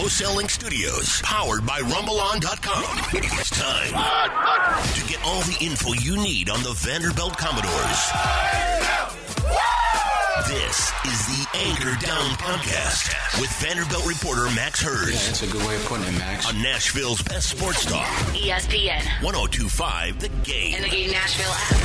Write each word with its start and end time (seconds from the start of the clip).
Wholesaling 0.00 0.48
Studios, 0.50 1.20
powered 1.22 1.66
by 1.66 1.78
RumbleOn.com. 1.80 2.84
It's 3.12 3.50
time 3.50 3.92
to 4.94 5.06
get 5.06 5.22
all 5.26 5.42
the 5.42 5.58
info 5.60 5.92
you 5.92 6.16
need 6.16 6.48
on 6.48 6.62
the 6.62 6.72
Vanderbilt 6.72 7.36
Commodores. 7.36 8.00
This 10.48 10.90
is 11.04 11.26
the 11.26 11.46
Anchor 11.54 11.94
Down 12.06 12.30
Podcast 12.38 13.12
with 13.42 13.50
Vanderbilt 13.60 14.06
reporter 14.06 14.44
Max 14.54 14.82
Yeah, 14.82 14.88
Hers 14.88 15.26
that's 15.26 15.42
a 15.42 15.46
good 15.48 15.66
way 15.66 15.76
of 15.76 15.84
putting 15.84 16.06
it, 16.06 16.12
Max. 16.18 16.48
on 16.48 16.62
Nashville's 16.62 17.20
best 17.20 17.50
sports 17.50 17.84
talk, 17.84 18.06
ESPN 18.32 19.02
1025 19.22 20.18
The 20.18 20.28
Game. 20.50 20.76
and 20.76 20.84
the 20.86 20.88
Game 20.88 21.10
Nashville 21.10 21.52
app. 21.52 21.76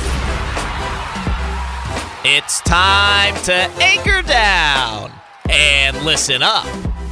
It's 2.24 2.62
time 2.62 3.34
to 3.44 3.52
anchor 3.84 4.22
down 4.22 5.12
and 5.50 6.02
listen 6.02 6.40
up 6.42 6.64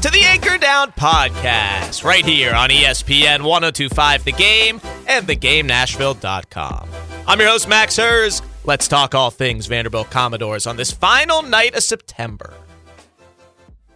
to 0.05 0.11
the 0.11 0.21
Anchor 0.21 0.59
Down 0.59 0.93
podcast 0.93 2.05
right 2.05 2.27
here 2.27 2.53
on 2.53 2.69
ESPN 2.69 3.43
1025 3.43 4.25
The 4.25 4.33
Game 4.33 4.79
and 5.09 5.27
theGameNashville.com. 5.27 6.91
I'm 7.27 7.41
your 7.41 7.49
host, 7.49 7.67
Max 7.67 7.97
Hers. 7.97 8.43
Let's 8.65 8.87
talk 8.87 9.15
all 9.15 9.31
things 9.31 9.65
Vanderbilt 9.65 10.11
Commodores 10.11 10.67
on 10.67 10.77
this 10.77 10.93
final 10.93 11.41
night 11.41 11.75
of 11.75 11.83
September. 11.83 12.53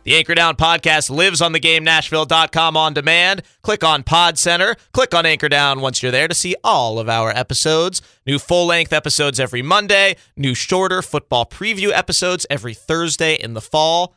The 0.04 0.16
Anchor 0.16 0.34
Down 0.34 0.56
podcast 0.56 1.10
lives 1.10 1.42
on 1.42 1.52
theGameNashville.com 1.52 2.74
on 2.74 2.94
demand. 2.94 3.42
Click 3.60 3.84
on 3.84 4.02
Pod 4.02 4.38
Center. 4.38 4.76
Click 4.92 5.12
on 5.14 5.26
Anchor 5.26 5.50
Down 5.50 5.82
once 5.82 6.02
you're 6.02 6.10
there 6.10 6.28
to 6.28 6.34
see 6.34 6.56
all 6.64 6.98
of 6.98 7.10
our 7.10 7.36
episodes. 7.36 8.00
New 8.24 8.38
full 8.38 8.64
length 8.64 8.94
episodes 8.94 9.38
every 9.38 9.60
Monday, 9.60 10.16
new 10.38 10.54
shorter 10.54 11.02
football 11.02 11.44
preview 11.44 11.92
episodes 11.92 12.46
every 12.48 12.72
Thursday 12.72 13.34
in 13.34 13.52
the 13.52 13.60
fall. 13.60 14.14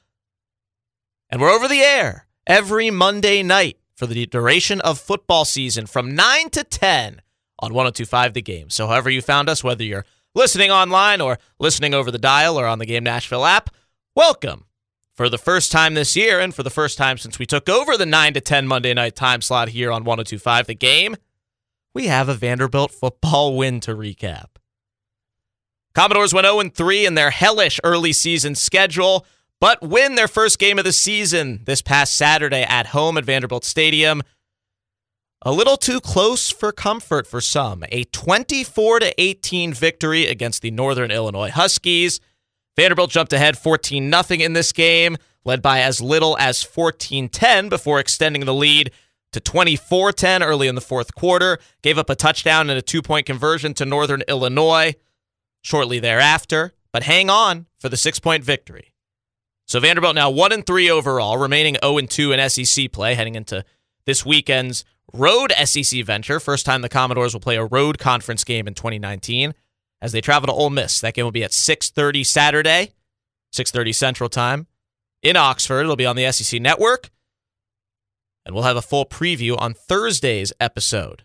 And 1.32 1.40
we're 1.40 1.50
over 1.50 1.70
the 1.70 1.80
air 1.80 2.28
every 2.46 2.92
Monday 2.92 3.42
night 3.42 3.78
for 3.96 4.06
the 4.06 4.26
duration 4.26 4.82
of 4.82 5.00
football 5.00 5.46
season 5.46 5.86
from 5.86 6.14
9 6.14 6.50
to 6.50 6.66
10 6.66 7.22
on 7.60 7.74
1025 7.74 8.34
The 8.34 8.42
Game. 8.42 8.70
So, 8.70 8.88
however 8.88 9.10
you 9.10 9.22
found 9.22 9.48
us, 9.48 9.64
whether 9.64 9.84
you're 9.84 10.06
listening 10.36 10.72
online 10.72 11.22
or 11.22 11.40
listening 11.58 11.94
over 11.94 12.12
the 12.12 12.18
dial 12.18 12.60
or 12.60 12.66
on 12.66 12.80
the 12.80 12.86
Game 12.86 13.06
Nashville 13.06 13.46
app, 13.46 13.70
welcome 14.14 14.66
for 15.14 15.30
the 15.30 15.38
first 15.38 15.72
time 15.72 15.94
this 15.94 16.18
year 16.18 16.38
and 16.38 16.54
for 16.54 16.64
the 16.64 16.70
first 16.70 16.98
time 16.98 17.18
since 17.18 17.40
we 17.40 17.46
took 17.46 17.70
over 17.70 17.96
the 17.96 18.06
9 18.06 18.34
to 18.34 18.42
10 18.42 18.68
Monday 18.68 18.94
night 18.94 19.16
time 19.16 19.42
slot 19.42 19.70
here 19.70 19.90
on 19.90 20.04
1025 20.04 20.68
The 20.68 20.76
Game, 20.76 21.16
we 21.94 22.08
have 22.08 22.28
a 22.28 22.34
Vanderbilt 22.34 22.92
football 22.92 23.56
win 23.56 23.80
to 23.82 23.96
recap. 23.96 24.58
Commodores 25.94 26.34
went 26.34 26.46
0 26.46 26.62
3 26.76 27.06
in 27.06 27.16
their 27.16 27.32
hellish 27.32 27.80
early 27.86 28.12
season 28.12 28.54
schedule, 28.54 29.26
but 29.62 29.82
win 29.82 30.16
their 30.16 30.28
first 30.28 30.60
game 30.60 30.80
of 30.80 30.84
the 30.84 30.92
season 30.92 31.62
this 31.66 31.84
past 31.84 32.16
Saturday 32.16 32.64
at 32.64 32.88
home 32.88 33.16
at 33.18 33.24
Vanderbilt 33.24 33.64
Stadium. 33.64 34.24
A 35.44 35.52
little 35.52 35.78
too 35.78 36.02
close 36.02 36.52
for 36.52 36.72
comfort 36.72 37.28
for 37.28 37.40
some. 37.40 37.86
A 37.90 38.04
24 38.06 39.00
to 39.00 39.22
18 39.22 39.74
victory 39.74 40.26
against 40.26 40.64
the 40.64 40.72
Northern 40.72 41.12
Illinois 41.12 41.52
Huskies. 41.52 42.20
Vanderbilt 42.76 43.12
jumped 43.12 43.34
ahead 43.34 43.58
14 43.58 44.12
0 44.12 44.42
in 44.42 44.54
this 44.54 44.72
game, 44.72 45.18
led 45.46 45.62
by 45.62 45.82
as 45.82 46.02
little 46.02 46.38
as 46.40 46.64
14 46.64 47.30
10 47.30 47.70
before 47.70 48.00
extending 48.00 48.46
the 48.46 48.54
lead 48.54 48.92
to 49.32 49.40
24 49.40 50.12
10 50.12 50.44
early 50.44 50.68
in 50.68 50.76
the 50.76 50.82
fourth 50.82 51.14
quarter. 51.14 51.60
Gave 51.84 52.00
up 52.00 52.10
a 52.10 52.16
touchdown 52.16 52.70
and 52.70 52.80
a 52.80 52.82
two 52.82 53.04
point 53.04 53.28
conversion 53.28 53.76
to 53.76 53.86
Northern 53.86 54.24
Illinois 54.28 54.96
shortly 55.62 56.00
thereafter, 56.00 56.74
but 56.92 57.04
hang 57.04 57.30
on 57.30 57.68
for 57.80 57.90
the 57.90 57.98
six 57.98 58.20
point 58.20 58.44
victory. 58.44 58.91
So 59.72 59.80
Vanderbilt 59.80 60.16
now 60.16 60.30
1 60.30 60.52
and 60.52 60.66
3 60.66 60.92
overall, 60.92 61.38
remaining 61.38 61.78
0 61.82 62.00
and 62.00 62.10
2 62.10 62.34
in 62.34 62.50
SEC 62.50 62.92
play 62.92 63.16
heading 63.16 63.36
into 63.36 63.64
this 64.06 64.26
weekend's 64.26 64.84
road 65.14 65.54
SEC 65.64 66.04
venture. 66.04 66.42
First 66.42 66.66
time 66.66 66.82
the 66.82 66.90
Commodores 66.90 67.34
will 67.34 67.40
play 67.40 67.56
a 67.56 67.64
road 67.64 67.98
conference 67.98 68.44
game 68.44 68.68
in 68.68 68.74
2019 68.74 69.54
as 70.02 70.12
they 70.12 70.20
travel 70.20 70.48
to 70.48 70.52
Ole 70.52 70.72
Miss. 70.72 71.00
That 71.00 71.14
game 71.14 71.24
will 71.24 71.32
be 71.32 71.46
at 71.46 71.54
6:30 71.54 72.26
Saturday, 72.26 72.92
6:30 73.54 73.94
Central 73.96 74.28
Time 74.28 74.68
in 75.24 75.38
Oxford. 75.38 75.84
It'll 75.84 75.96
be 75.96 76.06
on 76.06 76.18
the 76.18 76.30
SEC 76.34 76.60
network. 76.60 77.10
And 78.46 78.54
we'll 78.54 78.66
have 78.66 78.76
a 78.76 78.82
full 78.82 79.06
preview 79.06 79.58
on 79.58 79.74
Thursday's 79.74 80.52
episode 80.60 81.24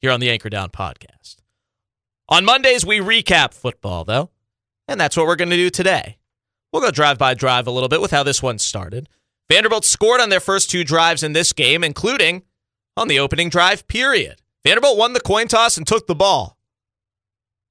here 0.00 0.12
on 0.12 0.20
the 0.20 0.30
Anchor 0.30 0.48
Down 0.48 0.70
podcast. 0.70 1.38
On 2.28 2.44
Mondays 2.44 2.86
we 2.86 3.00
recap 3.00 3.52
football 3.52 4.04
though, 4.04 4.30
and 4.86 5.00
that's 5.00 5.16
what 5.16 5.26
we're 5.26 5.34
going 5.34 5.50
to 5.50 5.56
do 5.56 5.70
today. 5.70 6.18
We'll 6.72 6.82
go 6.82 6.90
drive 6.90 7.18
by 7.18 7.34
drive 7.34 7.66
a 7.66 7.70
little 7.70 7.88
bit 7.88 8.00
with 8.00 8.10
how 8.10 8.22
this 8.22 8.42
one 8.42 8.58
started. 8.58 9.08
Vanderbilt 9.48 9.84
scored 9.84 10.20
on 10.20 10.28
their 10.28 10.40
first 10.40 10.70
two 10.70 10.84
drives 10.84 11.22
in 11.22 11.32
this 11.32 11.52
game, 11.52 11.84
including 11.84 12.42
on 12.96 13.08
the 13.08 13.18
opening 13.18 13.48
drive 13.48 13.86
period. 13.86 14.42
Vanderbilt 14.64 14.98
won 14.98 15.12
the 15.12 15.20
coin 15.20 15.46
toss 15.46 15.76
and 15.76 15.86
took 15.86 16.06
the 16.06 16.14
ball. 16.14 16.56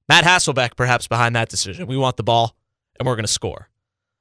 Matt 0.08 0.24
Hasselbeck, 0.24 0.76
perhaps 0.76 1.08
behind 1.08 1.36
that 1.36 1.48
decision. 1.48 1.86
We 1.86 1.96
want 1.96 2.16
the 2.16 2.22
ball 2.22 2.56
and 2.98 3.06
we're 3.06 3.16
going 3.16 3.24
to 3.26 3.32
score. 3.32 3.68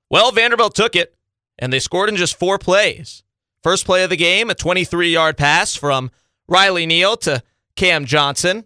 Well, 0.10 0.32
Vanderbilt 0.32 0.76
took 0.76 0.96
it 0.96 1.16
and 1.58 1.72
they 1.72 1.80
scored 1.80 2.10
in 2.10 2.16
just 2.16 2.38
four 2.38 2.58
plays. 2.58 3.24
First 3.64 3.86
play 3.86 4.04
of 4.04 4.10
the 4.10 4.18
game, 4.18 4.50
a 4.50 4.56
23 4.56 5.12
yard 5.12 5.38
pass 5.38 5.76
from 5.76 6.12
Riley 6.48 6.86
Neal 6.86 7.18
to 7.18 7.42
Cam 7.76 8.06
Johnson. 8.06 8.66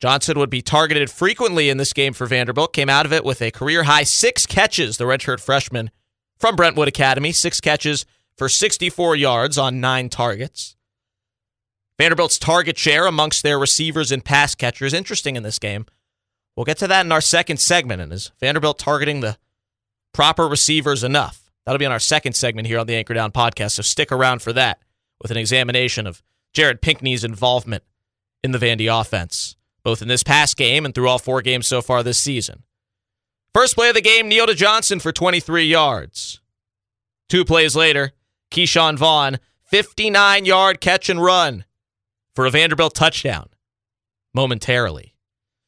Johnson 0.00 0.38
would 0.38 0.50
be 0.50 0.62
targeted 0.62 1.10
frequently 1.10 1.68
in 1.68 1.76
this 1.76 1.92
game 1.92 2.12
for 2.12 2.26
Vanderbilt. 2.26 2.72
Came 2.72 2.88
out 2.88 3.06
of 3.06 3.12
it 3.12 3.24
with 3.24 3.42
a 3.42 3.50
career 3.50 3.84
high 3.84 4.04
six 4.04 4.46
catches, 4.46 4.96
the 4.96 5.04
redshirt 5.04 5.40
freshman 5.40 5.90
from 6.38 6.56
Brentwood 6.56 6.88
Academy. 6.88 7.32
Six 7.32 7.60
catches 7.60 8.06
for 8.36 8.48
64 8.48 9.16
yards 9.16 9.58
on 9.58 9.80
nine 9.80 10.08
targets. 10.08 10.74
Vanderbilt's 11.98 12.38
target 12.38 12.78
share 12.78 13.06
amongst 13.06 13.42
their 13.42 13.58
receivers 13.58 14.10
and 14.10 14.24
pass 14.24 14.54
catchers, 14.54 14.94
interesting 14.94 15.36
in 15.36 15.42
this 15.42 15.58
game. 15.58 15.84
We'll 16.56 16.64
get 16.64 16.78
to 16.78 16.88
that 16.88 17.04
in 17.04 17.12
our 17.12 17.20
second 17.20 17.58
segment. 17.58 18.00
And 18.00 18.10
is 18.10 18.32
Vanderbilt 18.40 18.78
targeting 18.78 19.20
the 19.20 19.36
proper 20.14 20.48
receivers 20.48 21.04
enough? 21.04 21.50
That'll 21.64 21.78
be 21.78 21.84
on 21.84 21.92
our 21.92 21.98
second 21.98 22.32
segment 22.32 22.66
here 22.66 22.78
on 22.78 22.86
the 22.86 22.96
Anchor 22.96 23.12
Down 23.12 23.32
podcast. 23.32 23.72
So 23.72 23.82
stick 23.82 24.10
around 24.10 24.40
for 24.40 24.54
that 24.54 24.80
with 25.20 25.30
an 25.30 25.36
examination 25.36 26.06
of 26.06 26.22
Jared 26.54 26.80
Pinkney's 26.80 27.22
involvement 27.22 27.84
in 28.42 28.52
the 28.52 28.58
Vandy 28.58 28.88
offense, 28.90 29.56
both 29.82 30.02
in 30.02 30.08
this 30.08 30.22
past 30.22 30.56
game 30.56 30.84
and 30.84 30.94
through 30.94 31.08
all 31.08 31.18
four 31.18 31.42
games 31.42 31.66
so 31.66 31.82
far 31.82 32.02
this 32.02 32.18
season. 32.18 32.62
First 33.54 33.74
play 33.74 33.88
of 33.88 33.94
the 33.94 34.00
game, 34.00 34.28
Neal 34.28 34.46
to 34.46 34.54
Johnson 34.54 35.00
for 35.00 35.12
23 35.12 35.64
yards. 35.64 36.40
Two 37.28 37.44
plays 37.44 37.74
later, 37.74 38.12
Ke'Shawn 38.50 38.96
Vaughn, 38.96 39.38
59 39.64 40.44
yard 40.44 40.80
catch 40.80 41.08
and 41.08 41.22
run 41.22 41.64
for 42.34 42.46
a 42.46 42.50
Vanderbilt 42.50 42.94
touchdown 42.94 43.48
momentarily. 44.34 45.14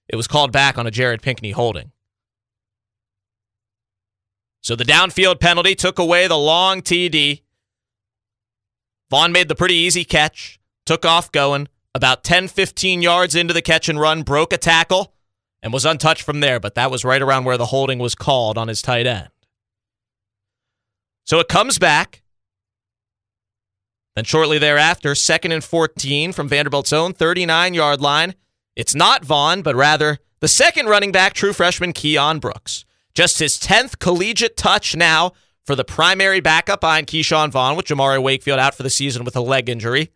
It 0.09 0.17
was 0.17 0.27
called 0.27 0.53
back 0.53 0.79
on 0.79 0.87
a 0.87 0.91
Jared 0.91 1.23
Pinkney 1.23 1.53
holding. 1.53 1.93
So 4.61 4.77
the 4.77 4.85
downfield 4.85 5.41
penalty 5.41 5.75
took 5.75 5.99
away 5.99 6.29
the 6.29 6.39
long 6.39 6.83
TD. 6.83 7.43
Vaughn 9.11 9.33
made 9.33 9.49
the 9.49 9.55
pretty 9.55 9.75
easy 9.75 10.05
catch, 10.05 10.61
took 10.87 11.05
off 11.05 11.33
going 11.33 11.69
about 11.95 12.25
10, 12.25 12.49
15 12.49 13.03
yards 13.03 13.35
into 13.35 13.55
the 13.55 13.63
catch 13.63 13.89
and 13.89 14.01
run, 14.01 14.23
broke 14.23 14.53
a 14.53 14.59
tackle, 14.59 15.15
and 15.63 15.73
was 15.73 15.85
untouched 15.85 16.23
from 16.23 16.41
there, 16.41 16.59
but 16.59 16.75
that 16.75 16.91
was 16.91 17.05
right 17.05 17.23
around 17.23 17.45
where 17.45 17.59
the 17.59 17.67
holding 17.67 17.99
was 17.99 18.15
called 18.15 18.59
on 18.59 18.69
his 18.69 18.83
tight 18.83 19.07
end. 19.07 19.29
So 21.25 21.39
it 21.39 21.49
comes 21.49 21.79
back. 21.79 22.23
Then 24.17 24.25
shortly 24.25 24.59
thereafter, 24.59 25.15
second 25.15 25.53
and 25.53 25.65
14 25.65 26.33
from 26.33 26.49
Vanderbilt's 26.49 26.93
own 26.93 27.13
39 27.13 27.75
yard 27.75 28.01
line. 28.01 28.35
It's 28.75 28.95
not 28.95 29.25
Vaughn, 29.25 29.63
but 29.63 29.77
rather 29.77 30.19
the 30.41 30.49
second 30.49 30.87
running 30.87 31.13
back, 31.13 31.33
true 31.33 31.53
freshman 31.53 31.93
Keon 31.93 32.39
Brooks. 32.39 32.85
Just 33.15 33.39
his 33.39 33.59
10th 33.59 33.99
collegiate 33.99 34.57
touch 34.57 34.97
now 34.97 35.33
for 35.65 35.77
the 35.77 35.85
primary 35.85 36.41
backup 36.41 36.81
behind 36.81 37.07
Ke'Shawn 37.07 37.51
Vaughn, 37.51 37.77
with 37.77 37.87
Jamauri 37.87 38.23
Wakefield 38.23 38.59
out 38.59 38.75
for 38.75 38.83
the 38.83 38.91
season 38.91 39.25
with 39.25 39.37
a 39.37 39.41
leg 39.41 39.69
injury. 39.69 40.11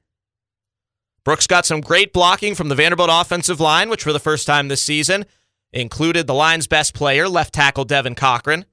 Brooks 1.26 1.48
got 1.48 1.66
some 1.66 1.80
great 1.80 2.12
blocking 2.12 2.54
from 2.54 2.68
the 2.68 2.76
Vanderbilt 2.76 3.10
offensive 3.12 3.58
line, 3.58 3.90
which 3.90 4.04
for 4.04 4.12
the 4.12 4.20
first 4.20 4.46
time 4.46 4.68
this 4.68 4.80
season 4.80 5.26
included 5.72 6.28
the 6.28 6.34
line's 6.34 6.68
best 6.68 6.94
player, 6.94 7.28
left 7.28 7.52
tackle 7.52 7.84
Devin 7.84 8.14
Cochran. 8.14 8.64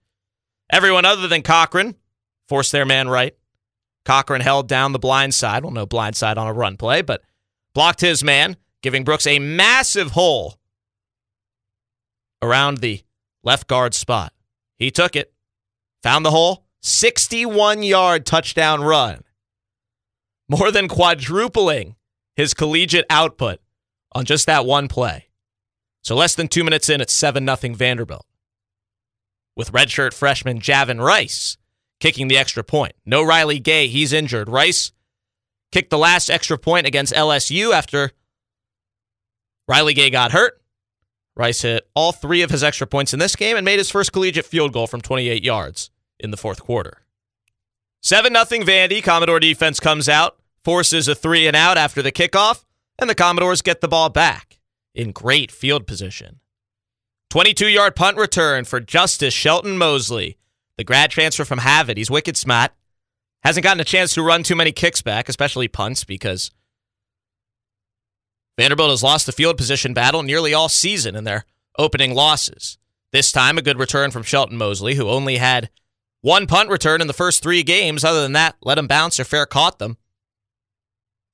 Everyone 0.71 1.03
other 1.03 1.27
than 1.27 1.41
Cochran 1.41 1.95
forced 2.47 2.71
their 2.71 2.85
man 2.85 3.09
right. 3.09 3.35
Cochran 4.05 4.41
held 4.41 4.67
down 4.67 4.91
the 4.91 4.99
blind 4.99 5.33
side. 5.33 5.63
Well, 5.63 5.73
no 5.73 5.87
blind 5.87 6.15
side 6.15 6.37
on 6.37 6.45
a 6.45 6.53
run 6.53 6.77
play, 6.77 7.01
but 7.01 7.23
blocked 7.73 8.01
his 8.01 8.23
man, 8.23 8.55
giving 8.83 9.03
Brooks 9.03 9.25
a 9.25 9.39
massive 9.39 10.11
hole 10.11 10.59
around 12.39 12.81
the 12.81 13.01
left 13.43 13.67
guard 13.67 13.95
spot. 13.95 14.31
He 14.77 14.91
took 14.91 15.15
it, 15.15 15.33
found 16.03 16.23
the 16.23 16.29
hole, 16.29 16.65
61 16.83 17.81
yard 17.81 18.27
touchdown 18.27 18.83
run. 18.83 19.23
More 20.47 20.69
than 20.69 20.87
quadrupling 20.87 21.95
his 22.35 22.53
collegiate 22.53 23.05
output 23.09 23.59
on 24.13 24.25
just 24.25 24.45
that 24.45 24.65
one 24.65 24.87
play. 24.87 25.27
So 26.01 26.15
less 26.15 26.35
than 26.35 26.47
two 26.47 26.63
minutes 26.63 26.89
in, 26.89 27.01
it's 27.01 27.13
7 27.13 27.45
0 27.45 27.75
Vanderbilt. 27.75 28.25
With 29.55 29.71
redshirt 29.71 30.13
freshman 30.13 30.59
Javin 30.59 31.03
Rice 31.03 31.57
kicking 31.99 32.27
the 32.27 32.37
extra 32.37 32.63
point. 32.63 32.93
No 33.05 33.23
Ryley 33.23 33.61
Guay, 33.61 33.87
he's 33.87 34.11
injured. 34.11 34.49
Rice 34.49 34.91
kicked 35.71 35.89
the 35.89 35.97
last 35.97 36.29
extra 36.29 36.57
point 36.57 36.85
against 36.85 37.13
LSU 37.13 37.73
after 37.73 38.11
Ryley 39.69 39.95
Guay 39.95 40.11
got 40.11 40.31
hurt. 40.31 40.61
Rice 41.35 41.61
hit 41.61 41.87
all 41.95 42.11
three 42.11 42.41
of 42.41 42.51
his 42.51 42.63
extra 42.63 42.85
points 42.85 43.13
in 43.13 43.19
this 43.19 43.35
game 43.35 43.55
and 43.55 43.65
made 43.65 43.79
his 43.79 43.89
first 43.89 44.11
collegiate 44.11 44.45
field 44.45 44.73
goal 44.73 44.85
from 44.85 45.01
28 45.01 45.43
yards 45.43 45.89
in 46.19 46.31
the 46.31 46.37
fourth 46.37 46.61
quarter. 46.61 47.03
7 48.01 48.33
0 48.33 48.63
Vandy. 48.65 49.01
Commodore 49.01 49.39
defense 49.39 49.79
comes 49.79 50.09
out, 50.09 50.37
forces 50.63 51.07
a 51.07 51.15
three 51.15 51.47
and 51.47 51.55
out 51.55 51.77
after 51.77 52.01
the 52.01 52.11
kickoff, 52.11 52.63
and 52.97 53.09
the 53.09 53.15
Commodores 53.15 53.61
get 53.61 53.81
the 53.81 53.87
ball 53.87 54.09
back 54.09 54.59
in 54.95 55.11
great 55.11 55.51
field 55.51 55.87
position. 55.87 56.39
22 57.29 57.67
yard 57.67 57.95
punt 57.95 58.17
return 58.17 58.63
for 58.63 58.79
Justice 58.79 59.33
Shelton 59.33 59.77
Mosley, 59.77 60.37
the 60.77 60.83
grad 60.83 61.11
transfer 61.11 61.45
from 61.45 61.59
Harvard. 61.59 61.97
He's 61.97 62.11
wicked 62.11 62.37
smart. 62.37 62.71
Hasn't 63.43 63.63
gotten 63.63 63.81
a 63.81 63.85
chance 63.85 64.13
to 64.13 64.23
run 64.23 64.43
too 64.43 64.55
many 64.55 64.71
kicks 64.71 65.01
back, 65.01 65.27
especially 65.27 65.67
punts, 65.67 66.03
because 66.03 66.51
Vanderbilt 68.57 68.91
has 68.91 69.03
lost 69.03 69.25
the 69.25 69.31
field 69.31 69.57
position 69.57 69.93
battle 69.93 70.23
nearly 70.23 70.53
all 70.53 70.69
season 70.69 71.15
in 71.15 71.23
their 71.23 71.45
opening 71.77 72.13
losses. 72.13 72.77
This 73.11 73.31
time, 73.31 73.57
a 73.57 73.61
good 73.61 73.79
return 73.79 74.11
from 74.11 74.23
Shelton 74.23 74.57
Mosley, 74.57 74.95
who 74.95 75.09
only 75.09 75.37
had 75.37 75.69
one 76.21 76.47
punt 76.47 76.69
return 76.69 77.01
in 77.01 77.07
the 77.07 77.13
first 77.13 77.43
three 77.43 77.63
games. 77.63 78.03
Other 78.03 78.21
than 78.21 78.33
that, 78.33 78.55
let 78.61 78.77
him 78.77 78.87
bounce 78.87 79.19
or 79.19 79.23
fair 79.23 79.45
caught 79.45 79.79
them. 79.79 79.97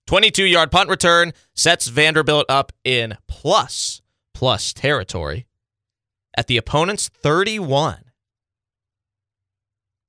22 0.10 0.44
yard 0.46 0.72
punt 0.72 0.90
return 0.90 1.34
sets 1.54 1.88
Vanderbilt 1.88 2.48
up 2.50 2.72
in 2.84 3.16
plus, 3.28 4.02
plus 4.34 4.74
territory 4.74 5.46
at 6.36 6.48
the 6.48 6.58
opponent's 6.58 7.10
31. 7.10 8.06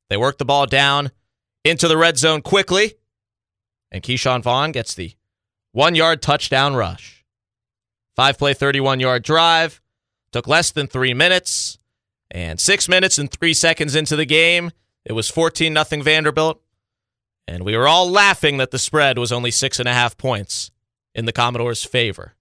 They 0.09 0.17
work 0.17 0.39
the 0.39 0.47
ball 0.47 0.65
down 0.65 1.11
into 1.67 1.87
the 1.87 1.99
red 1.99 2.17
zone 2.17 2.41
quickly, 2.41 2.95
and 3.93 4.03
Ke'Shawn 4.03 4.43
Vaughn 4.43 4.73
gets 4.73 4.95
the 4.95 5.13
one 5.73 5.95
yard 5.95 6.23
touchdown 6.23 6.75
rush. 6.75 7.23
Five 8.17 8.39
play, 8.39 8.55
31 8.55 9.01
yard 9.01 9.23
drive. 9.23 9.83
Took 10.33 10.49
less 10.49 10.71
than 10.71 10.87
three 10.87 11.13
minutes. 11.13 11.79
And 12.31 12.59
six 12.59 12.89
minutes 12.89 13.19
and 13.19 13.31
three 13.31 13.53
seconds 13.53 13.95
into 13.95 14.17
the 14.17 14.25
game, 14.25 14.71
it 15.05 15.13
was 15.13 15.29
14 15.29 15.75
0 15.75 16.03
Vanderbilt. 16.03 16.63
And 17.51 17.65
we 17.65 17.77
were 17.77 17.89
all 17.89 18.09
laughing 18.09 18.59
that 18.59 18.71
the 18.71 18.79
spread 18.79 19.19
was 19.19 19.33
only 19.33 19.51
six 19.51 19.81
and 19.81 19.89
a 19.89 19.93
half 19.93 20.17
points 20.17 20.71
in 21.17 21.25
the 21.25 21.33
Commodores' 21.33 21.83
favor. 21.83 22.37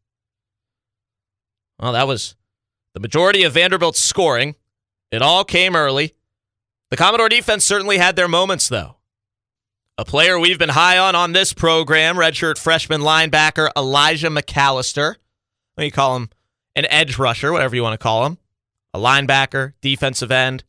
Well, 1.80 1.94
that 1.94 2.08
was 2.08 2.36
the 2.94 3.00
majority 3.00 3.42
of 3.42 3.54
Vanderbilt's 3.54 4.00
scoring. 4.00 4.54
It 5.12 5.24
all 5.24 5.44
came 5.44 5.76
early. 5.76 6.14
The 6.92 6.98
Commodore 6.98 7.28
defense 7.28 7.66
certainly 7.66 7.98
had 7.98 8.16
their 8.16 8.28
moments, 8.28 8.70
though. 8.70 8.98
A 9.98 10.06
player 10.06 10.40
we've 10.40 10.60
been 10.60 10.70
high 10.70 11.00
on 11.00 11.16
on 11.16 11.32
this 11.32 11.54
program, 11.54 12.16
redshirt 12.16 12.60
freshman 12.60 13.02
linebacker 13.02 13.72
Elijah 13.76 14.30
McAllister. 14.30 15.16
What 15.74 15.82
do 15.82 15.86
you 15.86 15.92
call 15.92 16.18
him? 16.18 16.30
An 16.76 16.86
edge 16.86 17.18
rusher, 17.18 17.52
whatever 17.52 17.76
you 17.76 17.82
want 17.82 18.00
to 18.00 18.04
call 18.04 18.28
him. 18.28 18.38
A 18.94 19.00
linebacker, 19.00 19.74
defensive 19.82 20.32
end. 20.32 20.64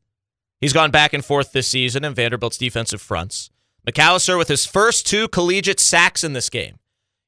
He's 0.63 0.73
gone 0.73 0.91
back 0.91 1.13
and 1.13 1.23
forth 1.23 1.53
this 1.53 1.69
season 1.69 2.07
in 2.07 2.15
Vanderbilt's 2.15 2.57
defensive 2.57 3.03
fronts. 3.03 3.51
McAllister 3.87 4.37
with 4.37 4.49
his 4.49 4.67
first 4.67 5.07
two 5.07 5.29
collegiate 5.29 5.81
sacks 5.81 6.25
in 6.25 6.33
this 6.33 6.49
game. 6.49 6.77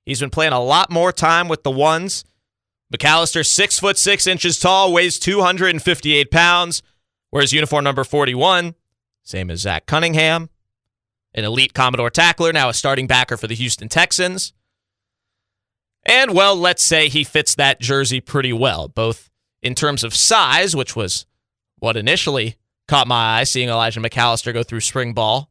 He's 0.05 0.21
been 0.21 0.31
playing 0.31 0.53
a 0.53 0.63
lot 0.63 0.91
more 0.91 1.13
time 1.13 1.49
with 1.49 1.63
the 1.63 1.71
ones. 1.71 2.25
McAllister, 2.93 3.47
six 3.47 3.79
foot 3.79 3.97
six 3.97 4.27
inches 4.27 4.59
tall, 4.59 4.93
weighs 4.93 5.19
258 5.19 6.31
pounds, 6.31 6.83
wears 7.31 7.53
uniform 7.53 7.85
number 7.85 8.05
41, 8.05 8.75
same 9.23 9.51
as 9.51 9.61
Zach 9.61 9.87
Cunningham 9.87 10.51
an 11.35 11.45
elite 11.45 11.75
Commodore 11.75 12.11
tackler, 12.11 12.53
now 12.53 12.69
a 12.69 12.75
starting 12.75 13.07
backer 13.07 13.37
for 13.37 13.47
the 13.47 13.55
Houston 13.55 13.89
Texans. 13.89 14.53
And, 16.05 16.35
well, 16.35 16.57
let's 16.57 16.83
say 16.83 17.09
he 17.09 17.25
fits 17.25 17.55
that 17.55 17.81
jersey 17.81 18.21
pretty 18.21 18.53
well, 18.53 18.89
both 18.89 19.31
in 19.63 19.75
terms 19.75 20.03
of 20.03 20.15
size, 20.15 20.75
which 20.75 20.97
was 20.97 21.27
what 21.79 21.97
initially 21.97 22.57
caught 22.89 23.07
my 23.07 23.39
eye 23.39 23.45
seeing 23.45 23.69
Elijah 23.69 24.01
McAllister 24.01 24.53
go 24.53 24.63
through 24.63 24.81
spring 24.81 25.13
ball, 25.13 25.51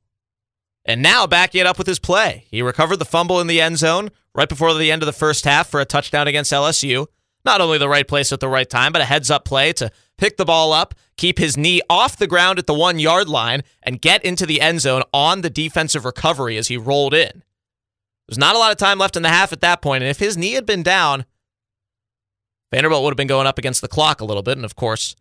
and 0.85 1.01
now 1.01 1.27
backing 1.27 1.61
it 1.61 1.67
up 1.67 1.77
with 1.77 1.87
his 1.87 1.99
play. 1.99 2.45
He 2.49 2.61
recovered 2.61 2.97
the 2.97 3.05
fumble 3.05 3.39
in 3.39 3.47
the 3.47 3.61
end 3.61 3.77
zone 3.77 4.09
right 4.33 4.49
before 4.49 4.73
the 4.73 4.91
end 4.91 5.01
of 5.01 5.05
the 5.05 5.13
first 5.13 5.45
half 5.45 5.69
for 5.69 5.79
a 5.79 5.85
touchdown 5.85 6.27
against 6.27 6.51
LSU. 6.51 7.07
Not 7.43 7.61
only 7.61 7.77
the 7.77 7.89
right 7.89 8.07
place 8.07 8.31
at 8.31 8.39
the 8.39 8.47
right 8.47 8.69
time, 8.69 8.91
but 8.91 9.01
a 9.01 9.05
heads 9.05 9.31
up 9.31 9.45
play 9.45 9.73
to 9.73 9.91
pick 10.17 10.37
the 10.37 10.45
ball 10.45 10.73
up, 10.73 10.93
keep 11.17 11.39
his 11.39 11.57
knee 11.57 11.81
off 11.89 12.17
the 12.17 12.27
ground 12.27 12.59
at 12.59 12.67
the 12.67 12.73
one 12.73 12.99
yard 12.99 13.27
line, 13.27 13.63
and 13.81 14.01
get 14.01 14.23
into 14.23 14.45
the 14.45 14.61
end 14.61 14.81
zone 14.81 15.03
on 15.11 15.41
the 15.41 15.49
defensive 15.49 16.05
recovery 16.05 16.57
as 16.57 16.67
he 16.67 16.77
rolled 16.77 17.13
in. 17.13 17.43
There's 18.27 18.37
not 18.37 18.55
a 18.55 18.59
lot 18.59 18.71
of 18.71 18.77
time 18.77 18.99
left 18.99 19.15
in 19.15 19.23
the 19.23 19.29
half 19.29 19.51
at 19.51 19.61
that 19.61 19.81
point, 19.81 20.03
and 20.03 20.09
if 20.09 20.19
his 20.19 20.37
knee 20.37 20.53
had 20.53 20.65
been 20.65 20.83
down, 20.83 21.25
Vanderbilt 22.71 23.03
would 23.03 23.11
have 23.11 23.17
been 23.17 23.27
going 23.27 23.47
up 23.47 23.57
against 23.57 23.81
the 23.81 23.87
clock 23.87 24.21
a 24.21 24.25
little 24.25 24.43
bit. 24.43 24.57
And 24.57 24.65
of 24.65 24.75
course, 24.75 25.15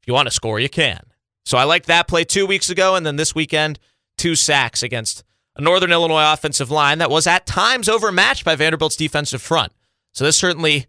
if 0.00 0.06
you 0.06 0.14
want 0.14 0.28
to 0.28 0.34
score, 0.34 0.60
you 0.60 0.68
can. 0.68 1.00
So 1.44 1.58
I 1.58 1.64
liked 1.64 1.86
that 1.86 2.06
play 2.06 2.24
two 2.24 2.46
weeks 2.46 2.70
ago, 2.70 2.94
and 2.94 3.04
then 3.04 3.16
this 3.16 3.34
weekend, 3.34 3.80
two 4.16 4.34
sacks 4.34 4.82
against 4.82 5.24
a 5.56 5.62
Northern 5.62 5.92
Illinois 5.92 6.32
offensive 6.32 6.70
line 6.70 6.98
that 6.98 7.10
was 7.10 7.26
at 7.26 7.46
times 7.46 7.88
overmatched 7.88 8.44
by 8.44 8.56
Vanderbilt's 8.56 8.96
defensive 8.96 9.42
front. 9.42 9.72
So 10.12 10.24
this 10.24 10.36
certainly 10.36 10.86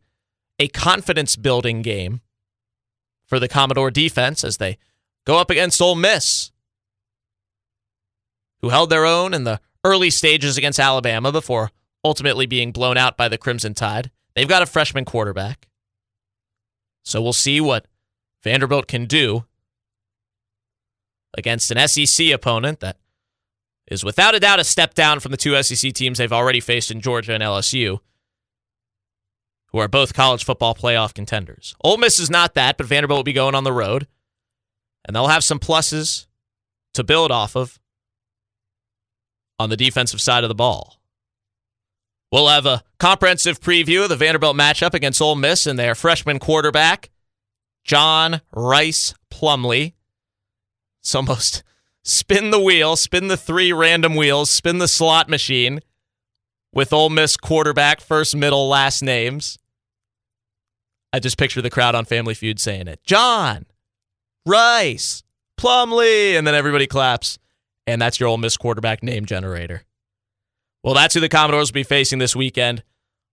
a 0.59 0.67
confidence 0.67 1.35
building 1.35 1.81
game 1.81 2.21
for 3.25 3.39
the 3.39 3.47
Commodore 3.47 3.91
defense 3.91 4.43
as 4.43 4.57
they 4.57 4.77
go 5.25 5.37
up 5.37 5.49
against 5.49 5.81
Ole 5.81 5.95
Miss, 5.95 6.51
who 8.61 8.69
held 8.69 8.89
their 8.89 9.05
own 9.05 9.33
in 9.33 9.43
the 9.43 9.59
early 9.83 10.09
stages 10.09 10.57
against 10.57 10.79
Alabama 10.79 11.31
before 11.31 11.71
ultimately 12.03 12.45
being 12.45 12.71
blown 12.71 12.97
out 12.97 13.17
by 13.17 13.27
the 13.27 13.37
Crimson 13.37 13.73
Tide. 13.73 14.11
They've 14.35 14.47
got 14.47 14.61
a 14.61 14.67
freshman 14.67 15.05
quarterback. 15.05 15.67
So 17.03 17.21
we'll 17.21 17.33
see 17.33 17.59
what 17.59 17.85
Vanderbilt 18.43 18.87
can 18.87 19.05
do 19.05 19.45
against 21.37 21.71
an 21.71 21.87
SEC 21.87 22.29
opponent 22.31 22.79
that 22.79 22.97
is 23.87 24.03
without 24.03 24.35
a 24.35 24.39
doubt 24.39 24.59
a 24.59 24.63
step 24.63 24.93
down 24.93 25.19
from 25.19 25.31
the 25.31 25.37
two 25.37 25.61
SEC 25.61 25.93
teams 25.93 26.17
they've 26.17 26.31
already 26.31 26.59
faced 26.59 26.91
in 26.91 27.01
Georgia 27.01 27.33
and 27.33 27.43
LSU 27.43 27.99
who 29.73 29.79
are 29.79 29.87
both 29.87 30.13
college 30.13 30.45
football 30.45 30.75
playoff 30.75 31.13
contenders. 31.13 31.75
Ole 31.83 31.97
Miss 31.97 32.19
is 32.19 32.29
not 32.29 32.53
that, 32.53 32.77
but 32.77 32.85
Vanderbilt 32.85 33.17
will 33.17 33.23
be 33.23 33.33
going 33.33 33.55
on 33.55 33.63
the 33.63 33.73
road, 33.73 34.07
and 35.03 35.15
they'll 35.15 35.27
have 35.27 35.43
some 35.43 35.59
pluses 35.59 36.27
to 36.93 37.03
build 37.03 37.31
off 37.31 37.55
of 37.55 37.79
on 39.59 39.69
the 39.69 39.77
defensive 39.77 40.21
side 40.21 40.43
of 40.43 40.47
the 40.47 40.55
ball. 40.55 40.99
We'll 42.31 42.47
have 42.47 42.67
a 42.67 42.83
comprehensive 42.99 43.59
preview 43.59 44.03
of 44.03 44.09
the 44.09 44.15
Vanderbilt 44.15 44.55
matchup 44.55 44.93
against 44.93 45.21
Ole 45.21 45.35
Miss 45.35 45.65
and 45.65 45.77
their 45.77 45.95
freshman 45.95 46.39
quarterback, 46.39 47.09
John 47.83 48.41
Rhys 48.51 49.15
Plumlee. 49.31 49.93
It's 51.01 51.15
almost 51.15 51.63
spin 52.03 52.51
the 52.51 52.59
wheel, 52.59 52.95
spin 52.95 53.27
the 53.27 53.37
three 53.37 53.73
random 53.73 54.15
wheels, 54.15 54.49
spin 54.49 54.77
the 54.77 54.87
slot 54.87 55.29
machine 55.29 55.79
with 56.73 56.91
Ole 56.91 57.09
Miss 57.09 57.37
quarterback, 57.37 58.01
first, 58.01 58.35
middle, 58.35 58.67
last 58.67 59.01
names. 59.01 59.57
I 61.11 61.19
just 61.19 61.37
picture 61.37 61.61
the 61.61 61.69
crowd 61.69 61.95
on 61.95 62.05
Family 62.05 62.33
Feud 62.33 62.59
saying 62.59 62.87
it. 62.87 63.03
John, 63.03 63.65
Rhys, 64.45 65.23
Plumlee, 65.59 66.37
and 66.37 66.45
then 66.45 66.55
everybody 66.55 66.87
claps. 66.87 67.37
And 67.85 68.01
that's 68.01 68.19
your 68.19 68.29
Ole 68.29 68.37
Miss 68.37 68.57
quarterback 68.57 69.03
name 69.03 69.25
generator. 69.25 69.83
Well, 70.83 70.93
that's 70.93 71.13
who 71.13 71.19
the 71.19 71.29
Commodores 71.29 71.69
will 71.69 71.75
be 71.75 71.83
facing 71.83 72.19
this 72.19 72.35
weekend. 72.35 72.83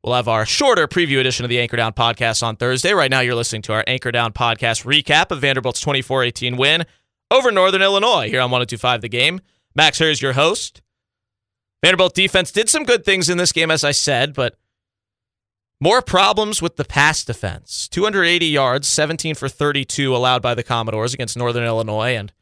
We'll 0.03 0.15
have 0.15 0.29
our 0.29 0.47
shorter 0.47 0.89
preview 0.89 1.21
edition 1.21 1.45
of 1.45 1.49
the 1.49 1.61
Anchor 1.61 1.77
Down 1.77 1.93
podcast 1.93 2.43
on 2.43 2.57
Thursday. 2.57 2.93
Right 2.93 3.11
now, 3.11 3.21
you're 3.21 3.35
listening 3.35 3.63
to 3.63 3.73
our 3.73 3.85
Anchor 3.87 4.11
Down 4.11 4.33
podcast 4.33 4.85
recap 4.85 5.31
of 5.31 5.41
Vanderbilt's 5.41 5.81
24 5.81 6.25
18 6.25 6.57
win 6.57 6.85
over 7.31 7.51
Northern 7.51 7.83
Illinois 7.83 8.29
here 8.29 8.41
on 8.41 8.51
1025 8.51 9.01
The 9.01 9.09
Game. 9.09 9.41
Max 9.75 9.99
Hers, 9.99 10.21
your 10.21 10.33
host. 10.33 10.83
Vanderbilt 11.83 12.15
defense 12.15 12.51
did 12.53 12.69
some 12.69 12.85
good 12.85 13.05
things 13.05 13.29
in 13.29 13.39
this 13.39 13.53
game, 13.53 13.71
as 13.71 13.85
I 13.85 13.93
said, 13.93 14.35
but 14.35 14.57
more 15.81 16.03
problems 16.03 16.61
with 16.61 16.77
the 16.77 16.85
pass 16.85 17.25
defense. 17.25 17.89
280 17.89 18.47
yards, 18.47 18.87
17 18.87 19.35
for 19.35 19.49
32 19.49 20.15
allowed 20.15 20.43
by 20.43 20.55
the 20.55 20.63
Commodores 20.63 21.15
against 21.15 21.39
Northern 21.39 21.65
Illinois 21.65 22.17
and 22.17 22.33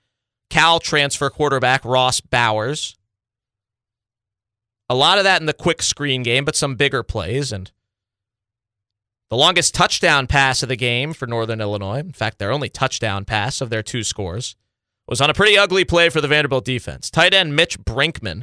Cal 0.51 0.81
transfer 0.81 1.31
quarterback 1.31 1.85
Ross 1.85 2.21
Bowers. 2.21 2.97
A 4.89 4.95
lot 4.95 5.19
of 5.19 5.25
that 5.25 5.41
in 5.41 5.47
the 5.47 5.53
quick 5.53 5.83
screen 5.83 6.23
game, 6.23 6.45
but 6.45 6.57
some 6.57 6.75
bigger 6.75 7.03
plays. 7.03 7.53
And 7.53 7.71
the 9.29 9.37
longest 9.37 9.75
touchdown 9.75 10.27
pass 10.27 10.63
of 10.63 10.69
the 10.71 10.77
game 10.77 11.13
for 11.13 11.27
Northern 11.27 11.61
Illinois, 11.61 11.99
in 11.99 12.13
fact, 12.13 12.39
their 12.39 12.51
only 12.51 12.71
touchdown 12.71 13.25
pass 13.25 13.61
of 13.61 13.69
their 13.69 13.83
two 13.83 14.03
scores, 14.03 14.57
was 15.09 15.21
on 15.21 15.31
a 15.31 15.35
pretty 15.35 15.57
ugly 15.57 15.85
play 15.85 16.09
for 16.11 16.21
the 16.21 16.29
Vanderbilt 16.29 16.65
defense. 16.65 17.11
Tight 17.11 17.35
end 17.35 17.57
Mitch 17.57 17.79
Brinkman 17.81 18.43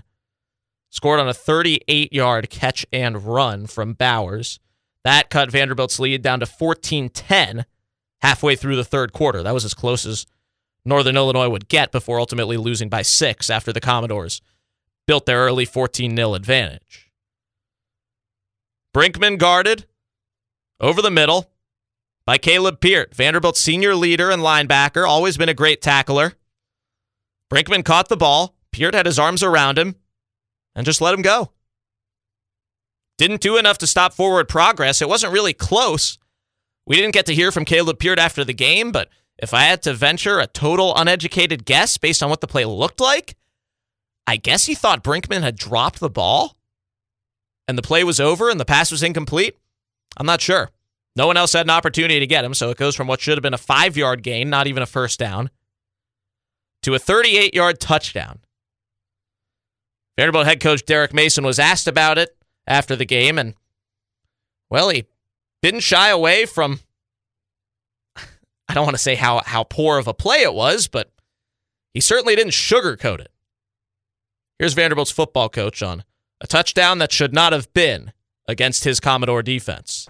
scored 0.89 1.19
on 1.19 1.29
a 1.29 1.33
38 1.33 2.11
yard 2.11 2.49
catch 2.49 2.85
and 2.91 3.25
run 3.25 3.67
from 3.67 3.93
Bowers 3.93 4.59
that 5.05 5.29
cut 5.29 5.51
Vanderbilt's 5.51 5.99
lead 5.99 6.23
down 6.23 6.39
to 6.39 6.47
14 6.47 7.09
10 7.09 7.65
halfway 8.21 8.55
through 8.55 8.75
the 8.75 8.83
third 8.83 9.13
quarter. 9.13 9.43
That 9.43 9.53
was 9.53 9.63
as 9.63 9.75
close 9.75 10.03
as 10.03 10.25
Northern 10.83 11.15
Illinois 11.15 11.47
would 11.47 11.67
get 11.67 11.91
before 11.91 12.19
ultimately 12.19 12.57
losing 12.57 12.89
by 12.89 13.03
six 13.03 13.51
after 13.51 13.71
the 13.71 13.79
Commodores 13.79 14.41
built 15.05 15.27
their 15.27 15.41
early 15.41 15.63
14 15.63 16.15
0 16.15 16.33
advantage. 16.33 17.11
Brinkman 18.95 19.37
guarded 19.37 19.85
over 20.79 21.03
the 21.03 21.11
middle 21.11 21.51
by 22.25 22.39
Caleb 22.39 22.81
Peart, 22.81 23.13
Vanderbilt's 23.13 23.61
senior 23.61 23.93
leader 23.93 24.31
and 24.31 24.41
linebacker, 24.41 25.07
always 25.07 25.37
been 25.37 25.49
a 25.49 25.53
great 25.53 25.83
tackler. 25.83 26.33
Brinkman 27.51 27.85
caught 27.85 28.09
the 28.09 28.17
ball. 28.17 28.55
Peart 28.71 28.93
had 28.93 29.05
his 29.05 29.19
arms 29.19 29.43
around 29.43 29.77
him 29.77 29.95
and 30.75 30.85
just 30.85 31.01
let 31.01 31.13
him 31.13 31.21
go. 31.21 31.51
Didn't 33.17 33.41
do 33.41 33.57
enough 33.57 33.77
to 33.79 33.87
stop 33.87 34.13
forward 34.13 34.49
progress. 34.49 35.01
It 35.01 35.07
wasn't 35.07 35.33
really 35.33 35.53
close. 35.53 36.17
We 36.85 36.97
didn't 36.97 37.13
get 37.13 37.25
to 37.27 37.35
hear 37.35 37.51
from 37.51 37.65
Caleb 37.65 37.99
Peart 37.99 38.19
after 38.19 38.43
the 38.43 38.53
game, 38.53 38.91
but 38.91 39.09
if 39.37 39.53
I 39.53 39.63
had 39.63 39.81
to 39.83 39.93
venture 39.93 40.39
a 40.39 40.47
total 40.47 40.93
uneducated 40.95 41.65
guess 41.65 41.97
based 41.97 42.21
on 42.21 42.29
what 42.29 42.41
the 42.41 42.47
play 42.47 42.65
looked 42.65 42.99
like, 42.99 43.35
I 44.27 44.37
guess 44.37 44.65
he 44.65 44.75
thought 44.75 45.03
Brinkman 45.03 45.41
had 45.41 45.55
dropped 45.55 45.99
the 45.99 46.09
ball 46.09 46.57
and 47.67 47.77
the 47.77 47.81
play 47.81 48.03
was 48.03 48.19
over 48.19 48.49
and 48.49 48.59
the 48.59 48.65
pass 48.65 48.91
was 48.91 49.03
incomplete. 49.03 49.55
I'm 50.17 50.25
not 50.25 50.41
sure. 50.41 50.69
No 51.15 51.27
one 51.27 51.37
else 51.37 51.53
had 51.53 51.65
an 51.65 51.71
opportunity 51.71 52.19
to 52.19 52.27
get 52.27 52.43
him, 52.43 52.53
so 52.53 52.69
it 52.69 52.77
goes 52.77 52.95
from 52.95 53.07
what 53.07 53.21
should 53.21 53.37
have 53.37 53.43
been 53.43 53.53
a 53.53 53.57
five 53.57 53.95
yard 53.95 54.21
gain, 54.21 54.49
not 54.49 54.67
even 54.67 54.83
a 54.83 54.87
first 54.87 55.17
down, 55.17 55.49
to 56.85 56.93
a 56.93 56.99
38 56.99 57.55
yard 57.55 57.79
touchdown. 57.79 58.39
Vanderbilt 60.17 60.45
head 60.45 60.59
coach 60.59 60.85
Derek 60.85 61.15
Mason 61.15 61.43
was 61.43 61.57
asked 61.57 61.87
about 61.87 62.19
it 62.19 62.37
after 62.67 62.95
the 62.95 63.05
game, 63.05 63.39
and, 63.39 63.55
well, 64.69 64.89
he 64.89 65.05
didn't 65.63 65.79
shy 65.79 66.09
away 66.09 66.45
from. 66.45 66.79
I 68.15 68.75
don't 68.75 68.85
want 68.85 68.95
to 68.95 69.01
say 69.01 69.15
how, 69.15 69.41
how 69.45 69.63
poor 69.63 69.97
of 69.97 70.07
a 70.07 70.13
play 70.13 70.43
it 70.43 70.53
was, 70.53 70.87
but 70.87 71.11
he 71.91 71.99
certainly 71.99 72.35
didn't 72.35 72.53
sugarcoat 72.53 73.19
it. 73.19 73.31
Here's 74.59 74.73
Vanderbilt's 74.73 75.11
football 75.11 75.49
coach 75.49 75.81
on 75.81 76.03
a 76.39 76.45
touchdown 76.45 76.99
that 76.99 77.11
should 77.11 77.33
not 77.33 77.51
have 77.51 77.73
been 77.73 78.13
against 78.47 78.83
his 78.83 78.99
Commodore 78.99 79.41
defense. 79.41 80.07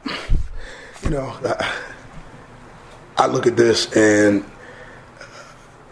You 1.04 1.10
know, 1.10 1.40
I 3.18 3.28
look 3.28 3.48
at 3.48 3.56
this 3.56 3.96
and 3.96 4.44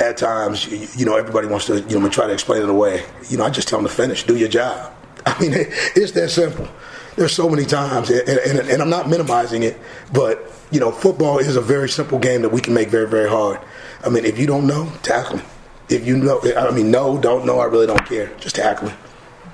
at 0.03 0.17
times, 0.17 0.67
you 0.97 1.05
know, 1.05 1.15
everybody 1.15 1.47
wants 1.47 1.65
to, 1.67 1.81
you 1.81 1.99
know, 1.99 2.09
try 2.09 2.27
to 2.27 2.33
explain 2.33 2.61
it 2.61 2.69
away. 2.69 3.03
You 3.29 3.37
know, 3.37 3.45
I 3.45 3.49
just 3.49 3.67
tell 3.67 3.79
them 3.79 3.87
to 3.87 3.93
finish, 3.93 4.23
do 4.23 4.35
your 4.35 4.49
job. 4.49 4.93
I 5.25 5.39
mean, 5.39 5.53
it's 5.53 6.11
that 6.13 6.29
simple. 6.29 6.67
There's 7.15 7.31
so 7.31 7.47
many 7.47 7.65
times, 7.65 8.09
and, 8.09 8.27
and, 8.27 8.59
and 8.69 8.81
I'm 8.81 8.89
not 8.89 9.07
minimizing 9.07 9.63
it, 9.63 9.79
but, 10.11 10.51
you 10.71 10.79
know, 10.79 10.91
football 10.91 11.37
is 11.37 11.55
a 11.55 11.61
very 11.61 11.87
simple 11.87 12.17
game 12.17 12.41
that 12.41 12.49
we 12.49 12.59
can 12.59 12.73
make 12.73 12.89
very, 12.89 13.07
very 13.07 13.29
hard. 13.29 13.59
I 14.03 14.09
mean, 14.09 14.25
if 14.25 14.39
you 14.39 14.47
don't 14.47 14.65
know, 14.65 14.91
tackle 15.03 15.37
him. 15.37 15.45
If 15.89 16.07
you 16.07 16.17
know, 16.17 16.41
I 16.57 16.71
mean, 16.71 16.89
no, 16.89 17.19
don't 17.19 17.45
know, 17.45 17.59
I 17.59 17.65
really 17.65 17.85
don't 17.85 18.05
care. 18.05 18.31
Just 18.39 18.55
tackle 18.55 18.89
him. 18.89 18.97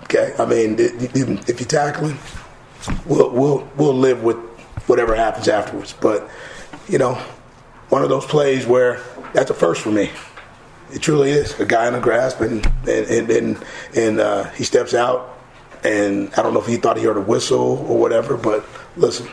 Okay? 0.04 0.34
I 0.40 0.46
mean, 0.46 0.76
if 0.80 1.60
you 1.60 1.66
tackle 1.66 2.08
him, 2.08 2.20
we'll, 3.06 3.30
we'll, 3.32 3.70
we'll 3.76 3.94
live 3.94 4.24
with 4.24 4.38
whatever 4.88 5.16
happens 5.16 5.48
afterwards. 5.48 5.94
But, 5.94 6.30
you 6.88 6.98
know, 6.98 7.16
one 7.90 8.04
of 8.04 8.10
those 8.10 8.26
plays 8.26 8.66
where 8.66 9.02
that's 9.34 9.50
a 9.50 9.54
first 9.54 9.82
for 9.82 9.92
me. 9.92 10.12
It 10.92 11.02
truly 11.02 11.32
is. 11.32 11.60
A 11.60 11.66
guy 11.66 11.88
in 11.88 11.96
a 11.96 12.00
grasp, 12.00 12.42
and 12.42 12.66
and 12.88 13.30
and, 13.30 13.66
and 13.96 14.20
uh, 14.20 14.50
he 14.52 14.64
steps 14.64 14.94
out, 14.94 15.38
and 15.84 16.34
I 16.36 16.42
don't 16.42 16.54
know 16.54 16.62
if 16.62 16.68
he 16.68 16.78
thought 16.78 16.98
he 16.98 17.04
heard 17.04 17.18
a 17.18 17.22
whistle 17.22 17.86
or 17.88 17.98
whatever, 17.98 18.38
but 18.38 18.66
listen, 18.96 19.30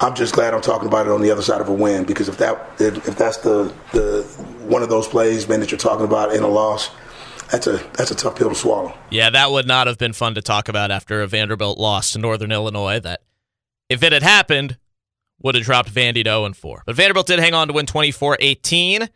I'm 0.00 0.14
just 0.14 0.34
glad 0.34 0.54
I'm 0.54 0.62
talking 0.62 0.88
about 0.88 1.06
it 1.06 1.12
on 1.12 1.20
the 1.20 1.30
other 1.30 1.42
side 1.42 1.60
of 1.60 1.68
a 1.68 1.74
win 1.74 2.04
because 2.04 2.28
if 2.28 2.38
that 2.38 2.58
if, 2.80 3.06
if 3.06 3.16
that's 3.16 3.38
the 3.38 3.72
the 3.92 4.22
one 4.66 4.82
of 4.82 4.88
those 4.88 5.06
plays, 5.06 5.48
man, 5.48 5.60
that 5.60 5.70
you're 5.70 5.78
talking 5.78 6.06
about 6.06 6.34
in 6.34 6.42
a 6.42 6.48
loss, 6.48 6.90
that's 7.50 7.66
a 7.66 7.76
that's 7.94 8.10
a 8.10 8.14
tough 8.14 8.36
pill 8.36 8.48
to 8.48 8.54
swallow. 8.54 8.96
Yeah, 9.10 9.28
that 9.30 9.50
would 9.50 9.66
not 9.66 9.86
have 9.86 9.98
been 9.98 10.14
fun 10.14 10.34
to 10.36 10.42
talk 10.42 10.68
about 10.68 10.90
after 10.90 11.20
a 11.20 11.26
Vanderbilt 11.26 11.78
loss 11.78 12.12
to 12.12 12.18
Northern 12.18 12.50
Illinois. 12.50 13.00
That 13.00 13.20
if 13.90 14.02
it 14.02 14.12
had 14.12 14.22
happened, 14.22 14.78
would 15.42 15.54
have 15.54 15.64
dropped 15.64 15.92
Vandy 15.92 16.24
to 16.24 16.30
0 16.30 16.52
4. 16.54 16.82
But 16.86 16.96
Vanderbilt 16.96 17.26
did 17.26 17.38
hang 17.38 17.54
on 17.54 17.68
to 17.68 17.74
win 17.74 17.86
24 17.86 18.38
18. 18.40 19.08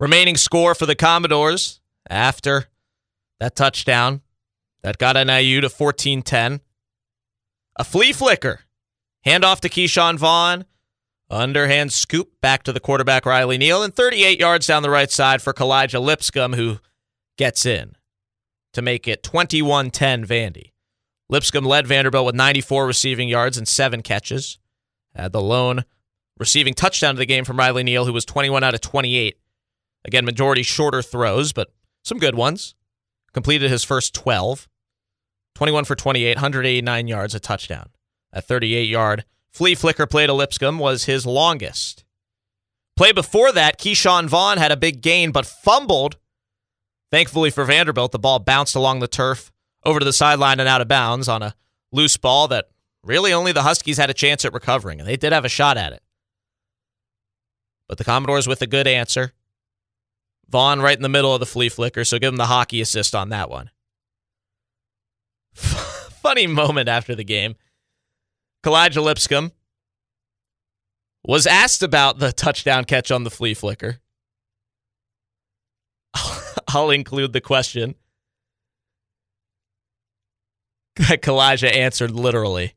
Remaining 0.00 0.36
score 0.36 0.74
for 0.74 0.86
the 0.86 0.96
Commodores 0.96 1.80
after 2.08 2.66
that 3.40 3.56
touchdown 3.56 4.22
that 4.82 4.98
got 4.98 5.16
NIU 5.16 5.60
to 5.60 5.68
14 5.68 6.22
10. 6.22 6.60
A 7.76 7.84
flea 7.84 8.12
flicker. 8.12 8.60
Handoff 9.26 9.60
to 9.60 9.68
Ke'Shawn 9.68 10.18
Vaughn. 10.18 10.64
Underhand 11.30 11.92
scoop 11.92 12.40
back 12.40 12.62
to 12.64 12.72
the 12.72 12.80
quarterback 12.80 13.24
Riley 13.24 13.56
Neal 13.56 13.82
and 13.82 13.94
38 13.94 14.38
yards 14.38 14.66
down 14.66 14.82
the 14.82 14.90
right 14.90 15.10
side 15.10 15.40
for 15.40 15.54
Kalija 15.54 16.00
Lipscomb, 16.00 16.52
who 16.52 16.78
gets 17.38 17.64
in 17.64 17.96
to 18.74 18.82
make 18.82 19.08
it 19.08 19.22
21 19.22 19.90
10 19.90 20.26
Vandy. 20.26 20.72
Lipscomb 21.30 21.64
led 21.64 21.86
Vanderbilt 21.86 22.26
with 22.26 22.34
94 22.34 22.86
receiving 22.86 23.28
yards 23.28 23.56
and 23.56 23.66
seven 23.66 24.02
catches. 24.02 24.58
Had 25.14 25.32
the 25.32 25.40
lone 25.40 25.84
receiving 26.38 26.74
touchdown 26.74 27.12
of 27.12 27.16
the 27.16 27.26
game 27.26 27.44
from 27.44 27.58
Riley 27.58 27.84
Neal, 27.84 28.04
who 28.04 28.12
was 28.12 28.24
21 28.24 28.62
out 28.62 28.74
of 28.74 28.80
28. 28.82 29.38
Again, 30.04 30.24
majority 30.24 30.62
shorter 30.62 31.02
throws, 31.02 31.52
but 31.52 31.72
some 32.04 32.18
good 32.18 32.34
ones. 32.34 32.74
Completed 33.32 33.70
his 33.70 33.84
first 33.84 34.14
12. 34.14 34.68
21 35.54 35.84
for 35.84 35.94
28, 35.94 36.36
189 36.36 37.08
yards, 37.08 37.34
a 37.34 37.40
touchdown. 37.40 37.90
A 38.32 38.42
38 38.42 38.88
yard 38.88 39.24
flea 39.54 39.76
flicker 39.76 40.06
play 40.06 40.26
to 40.26 40.32
Lipscomb 40.32 40.78
was 40.78 41.04
his 41.04 41.24
longest. 41.24 42.04
Play 42.96 43.12
before 43.12 43.52
that, 43.52 43.78
Ke'Shawn 43.78 44.26
Vaughn 44.26 44.58
had 44.58 44.72
a 44.72 44.76
big 44.76 45.00
gain 45.00 45.30
but 45.30 45.46
fumbled. 45.46 46.16
Thankfully 47.10 47.50
for 47.50 47.64
Vanderbilt, 47.64 48.12
the 48.12 48.18
ball 48.18 48.40
bounced 48.40 48.74
along 48.74 48.98
the 48.98 49.08
turf 49.08 49.52
over 49.84 50.00
to 50.00 50.04
the 50.04 50.12
sideline 50.12 50.60
and 50.60 50.68
out 50.68 50.80
of 50.80 50.88
bounds 50.88 51.28
on 51.28 51.42
a 51.42 51.54
loose 51.92 52.16
ball 52.16 52.48
that 52.48 52.68
really 53.04 53.32
only 53.32 53.52
the 53.52 53.62
Huskies 53.62 53.98
had 53.98 54.10
a 54.10 54.14
chance 54.14 54.44
at 54.44 54.52
recovering, 54.52 54.98
and 54.98 55.08
they 55.08 55.16
did 55.16 55.32
have 55.32 55.44
a 55.44 55.48
shot 55.48 55.76
at 55.76 55.92
it. 55.92 56.02
But 57.88 57.98
the 57.98 58.04
Commodores 58.04 58.48
with 58.48 58.62
a 58.62 58.66
good 58.66 58.86
answer. 58.86 59.32
Vaughn 60.48 60.80
right 60.80 60.96
in 60.96 61.02
the 61.02 61.08
middle 61.08 61.34
of 61.34 61.40
the 61.40 61.46
flea 61.46 61.68
flicker, 61.68 62.04
so 62.04 62.18
give 62.18 62.32
him 62.32 62.36
the 62.36 62.46
hockey 62.46 62.80
assist 62.80 63.14
on 63.14 63.30
that 63.30 63.50
one. 63.50 63.70
Funny 65.54 66.46
moment 66.46 66.88
after 66.88 67.14
the 67.14 67.24
game. 67.24 67.54
Kalija 68.64 69.02
Lipscomb 69.02 69.52
was 71.24 71.46
asked 71.46 71.82
about 71.82 72.18
the 72.18 72.32
touchdown 72.32 72.84
catch 72.84 73.10
on 73.10 73.24
the 73.24 73.30
flea 73.30 73.54
flicker. 73.54 73.98
I'll 76.68 76.90
include 76.90 77.32
the 77.32 77.40
question. 77.40 77.94
that 80.96 81.22
Kalija 81.22 81.72
answered 81.74 82.12
literally. 82.12 82.74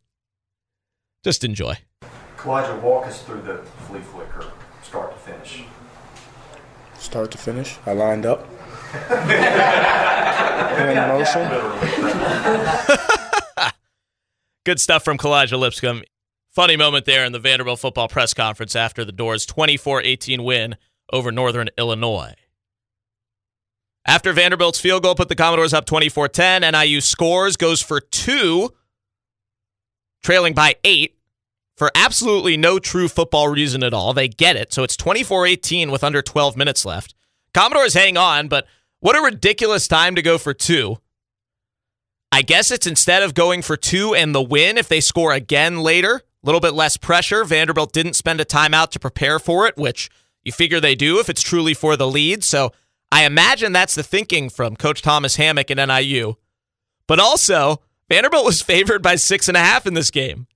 Just 1.24 1.44
enjoy. 1.44 1.78
Kalija, 2.38 2.82
walk 2.82 3.06
us 3.08 3.22
through 3.24 3.42
the 3.42 3.58
flea 3.88 4.00
flicker. 4.02 4.17
Start 7.08 7.32
to 7.32 7.38
finish, 7.38 7.78
I 7.86 7.94
lined 7.94 8.26
up. 8.26 8.46
in 10.78 10.98
motion. 11.08 11.48
Good 14.66 14.82
stuff 14.82 15.06
from 15.06 15.18
Kalija 15.18 15.58
Lipscomb. 15.58 16.04
Funny 16.52 16.76
moment 16.76 17.06
there 17.06 17.24
in 17.24 17.32
the 17.32 17.40
Vanderbilt 17.40 17.80
football 17.80 18.10
press 18.10 18.34
conference 18.34 18.76
after 18.76 19.06
the 19.06 19.14
Doors' 19.14 19.46
24 19.46 20.02
18 20.02 20.44
win 20.44 20.76
over 21.10 21.32
Northern 21.32 21.70
Illinois. 21.78 22.34
After 24.06 24.34
Vanderbilt's 24.34 24.82
field 24.82 25.04
goal 25.04 25.16
put 25.16 25.30
the 25.30 25.36
Commodores 25.36 25.74
up 25.74 25.86
24 25.86 26.28
10, 26.28 26.70
NIU 26.74 27.00
scores, 27.00 27.56
goes 27.56 27.82
for 27.82 28.02
two, 28.02 28.74
trailing 30.22 30.54
by 30.54 30.76
eight 30.84 31.17
for 31.78 31.92
absolutely 31.96 32.58
no 32.58 32.80
true 32.80 33.08
football 33.08 33.48
reason 33.48 33.84
at 33.84 33.94
all. 33.94 34.14
They 34.14 34.28
get 34.28 34.56
it. 34.56 34.74
So 34.74 34.84
it's 34.84 34.98
24 34.98 35.46
18 35.46 35.92
with 35.92 36.04
under 36.04 36.22
12 36.22 36.58
minutes 36.58 36.84
left. 36.84 37.14
Commodores 37.54 37.94
hang 37.94 38.18
on, 38.18 38.48
but 38.48 38.68
what 39.00 39.16
a 39.16 39.22
ridiculous 39.22 39.88
time 39.88 40.16
to 40.16 40.22
go 40.22 40.38
for 40.38 40.54
two. 40.54 40.98
I 42.32 42.42
guess 42.42 42.72
it's 42.72 42.88
instead 42.88 43.24
of 43.24 43.34
going 43.34 43.62
for 43.62 43.78
two 43.78 44.14
and 44.14 44.36
the 44.36 44.42
win, 44.42 44.78
if 44.78 44.90
they 44.90 45.00
score 45.00 45.32
again 45.32 45.78
later, 45.78 46.16
a 46.16 46.46
little 46.46 46.60
bit 46.60 46.74
less 46.74 46.98
pressure. 46.98 47.46
Vanderbilt 47.46 47.94
didn't 47.94 48.16
spend 48.16 48.42
a 48.42 48.46
timeout 48.46 48.90
to 48.92 49.00
prepare 49.00 49.40
for 49.40 49.66
it, 49.68 49.78
which 49.78 50.10
you 50.44 50.52
figure 50.52 50.80
they 50.80 50.96
do 50.96 51.20
if 51.20 51.30
it's 51.30 51.42
truly 51.42 51.74
for 51.74 51.96
the 51.96 52.08
lead. 52.08 52.44
So 52.44 52.74
I 53.12 53.26
imagine 53.26 53.72
that's 53.72 53.96
the 53.96 54.04
thinking 54.04 54.50
from 54.50 54.76
Coach 54.76 55.02
Thomas 55.02 55.38
Hammock 55.38 55.70
and 55.70 55.88
NIU. 55.88 56.36
But 57.08 57.20
also, 57.20 57.82
Vanderbilt 58.10 58.46
was 58.46 58.62
favored 58.64 59.02
by 59.02 59.16
six 59.16 59.48
and 59.48 59.56
a 59.56 59.62
half 59.62 59.86
in 59.86 59.94
this 59.94 60.12
game. 60.12 60.48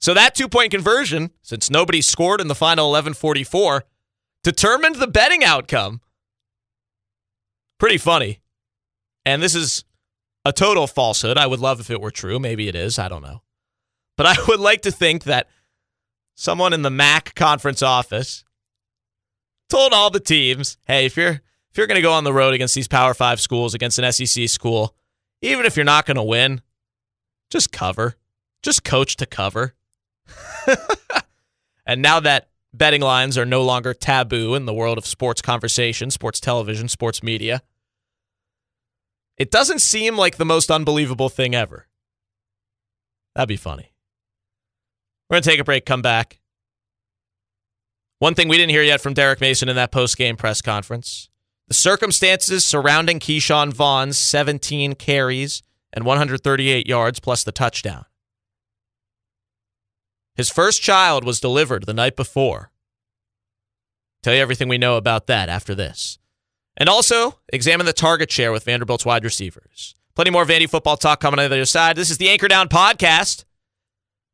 So 0.00 0.14
that 0.14 0.34
two 0.34 0.48
point 0.48 0.70
conversion, 0.70 1.30
since 1.42 1.70
nobody 1.70 2.00
scored 2.00 2.40
in 2.40 2.48
the 2.48 2.54
final 2.54 2.86
1144, 2.86 3.84
determined 4.42 4.96
the 4.96 5.06
betting 5.06 5.44
outcome. 5.44 6.00
Pretty 7.78 7.98
funny. 7.98 8.40
And 9.24 9.42
this 9.42 9.54
is 9.54 9.84
a 10.44 10.52
total 10.52 10.86
falsehood. 10.86 11.36
I 11.36 11.46
would 11.46 11.60
love 11.60 11.80
if 11.80 11.90
it 11.90 12.00
were 12.00 12.10
true. 12.10 12.38
Maybe 12.38 12.68
it 12.68 12.74
is. 12.74 12.98
I 12.98 13.08
don't 13.08 13.22
know. 13.22 13.42
But 14.16 14.26
I 14.26 14.36
would 14.48 14.60
like 14.60 14.82
to 14.82 14.90
think 14.90 15.24
that 15.24 15.48
someone 16.34 16.72
in 16.72 16.82
the 16.82 16.90
MAC 16.90 17.34
conference 17.34 17.82
office 17.82 18.44
told 19.68 19.92
all 19.92 20.10
the 20.10 20.20
teams, 20.20 20.78
hey, 20.84 21.06
if 21.06 21.16
you're 21.16 21.40
if 21.70 21.78
you're 21.78 21.86
going 21.86 21.96
to 21.96 22.02
go 22.02 22.12
on 22.12 22.24
the 22.24 22.32
road 22.32 22.52
against 22.52 22.74
these 22.74 22.88
Power 22.88 23.14
Five 23.14 23.40
schools, 23.40 23.74
against 23.74 23.98
an 23.98 24.10
SEC 24.10 24.48
school, 24.48 24.96
even 25.40 25.66
if 25.66 25.76
you're 25.76 25.84
not 25.84 26.04
going 26.04 26.16
to 26.16 26.22
win, 26.22 26.62
just 27.48 27.70
cover, 27.70 28.16
just 28.62 28.82
coach 28.82 29.16
to 29.16 29.26
cover. 29.26 29.74
and 31.86 32.02
now 32.02 32.20
that 32.20 32.48
betting 32.72 33.00
lines 33.00 33.36
are 33.36 33.46
no 33.46 33.62
longer 33.62 33.94
taboo 33.94 34.54
in 34.54 34.64
the 34.64 34.74
world 34.74 34.98
of 34.98 35.06
sports 35.06 35.42
conversation, 35.42 36.10
sports 36.10 36.40
television, 36.40 36.88
sports 36.88 37.22
media, 37.22 37.62
it 39.36 39.50
doesn't 39.50 39.80
seem 39.80 40.16
like 40.16 40.36
the 40.36 40.44
most 40.44 40.70
unbelievable 40.70 41.28
thing 41.28 41.54
ever. 41.54 41.86
That'd 43.34 43.48
be 43.48 43.56
funny. 43.56 43.92
We're 45.28 45.36
going 45.36 45.42
to 45.42 45.50
take 45.50 45.60
a 45.60 45.64
break, 45.64 45.86
come 45.86 46.02
back. 46.02 46.40
One 48.18 48.34
thing 48.34 48.48
we 48.48 48.58
didn't 48.58 48.72
hear 48.72 48.82
yet 48.82 49.00
from 49.00 49.14
Derek 49.14 49.40
Mason 49.40 49.68
in 49.68 49.76
that 49.76 49.92
post 49.92 50.16
game 50.16 50.36
press 50.36 50.60
conference 50.60 51.30
the 51.70 51.74
circumstances 51.74 52.64
surrounding 52.64 53.20
Ke'Shawn 53.20 53.72
Vaughn's 53.72 54.18
17 54.18 54.96
carries 54.96 55.62
and 55.92 56.04
138 56.04 56.88
yards 56.88 57.20
plus 57.20 57.44
the 57.44 57.52
touchdown. 57.52 58.06
His 60.40 60.48
first 60.48 60.80
child 60.80 61.22
was 61.22 61.38
delivered 61.38 61.84
the 61.84 61.92
night 61.92 62.16
before. 62.16 62.72
Tell 64.22 64.32
you 64.32 64.40
everything 64.40 64.68
we 64.68 64.78
know 64.78 64.96
about 64.96 65.26
that 65.26 65.50
after 65.50 65.74
this. 65.74 66.18
And 66.78 66.88
also, 66.88 67.40
examine 67.52 67.84
the 67.84 67.92
target 67.92 68.32
share 68.32 68.50
with 68.50 68.64
Vanderbilt's 68.64 69.04
wide 69.04 69.22
receivers. 69.22 69.94
Plenty 70.14 70.30
more 70.30 70.46
Vandy 70.46 70.66
football 70.66 70.96
talk 70.96 71.20
coming 71.20 71.38
on 71.38 71.50
the 71.50 71.56
other 71.56 71.66
side. 71.66 71.94
This 71.94 72.10
is 72.10 72.16
the 72.16 72.30
Anchor 72.30 72.48
Down 72.48 72.70
Podcast 72.70 73.44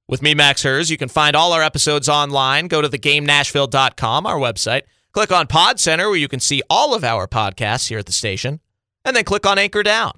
with 0.06 0.22
me, 0.22 0.32
Max 0.32 0.62
Hers. 0.62 0.92
You 0.92 0.96
can 0.96 1.08
find 1.08 1.34
all 1.34 1.52
our 1.52 1.64
episodes 1.64 2.08
online. 2.08 2.68
Go 2.68 2.80
to 2.80 2.88
thegamenashville.com, 2.88 4.26
our 4.26 4.38
website. 4.38 4.82
Click 5.10 5.32
on 5.32 5.48
Pod 5.48 5.80
Center, 5.80 6.08
where 6.08 6.16
you 6.16 6.28
can 6.28 6.38
see 6.38 6.62
all 6.70 6.94
of 6.94 7.02
our 7.02 7.26
podcasts 7.26 7.88
here 7.88 7.98
at 7.98 8.06
the 8.06 8.12
station. 8.12 8.60
And 9.04 9.16
then 9.16 9.24
click 9.24 9.44
on 9.44 9.58
Anchor 9.58 9.82
Down. 9.82 10.12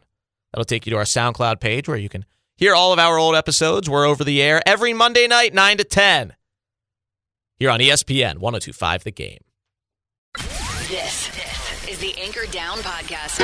That'll 0.52 0.66
take 0.66 0.84
you 0.84 0.90
to 0.90 0.98
our 0.98 1.04
SoundCloud 1.04 1.60
page 1.60 1.88
where 1.88 1.96
you 1.96 2.10
can 2.10 2.26
hear 2.58 2.74
all 2.74 2.92
of 2.92 2.98
our 2.98 3.18
old 3.18 3.34
episodes. 3.34 3.88
We're 3.88 4.04
over 4.04 4.24
the 4.24 4.42
air 4.42 4.60
every 4.66 4.92
Monday 4.92 5.26
night, 5.26 5.54
9 5.54 5.78
to 5.78 5.84
10, 5.84 6.34
here 7.56 7.70
on 7.70 7.80
ESPN 7.80 8.38
1025 8.38 9.04
The 9.04 9.12
Game. 9.12 9.38
This 10.88 11.30
is 11.88 11.98
the 11.98 12.14
Anchor 12.18 12.46
Down 12.50 12.78
Podcast. 12.78 13.38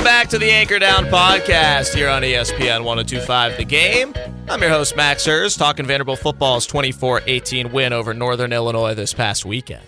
Welcome 0.00 0.14
back 0.14 0.28
to 0.30 0.38
the 0.38 0.50
Anchor 0.50 0.78
Down 0.78 1.04
podcast 1.04 1.94
here 1.94 2.08
on 2.08 2.22
ESPN 2.22 2.84
1025 2.84 3.58
The 3.58 3.66
Game. 3.66 4.14
I'm 4.48 4.62
your 4.62 4.70
host, 4.70 4.96
Max 4.96 5.26
Hers, 5.26 5.58
talking 5.58 5.84
Vanderbilt 5.84 6.20
football's 6.20 6.66
24 6.66 7.20
18 7.26 7.70
win 7.70 7.92
over 7.92 8.14
Northern 8.14 8.50
Illinois 8.50 8.94
this 8.94 9.12
past 9.12 9.44
weekend. 9.44 9.82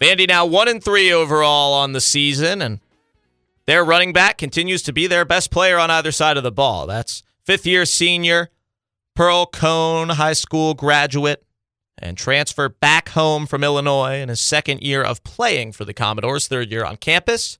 Vandy 0.00 0.26
now 0.26 0.46
1 0.46 0.68
and 0.68 0.82
3 0.82 1.12
overall 1.12 1.74
on 1.74 1.92
the 1.92 2.00
season, 2.00 2.62
and 2.62 2.80
their 3.66 3.84
running 3.84 4.14
back 4.14 4.38
continues 4.38 4.80
to 4.84 4.92
be 4.94 5.06
their 5.06 5.26
best 5.26 5.50
player 5.50 5.78
on 5.78 5.90
either 5.90 6.10
side 6.10 6.38
of 6.38 6.42
the 6.42 6.50
ball. 6.50 6.86
That's 6.86 7.22
fifth 7.44 7.66
year 7.66 7.84
senior, 7.84 8.48
Pearl 9.14 9.44
Cohn 9.44 10.08
High 10.08 10.32
School 10.32 10.72
graduate, 10.72 11.44
and 11.98 12.16
transfer 12.16 12.70
back 12.70 13.10
home 13.10 13.44
from 13.44 13.62
Illinois 13.62 14.16
in 14.16 14.30
his 14.30 14.40
second 14.40 14.80
year 14.80 15.02
of 15.02 15.22
playing 15.24 15.72
for 15.72 15.84
the 15.84 15.92
Commodores, 15.92 16.48
third 16.48 16.72
year 16.72 16.86
on 16.86 16.96
campus. 16.96 17.58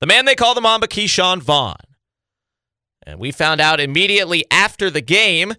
The 0.00 0.06
man 0.06 0.24
they 0.24 0.34
call 0.34 0.54
the 0.54 0.60
Mamba, 0.60 0.86
Ke'Shawn 0.86 1.40
Vaughn. 1.40 1.76
And 3.04 3.18
we 3.18 3.32
found 3.32 3.60
out 3.60 3.80
immediately 3.80 4.44
after 4.50 4.90
the 4.90 5.00
game, 5.00 5.54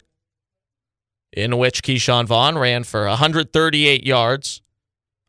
in 1.34 1.58
which 1.58 1.84
Ke'Shawn 1.84 2.26
Vaughn 2.26 2.58
ran 2.58 2.84
for 2.84 3.06
138 3.08 4.06
yards 4.06 4.62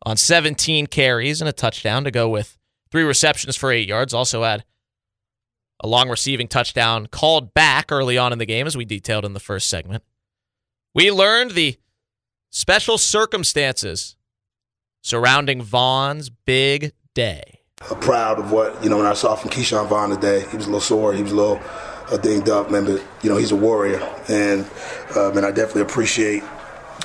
on 0.03 0.17
17 0.17 0.87
carries 0.87 1.41
and 1.41 1.49
a 1.49 1.53
touchdown 1.53 2.03
to 2.03 2.11
go 2.11 2.29
with 2.29 2.57
three 2.91 3.03
receptions 3.03 3.55
for 3.55 3.71
eight 3.71 3.87
yards. 3.87 4.13
Also 4.13 4.43
had 4.43 4.63
a 5.83 5.87
long 5.87 6.09
receiving 6.09 6.47
touchdown 6.47 7.07
called 7.07 7.53
back 7.53 7.91
early 7.91 8.17
on 8.17 8.31
in 8.31 8.39
the 8.39 8.45
game, 8.45 8.67
as 8.67 8.77
we 8.77 8.85
detailed 8.85 9.25
in 9.25 9.33
the 9.33 9.39
first 9.39 9.67
segment. 9.67 10.03
We 10.93 11.11
learned 11.11 11.51
the 11.51 11.77
special 12.51 12.97
circumstances 12.97 14.15
surrounding 15.01 15.61
Vaughn's 15.61 16.29
big 16.29 16.93
day 17.15 17.60
proud 17.99 18.39
of 18.39 18.51
what 18.51 18.83
you 18.83 18.89
know 18.89 18.97
when 18.97 19.05
I 19.05 19.13
saw 19.13 19.35
from 19.35 19.49
Ke'Shawn 19.49 19.87
Vaughn 19.87 20.09
today. 20.09 20.45
He 20.49 20.57
was 20.57 20.65
a 20.65 20.69
little 20.69 20.81
sore. 20.81 21.13
He 21.13 21.23
was 21.23 21.31
a 21.31 21.35
little 21.35 21.61
uh, 22.11 22.17
dinged 22.17 22.49
up, 22.49 22.71
man. 22.71 22.85
But 22.85 23.03
you 23.21 23.29
know 23.29 23.37
he's 23.37 23.51
a 23.51 23.55
warrior, 23.55 23.99
and 24.27 24.69
uh, 25.15 25.31
man, 25.31 25.45
I 25.45 25.51
definitely 25.51 25.83
appreciate 25.83 26.43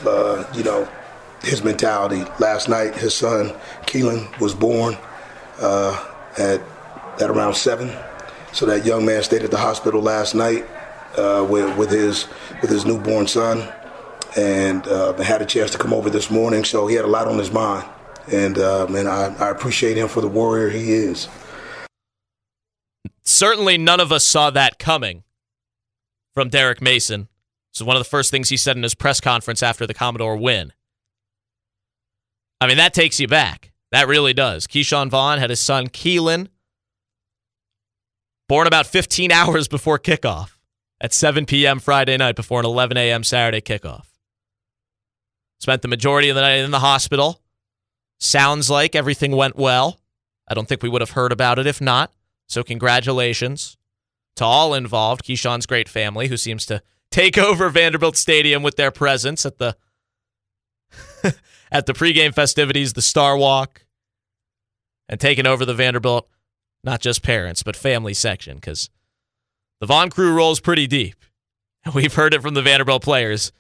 uh, 0.07 0.45
you 0.55 0.63
know 0.63 0.89
his 1.43 1.65
mentality. 1.65 2.25
Last 2.39 2.69
night, 2.69 2.95
his 2.95 3.15
son 3.15 3.51
Keelan 3.87 4.39
was 4.41 4.55
born 4.55 4.97
uh, 5.61 6.13
at 6.39 6.61
at 7.21 7.31
around 7.31 7.55
seven. 7.55 7.91
So 8.53 8.67
that 8.67 8.87
young 8.87 9.05
man 9.05 9.23
stayed 9.23 9.43
at 9.43 9.51
the 9.51 9.59
hospital 9.59 10.01
last 10.01 10.35
night 10.35 10.67
uh, 11.17 11.47
with 11.49 11.77
with 11.77 11.91
his 11.91 12.29
with 12.61 12.71
his 12.71 12.85
newborn 12.85 13.27
son, 13.27 13.73
and 14.37 14.87
uh, 14.87 15.13
had 15.15 15.43
a 15.43 15.47
chance 15.47 15.71
to 15.73 15.79
come 15.79 15.93
over 15.93 16.11
this 16.11 16.31
morning. 16.31 16.65
So 16.65 16.87
he 16.87 16.95
had 16.95 17.05
a 17.05 17.09
lot 17.09 17.29
on 17.29 17.39
his 17.39 17.51
mind 17.51 17.87
and 18.31 18.59
uh, 18.59 18.87
man, 18.89 19.07
I, 19.07 19.35
I 19.37 19.51
appreciate 19.51 19.97
him 19.97 20.09
for 20.09 20.21
the 20.21 20.29
warrior 20.29 20.69
he 20.69 20.93
is. 20.93 21.29
Certainly, 23.25 23.79
none 23.79 24.01
of 24.01 24.13
us 24.13 24.25
saw 24.25 24.51
that 24.51 24.79
coming 24.79 25.25
from 26.35 26.49
Derek 26.49 26.81
Mason. 26.81 27.29
Is 27.75 27.83
one 27.83 27.97
of 27.97 28.01
the 28.01 28.09
first 28.09 28.31
things 28.31 28.49
he 28.49 28.57
said 28.57 28.77
in 28.77 28.83
his 28.83 28.95
press 28.95 29.21
conference 29.21 29.63
after 29.63 29.87
the 29.87 29.93
Commodore 29.93 30.39
win. 30.39 30.73
I 32.59 32.67
mean, 32.67 32.79
that 32.79 32.95
takes 32.95 33.21
you 33.21 33.29
back. 33.29 33.71
That 33.93 34.09
really 34.09 34.33
does. 34.33 34.67
Ke'Shawn 34.67 35.11
Vaughn 35.11 35.39
had 35.39 35.51
his 35.51 35.61
son 35.61 35.89
Keelan 35.89 36.49
born 38.49 38.67
about 38.67 38.87
15 38.87 39.31
hours 39.33 39.69
before 39.69 39.99
kickoff 39.99 40.57
at 41.01 41.13
7 41.13 41.45
p.m. 41.45 41.79
Friday 41.79 42.17
night 42.17 42.37
before 42.37 42.61
an 42.61 42.67
11 42.67 42.97
a.m. 42.97 43.23
Saturday 43.23 43.61
kickoff. 43.61 44.07
Spent 45.61 45.83
the 45.83 45.89
majority 45.89 46.29
of 46.29 46.35
the 46.35 46.41
night 46.41 46.57
in 46.57 46.71
the 46.71 46.79
hospital. 46.81 47.43
Sounds 48.19 48.71
like 48.71 48.95
everything 48.95 49.33
went 49.33 49.57
well. 49.57 50.01
I 50.49 50.55
don't 50.55 50.69
think 50.69 50.83
we 50.83 50.89
would 50.89 51.03
have 51.03 51.11
heard 51.11 51.33
about 51.33 51.59
it 51.59 51.67
if 51.67 51.81
not. 51.81 52.13
So, 52.49 52.63
congratulations 52.63 53.77
to 54.37 54.45
all 54.45 54.75
involved. 54.75 55.25
Ke'Shawn's 55.25 55.67
great 55.67 55.89
family, 55.89 56.29
who 56.29 56.37
seems 56.37 56.65
to 56.67 56.83
take 57.11 57.37
over 57.39 57.69
Vanderbilt 57.69 58.17
Stadium 58.17 58.63
with 58.63 58.77
their 58.77 58.91
presence 58.91 59.45
at 59.45 59.59
the 59.59 59.77
at 61.73 61.87
the 61.87 61.93
pregame 61.93 62.35
festivities, 62.35 62.93
the 62.93 63.03
Star 63.03 63.37
Walk, 63.37 63.85
and 65.09 65.21
taking 65.21 65.47
over 65.47 65.65
the 65.65 65.75
Vanderbilt, 65.75 66.29
not 66.85 67.01
just 67.01 67.23
parents, 67.23 67.63
but 67.63 67.77
family 67.77 68.15
section, 68.15 68.57
because 68.57 68.89
the 69.81 69.87
Vaughn 69.87 70.11
crew 70.11 70.33
rolls 70.33 70.61
pretty 70.61 70.87
deep. 70.87 71.17
And 71.85 71.95
We've 71.95 72.15
heard 72.15 72.35
it 72.35 72.43
from 72.43 72.55
the 72.55 72.63
Vanderbilt 72.63 73.03
players. 73.03 73.53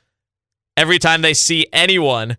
Every 0.76 0.98
time 0.98 1.22
they 1.22 1.34
see 1.34 1.66
anyone 1.72 2.36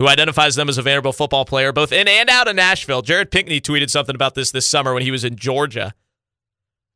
who 0.00 0.08
identifies 0.08 0.56
them 0.56 0.70
as 0.70 0.78
a 0.78 0.82
Vanderbilt 0.82 1.14
football 1.14 1.44
player, 1.44 1.72
both 1.72 1.92
in 1.92 2.08
and 2.08 2.30
out 2.30 2.48
of 2.48 2.56
Nashville. 2.56 3.02
Jared 3.02 3.30
Pinkney 3.30 3.60
tweeted 3.60 3.90
something 3.90 4.14
about 4.14 4.34
this 4.34 4.50
this 4.50 4.66
summer 4.66 4.94
when 4.94 5.02
he 5.02 5.10
was 5.10 5.24
in 5.24 5.36
Georgia. 5.36 5.94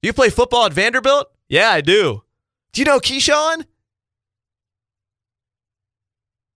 You 0.03 0.15
play 0.15 0.31
football 0.31 0.65
at 0.65 0.73
Vanderbilt? 0.73 1.27
Yeah, 1.47 1.69
I 1.69 1.83
do. 1.83 2.23
Do 2.73 2.81
you 2.81 2.87
know 2.87 2.99
Ke'Shawn? 2.99 3.67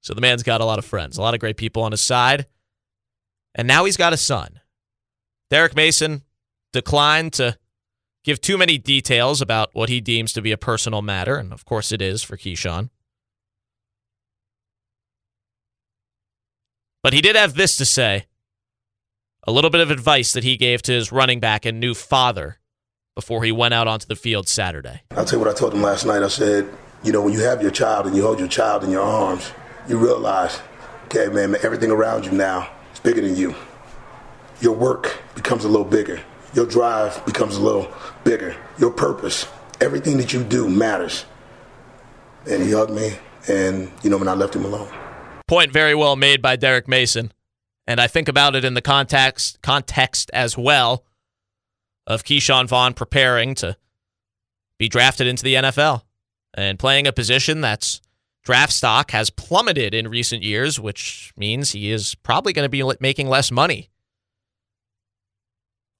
So 0.01 0.15
the 0.15 0.23
man's 0.23 0.43
got 0.43 0.63
a 0.63 0.65
lot 0.65 0.79
of 0.79 0.87
friends, 0.87 1.19
a 1.19 1.21
lot 1.21 1.35
of 1.35 1.41
great 1.41 1.59
people 1.59 1.83
on 1.83 1.93
his 1.93 2.01
side. 2.01 2.47
And 3.55 3.69
now 3.69 3.85
he's 3.85 3.99
got 3.99 4.15
a 4.15 4.17
son. 4.17 4.61
Derek 5.51 5.77
Mason 5.77 6.23
declined 6.73 7.35
to 7.35 7.59
give 8.25 8.41
too 8.41 8.57
many 8.57 8.79
details 8.79 9.43
about 9.43 9.75
what 9.75 9.91
he 9.91 10.01
deems 10.01 10.33
to 10.33 10.41
be 10.41 10.53
a 10.53 10.59
personal 10.59 11.03
matter, 11.03 11.37
and 11.37 11.53
of 11.53 11.67
course 11.67 11.93
it 11.93 12.01
is 12.01 12.23
for 12.23 12.39
Ke'Shawn. 12.39 12.89
But 17.09 17.14
he 17.14 17.23
did 17.23 17.37
have 17.37 17.55
this 17.55 17.79
to 17.79 17.87
say 17.87 18.27
a 19.44 19.51
little 19.51 19.71
bit 19.71 19.81
of 19.81 19.90
advice 19.90 20.35
that 20.35 20.44
he 20.44 20.59
gave 20.59 20.83
to 20.83 20.92
his 20.92 21.11
running 21.11 21.40
back 21.40 21.64
and 21.64 21.81
new 21.81 21.94
father 21.94 22.59
before 23.14 23.44
he 23.44 23.51
went 23.51 23.73
out 23.73 23.88
onto 23.88 24.07
the 24.07 24.14
field 24.14 24.47
Saturday. 24.47 25.01
I'll 25.12 25.25
tell 25.25 25.38
you 25.38 25.47
what 25.47 25.51
I 25.51 25.59
told 25.59 25.73
him 25.73 25.81
last 25.81 26.05
night. 26.05 26.23
I 26.23 26.29
said, 26.29 26.68
you 27.03 27.11
know, 27.11 27.23
when 27.23 27.33
you 27.33 27.40
have 27.40 27.62
your 27.62 27.71
child 27.71 28.05
and 28.07 28.14
you 28.14 28.21
hold 28.21 28.38
your 28.38 28.47
child 28.47 28.85
in 28.85 28.90
your 28.90 29.01
arms, 29.01 29.51
you 29.88 29.97
realize, 29.97 30.61
okay, 31.07 31.29
man, 31.29 31.57
everything 31.62 31.90
around 31.90 32.27
you 32.27 32.33
now 32.33 32.68
is 32.92 33.01
bigger 33.01 33.23
than 33.23 33.37
you. 33.37 33.55
Your 34.61 34.75
work 34.75 35.23
becomes 35.35 35.64
a 35.64 35.68
little 35.68 35.87
bigger. 35.87 36.21
Your 36.53 36.66
drive 36.66 37.25
becomes 37.25 37.57
a 37.57 37.62
little 37.62 37.90
bigger. 38.23 38.55
Your 38.77 38.90
purpose, 38.90 39.49
everything 39.81 40.18
that 40.18 40.35
you 40.35 40.44
do 40.44 40.68
matters. 40.68 41.25
And 42.47 42.62
he 42.62 42.73
hugged 42.73 42.92
me, 42.92 43.16
and, 43.49 43.90
you 44.03 44.11
know, 44.11 44.18
when 44.18 44.29
I 44.29 44.35
left 44.35 44.55
him 44.55 44.66
alone. 44.66 44.92
Point 45.49 45.73
very 45.73 45.95
well 45.95 46.15
made 46.15 46.41
by 46.41 46.57
Derek 46.57 46.87
Mason. 46.87 47.33
And 47.87 48.01
I 48.01 48.07
think 48.07 48.29
about 48.29 48.55
it 48.55 48.65
in 48.65 48.75
the 48.75 48.83
context 48.83 49.61
context 49.63 50.31
as 50.35 50.57
well 50.57 51.05
of 52.07 52.23
Ke'Shawn 52.23 52.69
Vaughn 52.69 52.95
preparing 52.95 53.55
to 53.57 53.77
be 54.79 54.89
drafted 54.89 55.27
into 55.27 55.43
the 55.43 55.55
NFL 55.55 56.03
and 56.55 56.79
playing 56.79 57.07
a 57.07 57.13
position 57.13 57.61
that's 57.61 58.01
draft 58.45 58.73
stock 58.73 59.11
has 59.11 59.31
plummeted 59.31 59.95
in 59.95 60.09
recent 60.09 60.43
years, 60.43 60.79
which 60.81 61.33
means 61.37 61.73
he 61.73 61.91
is 61.91 62.15
probably 62.15 62.53
going 62.53 62.65
to 62.65 62.69
be 62.69 62.83
making 63.01 63.29
less 63.29 63.51
money 63.51 63.91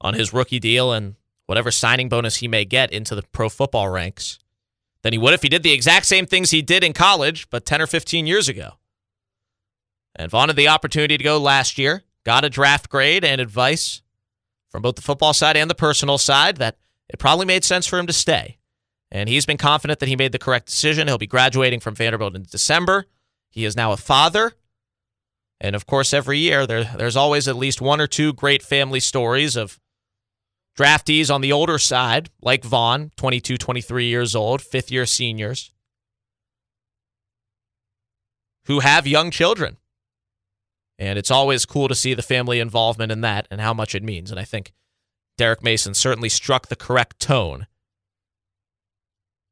on 0.01 0.15
his 0.15 0.33
rookie 0.33 0.61
deal 0.61 0.93
and 0.93 1.17
whatever 1.47 1.71
signing 1.71 2.09
bonus 2.09 2.37
he 2.37 2.49
may 2.49 2.65
get 2.65 2.93
into 2.93 3.15
the 3.15 3.23
pro 3.33 3.49
football 3.49 3.89
ranks 3.89 4.39
than 5.03 5.13
he 5.13 5.19
would 5.19 5.35
if 5.35 5.43
he 5.43 5.49
did 5.49 5.63
the 5.63 5.73
exact 5.73 6.07
same 6.07 6.27
things 6.27 6.51
he 6.51 6.63
did 6.63 6.83
in 6.83 6.93
college, 6.93 7.49
but 7.51 7.65
10 7.67 7.83
or 7.83 7.87
15 7.87 8.27
years 8.27 8.49
ago. 8.49 8.78
And 10.19 10.31
Vaughn 10.31 10.49
had 10.49 10.57
the 10.57 10.69
opportunity 10.69 11.17
to 11.17 11.25
go 11.25 11.39
last 11.39 11.79
year, 11.79 12.03
got 12.25 12.45
a 12.45 12.51
draft 12.51 12.91
grade 12.91 13.25
and 13.25 13.41
advice 13.41 14.03
from 14.69 14.83
both 14.83 14.97
the 14.97 15.03
football 15.03 15.33
side 15.33 15.57
and 15.57 15.71
the 15.71 15.77
personal 15.77 16.19
side 16.19 16.57
that 16.57 16.77
it 17.09 17.19
probably 17.19 17.47
made 17.47 17.65
sense 17.65 17.87
for 17.87 17.99
him 17.99 18.09
to 18.09 18.13
stay. 18.13 18.59
And 19.11 19.29
he's 19.29 19.47
been 19.47 19.57
confident 19.57 20.01
that 20.01 20.09
he 20.09 20.17
made 20.17 20.33
the 20.33 20.39
correct 20.39 20.67
decision. 20.67 21.09
He'll 21.09 21.17
be 21.17 21.27
graduating 21.27 21.81
from 21.81 21.95
Vanderbilt 21.95 22.35
in 22.35 22.43
December. 22.43 23.07
He 23.49 23.65
is 23.65 23.77
now 23.77 23.93
a 23.93 23.97
father. 23.97 24.53
And 25.61 25.75
of 25.75 25.87
course, 25.87 26.13
every 26.13 26.39
year 26.39 26.67
there, 26.67 26.85
there's 26.85 27.17
always 27.17 27.49
at 27.49 27.57
least 27.57 27.81
one 27.81 28.01
or 28.01 28.07
two 28.07 28.33
great 28.33 28.63
family 28.63 29.01
stories 29.01 29.57
of 29.57 29.81
draftees 30.77 31.33
on 31.33 31.41
the 31.41 31.53
older 31.53 31.79
side, 31.79 32.29
like 32.43 32.65
Vaughn, 32.65 33.11
22, 33.17 33.57
23 33.57 34.07
years 34.07 34.37
old, 34.37 34.61
fifth 34.63 34.91
year 34.91 35.07
seniors, 35.07 35.73
who 38.67 38.81
have 38.81 39.07
young 39.07 39.31
children. 39.31 39.79
And 40.99 41.19
it's 41.19 41.31
always 41.31 41.65
cool 41.65 41.89
to 41.89 41.95
see 41.95 42.15
the 42.15 42.23
family 42.23 42.59
involvement 42.59 43.13
in 43.13 43.21
that 43.21 43.47
and 43.51 43.61
how 43.61 43.73
much 43.73 43.95
it 43.95 44.03
means. 44.03 44.31
And 44.31 44.41
I 44.41 44.45
think 44.45 44.73
Derek 45.37 45.63
Mason 45.63 45.95
certainly 45.95 46.29
struck 46.29 46.67
the 46.67 46.77
correct 46.77 47.21
tone 47.21 47.67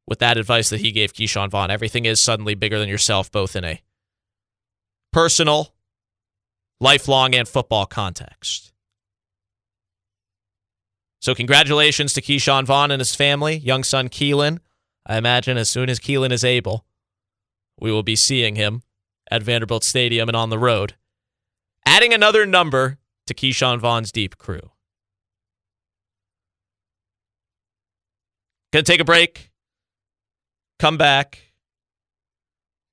with 0.07 0.19
that 0.19 0.37
advice 0.37 0.71
that 0.71 0.81
he 0.81 0.93
gave 0.93 1.13
Ke'Shawn 1.13 1.51
Vaughn. 1.51 1.71
Everything 1.71 2.05
is 2.05 2.21
suddenly 2.21 2.55
bigger 2.55 2.79
than 2.79 2.89
yourself, 2.89 3.31
both 3.31 3.57
in 3.57 3.65
a 3.65 3.81
personal, 5.13 5.75
lifelong, 6.81 7.35
and 7.35 7.49
football 7.49 7.87
context. 7.87 8.73
So, 11.21 11.35
congratulations 11.35 12.13
to 12.13 12.23
Ke'Shawn 12.23 12.65
Vaughn 12.65 12.91
and 12.91 13.01
his 13.01 13.15
family, 13.15 13.57
young 13.57 13.83
son 13.83 14.09
Keelan. 14.09 14.59
I 15.07 15.17
imagine 15.17 15.57
as 15.57 15.69
soon 15.69 15.89
as 15.89 15.99
Keelan 15.99 16.33
is 16.33 16.45
able, 16.45 16.85
we 17.81 17.91
will 17.91 18.03
be 18.03 18.17
seeing 18.17 18.57
him 18.57 18.83
at 19.31 19.43
Vanderbilt 19.43 19.85
Stadium 19.85 20.29
and 20.29 20.37
on 20.37 20.51
the 20.51 20.59
road, 20.59 20.95
adding 21.87 22.13
another 22.13 22.45
number 22.45 22.99
to 23.27 23.35
Ke'Shawn 23.35 23.79
Vaughn's 23.79 24.13
deep 24.13 24.37
crew. 24.37 24.73
Gonna 28.73 28.83
take 28.83 29.01
a 29.01 29.05
break, 29.05 29.51
come 30.79 30.99
back, 30.99 31.53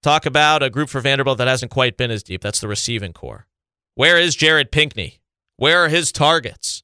talk 0.03 0.25
about 0.25 0.63
a 0.63 0.69
group 0.69 0.89
for 0.89 1.01
Vanderbilt 1.01 1.39
that 1.39 1.47
hasn't 1.47 1.71
quite 1.71 1.97
been 1.97 2.11
as 2.11 2.23
deep. 2.23 2.41
That's 2.41 2.61
the 2.61 2.67
receiving 2.67 3.11
corps. 3.11 3.47
Where 3.95 4.17
is 4.17 4.35
Jared 4.35 4.71
Pinkney? 4.71 5.19
Where 5.57 5.83
are 5.83 5.89
his 5.89 6.11
targets? 6.11 6.83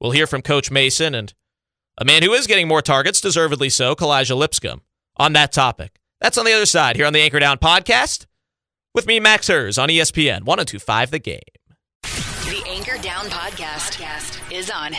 We'll 0.00 0.12
hear 0.12 0.26
from 0.26 0.42
Coach 0.42 0.70
Mason 0.70 1.14
and 1.14 1.34
a 1.98 2.04
man 2.04 2.22
who 2.22 2.32
is 2.32 2.46
getting 2.46 2.68
more 2.68 2.82
targets, 2.82 3.20
deservedly 3.20 3.68
so, 3.68 3.94
Kalija 3.94 4.36
Lipscomb, 4.36 4.82
on 5.16 5.32
that 5.34 5.52
topic. 5.52 5.98
That's 6.20 6.38
on 6.38 6.44
the 6.44 6.52
other 6.52 6.66
side 6.66 6.96
here 6.96 7.06
on 7.06 7.12
the 7.12 7.20
Anchor 7.20 7.40
Down 7.40 7.58
podcast 7.58 8.26
with 8.94 9.06
me, 9.06 9.20
Max 9.20 9.46
Hers, 9.48 9.78
on 9.78 9.88
ESPN 9.88 10.42
1025 10.44 11.10
The 11.10 11.18
Game. 11.18 11.40
The 12.02 12.62
Anchor 12.66 13.00
Down 13.00 13.26
podcast 13.26 14.40
is 14.52 14.70
on. 14.70 14.92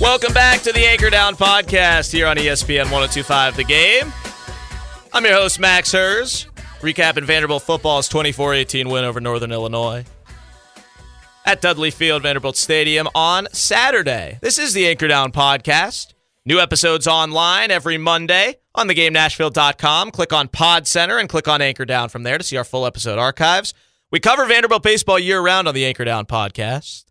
Welcome 0.00 0.32
back 0.32 0.62
to 0.62 0.72
the 0.72 0.84
Anchor 0.86 1.10
Down 1.10 1.36
podcast 1.36 2.10
here 2.10 2.26
on 2.26 2.36
ESPN 2.36 2.90
1025 2.90 3.56
The 3.56 3.64
Game. 3.64 4.12
I'm 5.12 5.24
your 5.24 5.34
host, 5.34 5.60
Max 5.60 5.92
Hers, 5.92 6.46
recapping 6.80 7.24
Vanderbilt 7.24 7.62
football's 7.62 8.08
24 8.08 8.54
18 8.54 8.88
win 8.88 9.04
over 9.04 9.20
Northern 9.20 9.52
Illinois 9.52 10.04
at 11.44 11.60
Dudley 11.60 11.90
Field, 11.90 12.22
Vanderbilt 12.22 12.56
Stadium 12.56 13.08
on 13.14 13.46
Saturday. 13.52 14.38
This 14.40 14.58
is 14.58 14.72
the 14.72 14.88
Anchor 14.88 15.08
Down 15.08 15.32
podcast. 15.32 16.14
New 16.46 16.58
episodes 16.58 17.06
online 17.06 17.70
every 17.70 17.98
Monday 17.98 18.56
on 18.74 18.88
theGameNashville.com. 18.88 20.10
Click 20.10 20.32
on 20.32 20.48
Pod 20.48 20.86
Center 20.86 21.18
and 21.18 21.28
click 21.28 21.48
on 21.48 21.60
Anchor 21.62 21.84
Down 21.84 22.08
from 22.08 22.22
there 22.22 22.38
to 22.38 22.44
see 22.44 22.56
our 22.56 22.64
full 22.64 22.86
episode 22.86 23.18
archives. 23.18 23.74
We 24.10 24.20
cover 24.20 24.44
Vanderbilt 24.46 24.82
baseball 24.82 25.18
year 25.18 25.40
round 25.40 25.68
on 25.68 25.74
the 25.74 25.86
Anchor 25.86 26.04
Down 26.04 26.26
podcast. 26.26 27.04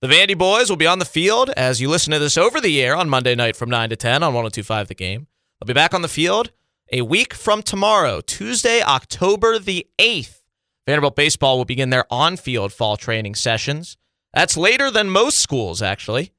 The 0.00 0.08
Vandy 0.08 0.36
boys 0.36 0.68
will 0.68 0.76
be 0.76 0.86
on 0.86 0.98
the 0.98 1.04
field 1.04 1.50
as 1.50 1.80
you 1.80 1.88
listen 1.88 2.12
to 2.12 2.18
this 2.18 2.36
over 2.36 2.60
the 2.60 2.82
air 2.82 2.96
on 2.96 3.08
Monday 3.08 3.34
night 3.34 3.54
from 3.54 3.70
9 3.70 3.90
to 3.90 3.96
10 3.96 4.22
on 4.22 4.34
1025 4.34 4.88
The 4.88 4.94
Game. 4.94 5.28
They'll 5.60 5.66
be 5.66 5.72
back 5.72 5.94
on 5.94 6.02
the 6.02 6.08
field 6.08 6.50
a 6.92 7.02
week 7.02 7.32
from 7.32 7.62
tomorrow, 7.62 8.20
Tuesday, 8.20 8.82
October 8.82 9.58
the 9.58 9.86
8th. 9.98 10.42
Vanderbilt 10.86 11.16
baseball 11.16 11.56
will 11.56 11.64
begin 11.64 11.90
their 11.90 12.04
on 12.10 12.36
field 12.36 12.72
fall 12.72 12.96
training 12.96 13.34
sessions. 13.36 13.96
That's 14.34 14.56
later 14.56 14.90
than 14.90 15.08
most 15.08 15.38
schools, 15.38 15.80
actually. 15.80 16.32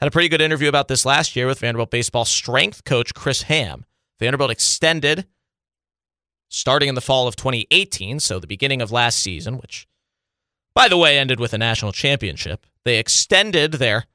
Had 0.00 0.06
a 0.06 0.12
pretty 0.12 0.28
good 0.28 0.40
interview 0.40 0.68
about 0.68 0.86
this 0.86 1.04
last 1.04 1.34
year 1.34 1.46
with 1.46 1.58
Vanderbilt 1.58 1.90
baseball 1.90 2.24
strength 2.24 2.84
coach 2.84 3.14
Chris 3.14 3.42
Ham. 3.42 3.84
Vanderbilt 4.20 4.50
extended 4.50 5.26
starting 6.48 6.88
in 6.88 6.94
the 6.94 7.00
fall 7.00 7.26
of 7.26 7.36
2018, 7.36 8.20
so 8.20 8.38
the 8.38 8.46
beginning 8.46 8.80
of 8.80 8.92
last 8.92 9.18
season, 9.18 9.58
which, 9.58 9.88
by 10.72 10.88
the 10.88 10.96
way, 10.96 11.18
ended 11.18 11.40
with 11.40 11.52
a 11.52 11.58
national 11.58 11.92
championship. 11.92 12.64
They 12.84 12.98
extended 12.98 13.72
their 13.72 14.06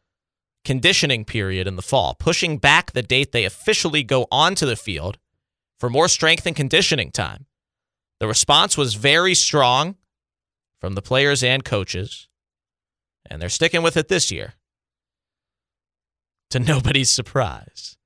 conditioning 0.63 1.25
period 1.25 1.67
in 1.67 1.75
the 1.75 1.81
fall, 1.81 2.15
pushing 2.15 2.57
back 2.57 2.93
the 2.93 3.03
date 3.03 3.33
they 3.33 3.43
officially 3.43 4.03
go 4.03 4.25
onto 4.31 4.65
the 4.65 4.77
field 4.77 5.17
for 5.79 5.89
more 5.89 6.07
strength 6.07 6.45
and 6.45 6.55
conditioning 6.55 7.11
time. 7.11 7.45
The 8.21 8.27
response 8.27 8.77
was 8.77 8.93
very 8.93 9.35
strong 9.35 9.97
from 10.79 10.93
the 10.93 11.01
players 11.01 11.43
and 11.43 11.65
coaches, 11.65 12.29
and 13.29 13.41
they're 13.41 13.49
sticking 13.49 13.83
with 13.83 13.97
it 13.97 14.07
this 14.07 14.31
year. 14.31 14.53
To 16.51 16.59
nobody's 16.59 17.09
surprise. 17.09 17.97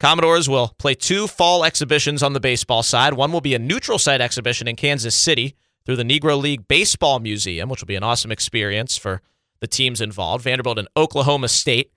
Commodores 0.00 0.48
will 0.48 0.74
play 0.78 0.94
two 0.94 1.26
fall 1.26 1.64
exhibitions 1.64 2.22
on 2.22 2.32
the 2.32 2.40
baseball 2.40 2.82
side. 2.82 3.14
One 3.14 3.32
will 3.32 3.40
be 3.40 3.54
a 3.54 3.58
neutral 3.58 3.98
site 3.98 4.20
exhibition 4.20 4.66
in 4.66 4.76
Kansas 4.76 5.14
City 5.14 5.54
through 5.86 5.96
the 5.96 6.02
Negro 6.02 6.40
League 6.40 6.66
Baseball 6.66 7.20
Museum, 7.20 7.68
which 7.68 7.80
will 7.80 7.86
be 7.86 7.94
an 7.94 8.02
awesome 8.02 8.32
experience 8.32 8.96
for 8.96 9.22
the 9.60 9.66
teams 9.68 10.00
involved. 10.00 10.44
Vanderbilt 10.44 10.78
and 10.78 10.88
Oklahoma 10.96 11.48
State. 11.48 11.92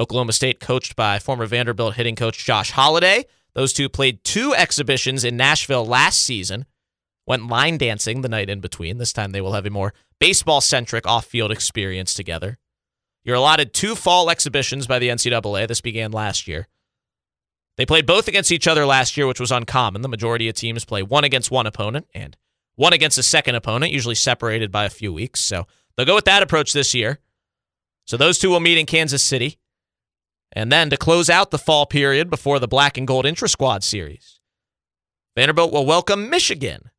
Oklahoma 0.00 0.32
State 0.32 0.58
coached 0.58 0.96
by 0.96 1.18
former 1.18 1.46
Vanderbilt 1.46 1.94
hitting 1.94 2.16
coach 2.16 2.44
Josh 2.44 2.70
Holliday. 2.70 3.24
Those 3.52 3.72
two 3.72 3.88
played 3.88 4.24
two 4.24 4.54
exhibitions 4.54 5.22
in 5.22 5.36
Nashville 5.36 5.86
last 5.86 6.20
season, 6.20 6.64
went 7.26 7.46
line 7.46 7.78
dancing 7.78 8.22
the 8.22 8.28
night 8.28 8.50
in 8.50 8.60
between. 8.60 8.98
This 8.98 9.12
time 9.12 9.32
they 9.32 9.40
will 9.40 9.52
have 9.52 9.66
a 9.66 9.70
more 9.70 9.94
baseball 10.18 10.60
centric 10.60 11.06
off 11.06 11.26
field 11.26 11.52
experience 11.52 12.14
together. 12.14 12.58
You're 13.24 13.36
allotted 13.36 13.72
two 13.72 13.94
fall 13.94 14.30
exhibitions 14.30 14.86
by 14.86 14.98
the 14.98 15.08
NCAA. 15.08 15.66
This 15.66 15.80
began 15.80 16.12
last 16.12 16.46
year. 16.46 16.68
They 17.76 17.86
played 17.86 18.06
both 18.06 18.28
against 18.28 18.52
each 18.52 18.68
other 18.68 18.86
last 18.86 19.16
year, 19.16 19.26
which 19.26 19.40
was 19.40 19.50
uncommon. 19.50 20.02
The 20.02 20.08
majority 20.08 20.48
of 20.48 20.54
teams 20.54 20.84
play 20.84 21.02
one 21.02 21.24
against 21.24 21.50
one 21.50 21.66
opponent 21.66 22.06
and 22.14 22.36
one 22.76 22.92
against 22.92 23.18
a 23.18 23.22
second 23.22 23.54
opponent, 23.54 23.92
usually 23.92 24.14
separated 24.14 24.70
by 24.70 24.84
a 24.84 24.90
few 24.90 25.12
weeks. 25.12 25.40
So 25.40 25.66
they'll 25.96 26.06
go 26.06 26.14
with 26.14 26.26
that 26.26 26.42
approach 26.42 26.72
this 26.72 26.94
year. 26.94 27.18
So 28.06 28.16
those 28.16 28.38
two 28.38 28.50
will 28.50 28.60
meet 28.60 28.78
in 28.78 28.86
Kansas 28.86 29.22
City. 29.22 29.58
And 30.52 30.70
then 30.70 30.90
to 30.90 30.96
close 30.96 31.28
out 31.28 31.50
the 31.50 31.58
fall 31.58 31.86
period 31.86 32.30
before 32.30 32.58
the 32.58 32.68
Black 32.68 32.96
and 32.96 33.08
Gold 33.08 33.26
Intra 33.26 33.48
Squad 33.48 33.82
series, 33.82 34.38
Vanderbilt 35.34 35.72
will 35.72 35.86
welcome 35.86 36.30
Michigan. 36.30 36.90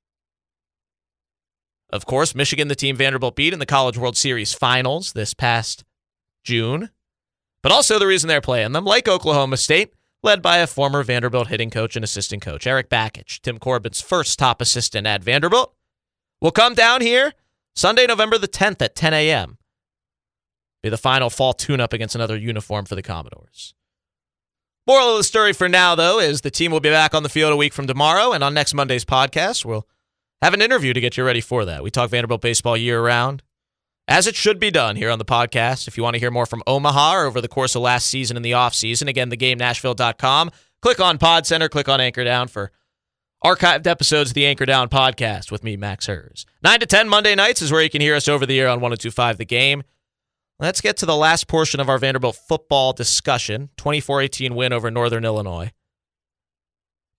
Of 1.89 2.05
course, 2.05 2.35
Michigan, 2.35 2.67
the 2.67 2.75
team 2.75 2.97
Vanderbilt 2.97 3.37
beat 3.37 3.53
in 3.53 3.59
the 3.59 3.65
College 3.65 3.97
World 3.97 4.17
Series 4.17 4.53
finals 4.53 5.13
this 5.13 5.33
past 5.33 5.85
June, 6.45 6.91
but 7.61 7.73
also 7.73 7.99
the 7.99 8.07
reason 8.07 8.29
they're 8.29 8.39
playing 8.39 8.71
them, 8.71 8.85
like 8.85 9.09
Oklahoma 9.09 9.57
State, 9.57 9.93
led 10.23 10.41
by 10.41 10.57
a 10.57 10.67
former 10.67 11.03
Vanderbilt 11.03 11.49
hitting 11.49 11.69
coach 11.69 11.97
and 11.97 12.05
assistant 12.05 12.41
coach, 12.41 12.65
Erik 12.65 12.89
Bakich, 12.89 13.41
Tim 13.41 13.59
Corbin's 13.59 13.99
first 13.99 14.39
top 14.39 14.61
assistant 14.61 15.05
at 15.05 15.23
Vanderbilt, 15.23 15.75
will 16.39 16.51
come 16.51 16.73
down 16.73 17.01
here 17.01 17.33
Sunday, 17.75 18.07
November 18.07 18.37
the 18.37 18.47
10th 18.47 18.81
at 18.81 18.95
10 18.95 19.13
a.m 19.13 19.57
be 20.85 20.89
the 20.89 20.97
final 20.97 21.31
fall 21.31 21.51
tune 21.51 21.81
up 21.81 21.93
against 21.93 22.13
another 22.13 22.37
uniform 22.37 22.85
for 22.85 22.93
the 22.93 23.01
Commodores. 23.01 23.73
Moral 24.85 25.13
of 25.13 25.17
the 25.17 25.23
story 25.23 25.51
for 25.51 25.67
now, 25.67 25.95
though, 25.95 26.19
is 26.19 26.41
the 26.41 26.51
team 26.51 26.71
will 26.71 26.79
be 26.79 26.91
back 26.91 27.15
on 27.15 27.23
the 27.23 27.29
field 27.29 27.51
a 27.51 27.55
week 27.55 27.73
from 27.73 27.87
tomorrow, 27.87 28.33
and 28.33 28.43
on 28.43 28.53
next 28.53 28.75
Monday's 28.75 29.03
podcast, 29.03 29.65
we'll 29.65 29.87
have 30.43 30.53
an 30.53 30.61
interview 30.61 30.93
to 30.93 31.01
get 31.01 31.17
you 31.17 31.25
ready 31.25 31.41
for 31.41 31.65
that. 31.65 31.81
We 31.81 31.89
talk 31.89 32.11
Vanderbilt 32.11 32.41
baseball 32.41 32.77
year 32.77 33.01
round, 33.03 33.41
as 34.07 34.27
it 34.27 34.35
should 34.35 34.59
be 34.59 34.71
done 34.71 34.95
here 34.95 35.09
on 35.09 35.19
the 35.19 35.25
podcast. 35.25 35.87
If 35.87 35.97
you 35.97 36.03
want 36.03 36.15
to 36.15 36.19
hear 36.19 36.31
more 36.31 36.45
from 36.45 36.63
Omaha 36.67 37.25
over 37.25 37.41
the 37.41 37.47
course 37.47 37.75
of 37.75 37.81
last 37.81 38.07
season 38.07 38.37
and 38.37 38.45
the 38.45 38.51
offseason, 38.51 39.07
again, 39.07 39.29
thegamenashville.com. 39.29 40.51
Click 40.81 40.99
on 40.99 41.17
Pod 41.17 41.47
Center, 41.47 41.67
click 41.67 41.89
on 41.89 41.99
Anchor 41.99 42.23
Down 42.23 42.47
for 42.47 42.71
archived 43.43 43.87
episodes 43.87 44.31
of 44.31 44.33
the 44.35 44.45
Anchor 44.45 44.65
Down 44.65 44.89
podcast 44.89 45.51
with 45.51 45.63
me, 45.63 45.75
Max 45.77 46.05
Hers. 46.05 46.45
9 46.63 46.79
to 46.79 46.85
10 46.85 47.09
Monday 47.09 47.35
nights 47.35 47.61
is 47.61 47.71
where 47.71 47.81
you 47.81 47.89
can 47.89 48.01
hear 48.01 48.15
us 48.15 48.27
over 48.27 48.45
the 48.45 48.59
air 48.59 48.67
on 48.67 48.81
1025 48.81 49.37
The 49.37 49.45
Game. 49.45 49.83
Let's 50.59 50.79
get 50.81 50.95
to 50.97 51.05
the 51.05 51.15
last 51.15 51.47
portion 51.47 51.79
of 51.79 51.89
our 51.89 51.97
Vanderbilt 51.97 52.37
football 52.37 52.93
discussion 52.93 53.69
24 53.77 54.21
18 54.21 54.55
win 54.55 54.71
over 54.71 54.89
Northern 54.89 55.25
Illinois. 55.25 55.71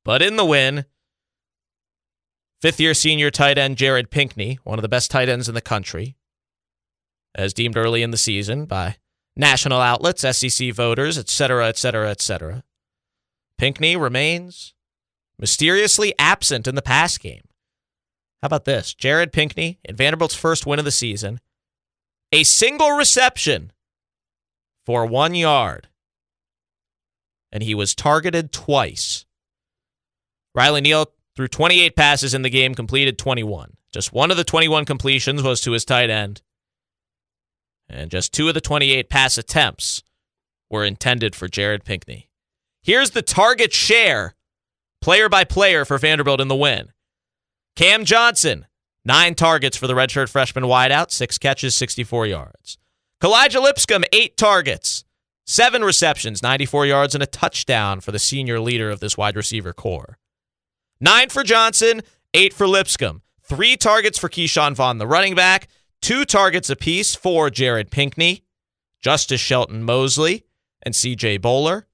But 0.04 0.22
in 0.22 0.36
the 0.36 0.44
win, 0.44 0.86
fifth 2.62 2.80
year 2.80 2.94
senior 2.94 3.30
tight 3.30 3.58
end 3.58 3.76
Jared 3.76 4.10
Pinkney, 4.10 4.58
one 4.64 4.78
of 4.78 4.82
the 4.82 4.88
best 4.88 5.10
tight 5.10 5.28
ends 5.28 5.48
in 5.48 5.54
the 5.54 5.60
country, 5.60 6.16
as 7.36 7.54
deemed 7.54 7.76
early 7.76 8.02
in 8.02 8.10
the 8.10 8.16
season 8.16 8.64
by 8.64 8.96
national 9.36 9.80
outlets, 9.80 10.22
SEC 10.22 10.72
voters, 10.72 11.18
etc., 11.18 11.68
etc., 11.68 12.10
etc. 12.10 12.64
Pinkney 13.58 13.96
remains 13.96 14.74
mysteriously 15.38 16.14
absent 16.18 16.66
in 16.66 16.74
the 16.74 16.82
pass 16.82 17.18
game. 17.18 17.42
How 18.42 18.46
about 18.46 18.64
this? 18.64 18.94
Jared 18.94 19.32
Pinkney 19.32 19.78
in 19.84 19.96
Vanderbilt's 19.96 20.34
first 20.34 20.66
win 20.66 20.78
of 20.78 20.84
the 20.84 20.90
season, 20.90 21.40
a 22.32 22.42
single 22.42 22.92
reception 22.92 23.72
for 24.84 25.06
one 25.06 25.34
yard, 25.34 25.88
and 27.52 27.62
he 27.62 27.74
was 27.74 27.94
targeted 27.94 28.52
twice. 28.52 29.24
Riley 30.54 30.80
Neal 30.80 31.06
threw 31.34 31.48
28 31.48 31.96
passes 31.96 32.34
in 32.34 32.42
the 32.42 32.50
game, 32.50 32.74
completed 32.74 33.18
21. 33.18 33.76
Just 33.92 34.12
one 34.12 34.30
of 34.30 34.36
the 34.36 34.44
21 34.44 34.84
completions 34.84 35.42
was 35.42 35.60
to 35.62 35.72
his 35.72 35.84
tight 35.84 36.10
end, 36.10 36.42
and 37.88 38.10
just 38.10 38.32
two 38.32 38.48
of 38.48 38.54
the 38.54 38.60
28 38.60 39.08
pass 39.08 39.38
attempts 39.38 40.02
were 40.70 40.84
intended 40.84 41.34
for 41.34 41.48
Jared 41.48 41.84
Pinkney. 41.84 42.28
Here's 42.82 43.10
the 43.10 43.22
target 43.22 43.72
share, 43.72 44.34
player 45.00 45.28
by 45.28 45.44
player, 45.44 45.84
for 45.84 45.98
Vanderbilt 45.98 46.40
in 46.40 46.48
the 46.48 46.56
win. 46.56 46.92
Cam 47.74 48.04
Johnson, 48.04 48.66
nine 49.04 49.34
targets 49.34 49.76
for 49.76 49.86
the 49.86 49.94
redshirt 49.94 50.28
freshman 50.28 50.64
wideout, 50.64 51.10
six 51.10 51.38
catches, 51.38 51.76
64 51.76 52.26
yards. 52.26 52.78
Kalija 53.20 53.62
Lipscomb, 53.62 54.04
eight 54.12 54.36
targets, 54.36 55.04
seven 55.46 55.82
receptions, 55.82 56.42
94 56.42 56.86
yards, 56.86 57.14
and 57.14 57.22
a 57.22 57.26
touchdown 57.26 58.00
for 58.00 58.12
the 58.12 58.18
senior 58.18 58.60
leader 58.60 58.90
of 58.90 59.00
this 59.00 59.16
wide 59.16 59.36
receiver 59.36 59.72
corps. 59.72 60.18
Nine 61.00 61.28
for 61.28 61.42
Johnson, 61.42 62.02
eight 62.34 62.52
for 62.52 62.66
Lipscomb. 62.66 63.22
Three 63.42 63.76
targets 63.76 64.18
for 64.18 64.28
Ke'Shawn 64.28 64.74
Vaughn, 64.74 64.98
the 64.98 65.06
running 65.06 65.34
back. 65.34 65.68
Two 66.02 66.24
targets 66.24 66.70
apiece 66.70 67.14
for 67.14 67.50
Jared 67.50 67.90
Pinkney, 67.90 68.44
Justice 69.02 69.40
Shelton 69.40 69.82
Mosley, 69.82 70.44
and 70.82 70.94
CJ 70.94 71.40
Bolar. 71.40 71.84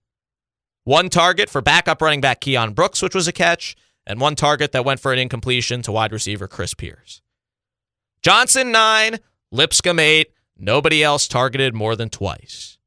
One 0.84 1.08
target 1.08 1.48
for 1.48 1.62
backup 1.62 2.02
running 2.02 2.20
back 2.20 2.40
Keon 2.40 2.72
Brooks, 2.72 3.02
which 3.02 3.14
was 3.14 3.28
a 3.28 3.32
catch, 3.32 3.76
and 4.06 4.20
one 4.20 4.34
target 4.34 4.72
that 4.72 4.84
went 4.84 5.00
for 5.00 5.12
an 5.12 5.18
incompletion 5.18 5.82
to 5.82 5.92
wide 5.92 6.12
receiver 6.12 6.48
Chris 6.48 6.74
Pierce. 6.74 7.22
Johnson, 8.22 8.72
nine, 8.72 9.18
Lipscomb, 9.50 9.98
eight. 9.98 10.32
Nobody 10.58 11.02
else 11.02 11.26
targeted 11.26 11.74
more 11.74 11.96
than 11.96 12.08
twice. 12.08 12.78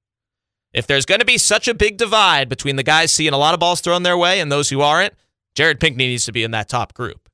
If 0.74 0.88
there's 0.88 1.06
going 1.06 1.20
to 1.20 1.26
be 1.26 1.38
such 1.38 1.68
a 1.68 1.74
big 1.74 1.98
divide 1.98 2.50
between 2.50 2.76
the 2.76 2.84
guys 2.84 3.12
seeing 3.12 3.34
a 3.34 3.38
lot 3.38 3.54
of 3.54 3.60
balls 3.60 3.82
thrown 3.82 4.04
their 4.04 4.18
way 4.18 4.40
and 4.40 4.52
those 4.52 4.70
who 4.70 4.82
aren't, 4.82 5.14
Jared 5.56 5.80
Pinkney 5.80 6.08
needs 6.08 6.26
to 6.26 6.34
be 6.34 6.44
in 6.44 6.52
that 6.52 6.68
top 6.68 6.94
group. 6.94 7.30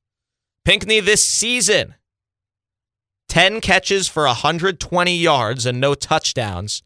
Pinkney 0.64 1.00
this 1.00 1.26
season 1.26 1.96
10 3.32 3.62
catches 3.62 4.10
for 4.10 4.26
120 4.26 5.16
yards 5.16 5.66
and 5.66 5.80
no 5.80 5.94
touchdowns 5.96 6.84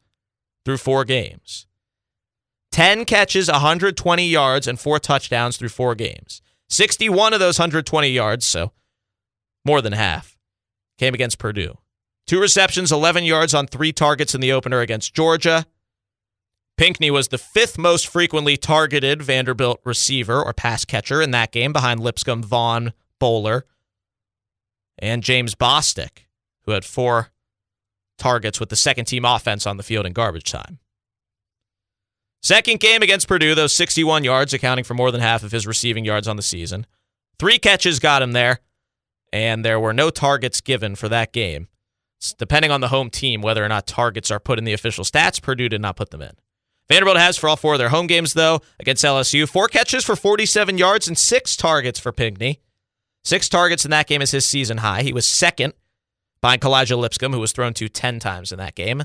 through 0.64 0.78
four 0.78 1.04
games. 1.04 1.66
10 2.72 3.06
catches, 3.06 3.50
120 3.50 4.28
yards, 4.28 4.68
and 4.68 4.80
four 4.80 5.00
touchdowns 5.00 5.58
through 5.58 5.70
four 5.70 5.96
games. 5.96 6.44
61 6.70 7.34
of 7.34 7.40
those 7.40 7.58
120 7.58 8.10
yards, 8.10 8.46
so 8.46 8.74
more 9.66 9.82
than 9.82 9.94
half, 9.94 10.38
came 11.00 11.16
against 11.16 11.40
Purdue. 11.40 11.80
Two 12.28 12.40
receptions, 12.40 12.92
11 12.92 13.24
yards 13.24 13.56
on 13.56 13.66
three 13.66 13.92
targets 13.92 14.36
in 14.36 14.40
the 14.40 14.52
opener 14.52 14.82
against 14.82 15.16
Georgia. 15.16 15.66
Pinkney 16.78 17.10
was 17.10 17.30
the 17.30 17.40
fifth 17.40 17.80
most 17.80 18.08
frequently 18.08 18.56
targeted 18.56 19.24
Vanderbilt 19.24 19.82
receiver 19.84 20.44
or 20.44 20.54
pass 20.54 20.86
catcher 20.86 21.24
in 21.24 21.32
that 21.32 21.52
game 21.52 21.74
behind 21.74 22.02
Lipscomb, 22.02 22.44
Vaughn, 22.44 22.94
Bolar, 23.20 23.64
and 25.00 25.24
James 25.24 25.56
Bostic, 25.56 26.25
who 26.65 26.71
had 26.71 26.86
four 26.86 27.30
targets 28.17 28.60
with 28.60 28.69
the 28.69 28.75
second 28.75 29.06
team 29.06 29.25
offense 29.25 29.67
on 29.67 29.78
the 29.78 29.84
field 29.84 30.06
in 30.06 30.13
garbage 30.13 30.51
time. 30.51 30.80
Second 32.41 32.80
game 32.80 33.01
against 33.01 33.28
Purdue, 33.28 33.56
those 33.56 33.73
61 33.73 34.23
yards 34.23 34.54
accounting 34.54 34.86
for 34.86 34.93
more 34.93 35.12
than 35.12 35.21
half 35.21 35.43
of 35.43 35.51
his 35.51 35.65
receiving 35.65 36.06
yards 36.06 36.28
on 36.28 36.36
the 36.36 36.43
season. 36.43 36.86
Three 37.39 37.58
catches 37.58 37.99
got 37.99 38.21
him 38.21 38.34
there, 38.34 38.60
and 39.34 39.65
there 39.65 39.80
were 39.80 39.93
no 39.93 40.10
targets 40.10 40.62
given 40.62 40.95
for 40.95 41.10
that 41.10 41.34
game. 41.34 41.67
It's 42.17 42.34
depending 42.34 42.71
on 42.71 42.82
the 42.82 42.89
home 42.89 43.10
team 43.10 43.41
whether 43.41 43.65
or 43.65 43.67
not 43.67 43.88
targets 43.88 44.32
are 44.32 44.39
put 44.39 44.60
in 44.60 44.63
the 44.63 44.73
official 44.73 45.04
stats, 45.04 45.41
Purdue 45.41 45.69
did 45.69 45.82
not 45.82 45.97
put 45.97 46.12
them 46.12 46.21
in. 46.21 46.34
Vanderbilt 46.88 47.17
has 47.17 47.36
for 47.36 47.49
all 47.49 47.56
four 47.56 47.73
of 47.73 47.80
their 47.80 47.89
home 47.89 48.08
games, 48.08 48.34
though, 48.34 48.62
against 48.80 49.04
LSU. 49.04 49.49
Four 49.49 49.67
catches 49.67 50.06
for 50.06 50.15
47 50.15 50.78
yards 50.78 51.08
and 51.08 51.17
six 51.17 51.56
targets 51.56 51.99
for 51.99 52.12
Pinkney. 52.12 52.62
Six 53.23 53.49
targets 53.49 53.86
in 53.86 53.91
that 53.91 54.08
game 54.08 54.21
is 54.21 54.30
his 54.30 54.45
season 54.45 54.78
high. 54.78 55.01
He 55.01 55.12
was 55.12 55.25
second 55.25 55.73
behind 56.46 56.62
Kalija 56.62 56.96
Lipscomb, 56.96 57.34
who 57.34 57.40
was 57.40 57.54
thrown 57.54 57.74
to 57.74 57.90
10 57.90 58.20
times 58.20 58.52
in 58.52 58.60
that 58.60 58.76
game. 58.76 59.02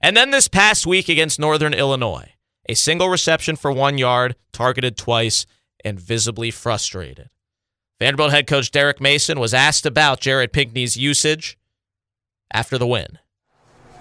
And 0.00 0.16
then 0.16 0.32
this 0.32 0.48
past 0.48 0.88
week 0.88 1.08
against 1.08 1.38
Northern 1.38 1.72
Illinois, 1.72 2.32
a 2.68 2.74
single 2.74 3.08
reception 3.08 3.54
for 3.54 3.70
one 3.70 3.96
yard, 3.96 4.34
targeted 4.52 4.96
twice, 4.96 5.46
and 5.84 6.00
visibly 6.00 6.50
frustrated. 6.50 7.30
Vanderbilt 8.00 8.32
head 8.32 8.48
coach 8.48 8.72
Derek 8.72 9.00
Mason 9.00 9.38
was 9.38 9.54
asked 9.54 9.86
about 9.86 10.18
Jared 10.18 10.52
Pinkney's 10.52 10.96
usage 10.96 11.56
after 12.52 12.76
the 12.76 12.88
win. 12.88 13.20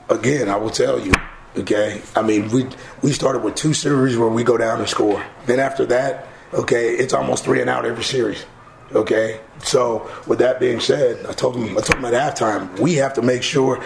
Again, 0.09 0.49
I 0.49 0.55
will 0.55 0.71
tell 0.71 0.99
you, 0.99 1.11
okay. 1.55 2.01
I 2.15 2.23
mean, 2.23 2.49
we 2.49 2.67
we 3.03 3.11
started 3.11 3.43
with 3.43 3.53
two 3.53 3.75
series 3.75 4.17
where 4.17 4.29
we 4.29 4.43
go 4.43 4.57
down 4.57 4.79
and 4.79 4.89
score. 4.89 5.23
Then 5.45 5.59
after 5.59 5.85
that, 5.85 6.27
okay, 6.51 6.95
it's 6.95 7.13
almost 7.13 7.43
three 7.43 7.61
and 7.61 7.69
out 7.69 7.85
every 7.85 8.03
series. 8.03 8.43
Okay, 8.91 9.39
so 9.63 10.09
with 10.27 10.39
that 10.39 10.59
being 10.59 10.79
said, 10.79 11.25
I 11.25 11.33
told 11.33 11.55
him 11.55 11.77
I 11.77 11.81
told 11.81 11.99
him 11.99 12.05
at 12.05 12.13
halftime 12.13 12.79
we 12.79 12.95
have 12.95 13.13
to 13.15 13.21
make 13.21 13.41
sure 13.41 13.83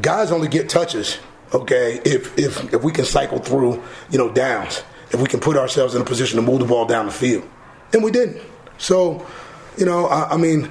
guys 0.00 0.32
only 0.32 0.48
get 0.48 0.68
touches. 0.68 1.18
Okay, 1.52 2.00
if 2.04 2.36
if 2.38 2.72
if 2.72 2.82
we 2.82 2.92
can 2.92 3.04
cycle 3.04 3.38
through, 3.38 3.82
you 4.10 4.18
know, 4.18 4.30
downs, 4.32 4.82
if 5.10 5.20
we 5.20 5.28
can 5.28 5.40
put 5.40 5.56
ourselves 5.56 5.94
in 5.94 6.02
a 6.02 6.04
position 6.04 6.36
to 6.36 6.42
move 6.42 6.60
the 6.60 6.64
ball 6.64 6.84
down 6.86 7.06
the 7.06 7.12
field, 7.12 7.44
and 7.92 8.02
we 8.02 8.10
didn't. 8.10 8.40
So, 8.78 9.26
you 9.76 9.84
know, 9.84 10.06
I, 10.06 10.34
I 10.34 10.36
mean, 10.36 10.70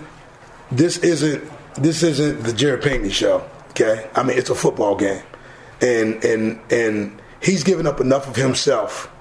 this 0.72 0.98
isn't 0.98 1.50
this 1.76 2.04
isn't 2.04 2.44
the 2.44 2.54
Jared 2.54 2.82
Pinkney 2.82 3.12
show. 3.12 3.48
Okay, 3.72 4.10
I 4.16 4.24
mean 4.24 4.38
it's 4.38 4.50
a 4.50 4.56
football 4.56 4.96
game, 4.96 5.24
and 5.82 6.24
and 6.24 6.60
and 6.72 7.22
he's 7.42 7.64
given 7.64 7.88
up 7.88 8.02
enough 8.02 8.28
of 8.28 8.36
himself, 8.36 9.12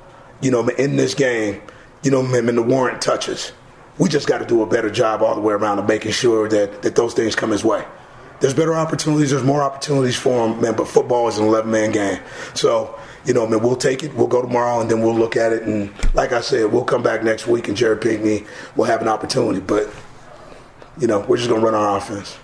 you 0.40 0.50
know, 0.50 0.66
in 0.68 0.96
this 0.96 1.14
game, 1.14 1.60
you 2.02 2.10
know, 2.10 2.20
in 2.20 2.54
the 2.56 2.62
warrant 2.62 3.02
touches. 3.02 3.52
We 3.98 4.08
just 4.08 4.28
got 4.28 4.38
to 4.38 4.46
do 4.46 4.62
a 4.62 4.66
better 4.66 4.90
job 4.90 5.22
all 5.22 5.34
the 5.34 5.40
way 5.40 5.54
around 5.54 5.78
of 5.78 5.88
making 5.88 6.12
sure 6.12 6.48
that 6.48 6.82
that 6.82 6.94
those 6.94 7.14
things 7.14 7.34
come 7.34 7.50
his 7.50 7.64
way. 7.64 7.84
There's 8.40 8.54
better 8.54 8.74
opportunities. 8.74 9.30
There's 9.30 9.42
more 9.42 9.62
opportunities 9.62 10.16
for 10.16 10.46
him, 10.46 10.60
man. 10.60 10.76
But 10.76 10.86
football 10.86 11.26
is 11.26 11.38
an 11.38 11.46
11 11.46 11.70
man 11.70 11.90
game, 11.90 12.20
so 12.54 12.98
you 13.24 13.34
know, 13.34 13.46
man, 13.46 13.60
we'll 13.60 13.76
take 13.76 14.04
it. 14.04 14.14
We'll 14.14 14.28
go 14.28 14.40
tomorrow, 14.40 14.80
and 14.80 14.90
then 14.90 15.02
we'll 15.02 15.16
look 15.16 15.36
at 15.36 15.52
it. 15.52 15.64
And 15.64 15.92
like 16.14 16.32
I 16.32 16.40
said, 16.40 16.72
we'll 16.72 16.84
come 16.84 17.02
back 17.02 17.24
next 17.24 17.46
week, 17.46 17.68
and 17.68 17.76
Jared 17.76 18.00
Pinkney 18.00 18.46
will 18.76 18.84
have 18.84 19.02
an 19.02 19.08
opportunity. 19.08 19.60
But 19.60 19.92
you 20.98 21.06
know, 21.06 21.20
we're 21.20 21.36
just 21.36 21.48
gonna 21.48 21.64
run 21.64 21.74
our 21.74 21.96
offense. 21.96 22.38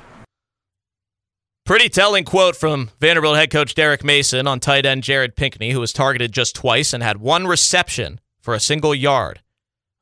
Pretty 1.64 1.88
telling 1.88 2.24
quote 2.24 2.56
from 2.56 2.90
Vanderbilt 3.00 3.36
head 3.36 3.50
coach 3.50 3.74
Derek 3.74 4.04
Mason 4.04 4.46
on 4.46 4.60
tight 4.60 4.84
end 4.84 5.02
Jared 5.02 5.36
Pinkney, 5.36 5.70
who 5.70 5.80
was 5.80 5.92
targeted 5.92 6.32
just 6.32 6.54
twice 6.54 6.92
and 6.92 7.02
had 7.02 7.18
one 7.18 7.46
reception 7.46 8.20
for 8.40 8.52
a 8.52 8.60
single 8.60 8.94
yard 8.94 9.40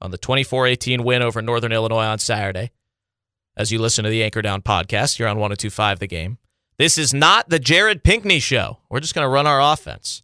on 0.03 0.11
the 0.11 0.19
24 0.19 0.67
18 0.67 1.05
win 1.05 1.23
over 1.23 1.41
Northern 1.41 1.73
Illinois 1.73 2.05
on 2.05 2.19
Saturday. 2.19 2.73
As 3.57 3.71
you 3.71 3.79
listen 3.79 4.05
to 4.05 4.11
the 4.11 4.23
Anchor 4.23 4.43
Down 4.43 4.61
podcast, 4.61 5.19
you're 5.19 5.29
on 5.29 5.38
1025 5.38 5.99
the 5.99 6.07
game. 6.07 6.38
This 6.79 6.99
is 6.99 7.15
not 7.15 7.49
the 7.49 7.59
Jared 7.59 8.03
Pinkney 8.03 8.41
show. 8.41 8.79
We're 8.91 9.01
just 9.01 9.15
going 9.15 9.25
to 9.25 9.29
run 9.29 9.47
our 9.47 9.61
offense. 9.61 10.23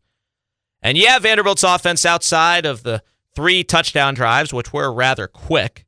And 0.82 0.98
yeah, 0.98 1.18
Vanderbilt's 1.18 1.62
offense 1.62 2.04
outside 2.04 2.66
of 2.66 2.82
the 2.82 3.02
three 3.34 3.62
touchdown 3.62 4.14
drives, 4.14 4.52
which 4.52 4.72
were 4.72 4.92
rather 4.92 5.28
quick, 5.28 5.86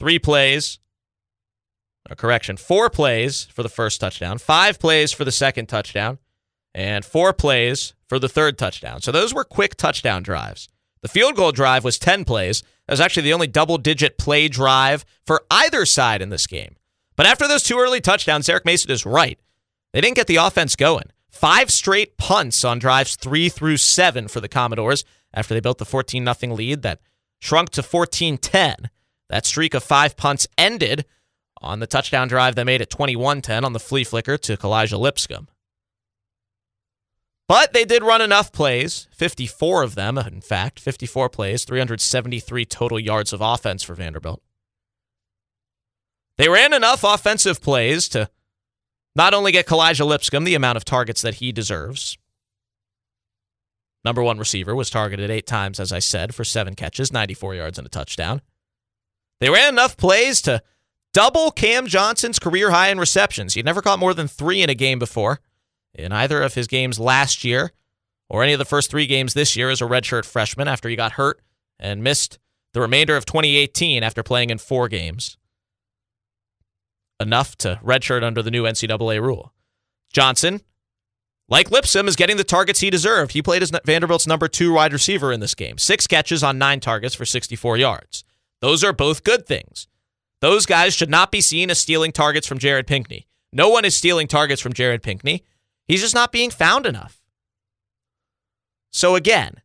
three 0.00 0.18
plays, 0.18 0.78
a 2.10 2.16
correction, 2.16 2.56
four 2.56 2.90
plays 2.90 3.44
for 3.44 3.62
the 3.62 3.68
first 3.68 4.00
touchdown, 4.00 4.38
five 4.38 4.80
plays 4.80 5.12
for 5.12 5.24
the 5.24 5.32
second 5.32 5.66
touchdown, 5.66 6.18
and 6.74 7.04
four 7.04 7.32
plays 7.32 7.94
for 8.08 8.18
the 8.18 8.28
third 8.28 8.58
touchdown. 8.58 9.00
So 9.00 9.12
those 9.12 9.32
were 9.32 9.44
quick 9.44 9.76
touchdown 9.76 10.22
drives. 10.22 10.68
The 11.02 11.08
field 11.08 11.34
goal 11.34 11.52
drive 11.52 11.84
was 11.84 11.98
10 11.98 12.24
plays. 12.24 12.62
That 12.86 12.92
was 12.92 13.00
actually 13.00 13.24
the 13.24 13.32
only 13.32 13.48
double 13.48 13.76
digit 13.76 14.18
play 14.18 14.48
drive 14.48 15.04
for 15.26 15.42
either 15.50 15.84
side 15.84 16.22
in 16.22 16.30
this 16.30 16.46
game. 16.46 16.76
But 17.16 17.26
after 17.26 17.46
those 17.46 17.62
two 17.64 17.78
early 17.78 18.00
touchdowns, 18.00 18.48
Eric 18.48 18.64
Mason 18.64 18.90
is 18.90 19.04
right. 19.04 19.38
They 19.92 20.00
didn't 20.00 20.16
get 20.16 20.28
the 20.28 20.36
offense 20.36 20.76
going. 20.76 21.10
Five 21.28 21.70
straight 21.70 22.16
punts 22.16 22.64
on 22.64 22.78
drives 22.78 23.16
three 23.16 23.48
through 23.48 23.78
seven 23.78 24.28
for 24.28 24.40
the 24.40 24.48
Commodores 24.48 25.04
after 25.34 25.54
they 25.54 25.60
built 25.60 25.78
the 25.78 25.84
14 25.84 26.24
0 26.24 26.54
lead 26.54 26.82
that 26.82 27.00
shrunk 27.40 27.70
to 27.70 27.82
14 27.82 28.38
10 28.38 28.90
That 29.28 29.46
streak 29.46 29.74
of 29.74 29.82
five 29.82 30.16
punts 30.16 30.46
ended 30.56 31.04
on 31.60 31.80
the 31.80 31.86
touchdown 31.86 32.28
drive 32.28 32.54
they 32.54 32.64
made 32.64 32.82
at 32.82 32.90
21 32.90 33.42
10 33.42 33.64
on 33.64 33.72
the 33.72 33.80
flea 33.80 34.04
flicker 34.04 34.36
to 34.38 34.56
Kalija 34.56 34.98
Lipscomb. 34.98 35.48
But 37.48 37.72
they 37.72 37.84
did 37.84 38.02
run 38.02 38.22
enough 38.22 38.52
plays, 38.52 39.08
54 39.12 39.82
of 39.82 39.94
them, 39.94 40.16
in 40.16 40.40
fact, 40.40 40.80
54 40.80 41.28
plays, 41.28 41.64
373 41.64 42.64
total 42.64 42.98
yards 42.98 43.32
of 43.32 43.40
offense 43.40 43.82
for 43.82 43.94
Vanderbilt. 43.94 44.42
They 46.38 46.48
ran 46.48 46.72
enough 46.72 47.04
offensive 47.04 47.60
plays 47.60 48.08
to 48.10 48.30
not 49.14 49.34
only 49.34 49.52
get 49.52 49.66
Kalija 49.66 50.06
Lipscomb 50.06 50.44
the 50.44 50.54
amount 50.54 50.76
of 50.76 50.84
targets 50.84 51.20
that 51.22 51.34
he 51.34 51.52
deserves. 51.52 52.16
Number 54.04 54.22
one 54.22 54.38
receiver 54.38 54.74
was 54.74 54.90
targeted 54.90 55.30
eight 55.30 55.46
times, 55.46 55.78
as 55.78 55.92
I 55.92 55.98
said, 55.98 56.34
for 56.34 56.44
seven 56.44 56.74
catches, 56.74 57.12
94 57.12 57.54
yards, 57.56 57.78
and 57.78 57.86
a 57.86 57.90
touchdown. 57.90 58.40
They 59.40 59.50
ran 59.50 59.68
enough 59.68 59.96
plays 59.96 60.40
to 60.42 60.62
double 61.12 61.50
Cam 61.50 61.86
Johnson's 61.86 62.38
career 62.38 62.70
high 62.70 62.88
in 62.88 62.98
receptions. 62.98 63.54
He'd 63.54 63.64
never 63.64 63.82
caught 63.82 63.98
more 63.98 64.14
than 64.14 64.26
three 64.26 64.62
in 64.62 64.70
a 64.70 64.74
game 64.74 64.98
before 64.98 65.40
in 65.94 66.12
either 66.12 66.42
of 66.42 66.54
his 66.54 66.66
games 66.66 66.98
last 66.98 67.44
year 67.44 67.72
or 68.28 68.42
any 68.42 68.52
of 68.52 68.58
the 68.58 68.64
first 68.64 68.90
three 68.90 69.06
games 69.06 69.34
this 69.34 69.56
year 69.56 69.70
as 69.70 69.80
a 69.80 69.84
redshirt 69.84 70.24
freshman 70.24 70.68
after 70.68 70.88
he 70.88 70.96
got 70.96 71.12
hurt 71.12 71.40
and 71.78 72.02
missed 72.02 72.38
the 72.72 72.80
remainder 72.80 73.16
of 73.16 73.26
2018 73.26 74.02
after 74.02 74.22
playing 74.22 74.50
in 74.50 74.58
four 74.58 74.88
games. 74.88 75.36
Enough 77.20 77.56
to 77.58 77.78
redshirt 77.84 78.22
under 78.22 78.42
the 78.42 78.50
new 78.50 78.64
NCAA 78.64 79.20
rule. 79.20 79.52
Johnson, 80.12 80.60
like 81.48 81.70
Lipscomb, 81.70 82.08
is 82.08 82.16
getting 82.16 82.36
the 82.36 82.44
targets 82.44 82.80
he 82.80 82.90
deserved. 82.90 83.32
He 83.32 83.42
played 83.42 83.62
as 83.62 83.70
Vanderbilt's 83.84 84.26
number 84.26 84.48
two 84.48 84.72
wide 84.72 84.92
receiver 84.92 85.32
in 85.32 85.40
this 85.40 85.54
game. 85.54 85.78
Six 85.78 86.06
catches 86.06 86.42
on 86.42 86.58
nine 86.58 86.80
targets 86.80 87.14
for 87.14 87.24
64 87.24 87.76
yards. 87.76 88.24
Those 88.60 88.82
are 88.82 88.92
both 88.92 89.24
good 89.24 89.46
things. 89.46 89.86
Those 90.40 90.66
guys 90.66 90.94
should 90.94 91.10
not 91.10 91.30
be 91.30 91.40
seen 91.40 91.70
as 91.70 91.78
stealing 91.78 92.12
targets 92.12 92.46
from 92.46 92.58
Jared 92.58 92.86
Pinkney. 92.86 93.26
No 93.52 93.68
one 93.68 93.84
is 93.84 93.96
stealing 93.96 94.26
targets 94.26 94.60
from 94.60 94.72
Jared 94.72 95.02
Pinkney. 95.02 95.44
He's 95.88 96.00
just 96.00 96.14
not 96.14 96.32
being 96.32 96.50
found 96.50 96.86
enough. 96.86 97.20
So 98.92 99.14
again, 99.14 99.60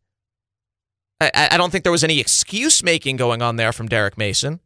I, 1.19 1.49
I 1.51 1.57
don't 1.57 1.71
think 1.71 1.83
there 1.83 1.91
was 1.91 2.03
any 2.03 2.19
excuse 2.19 2.83
making 2.83 3.17
going 3.17 3.41
on 3.41 3.55
there 3.55 3.73
from 3.73 3.87
Derek 3.87 4.17
Mason. 4.17 4.59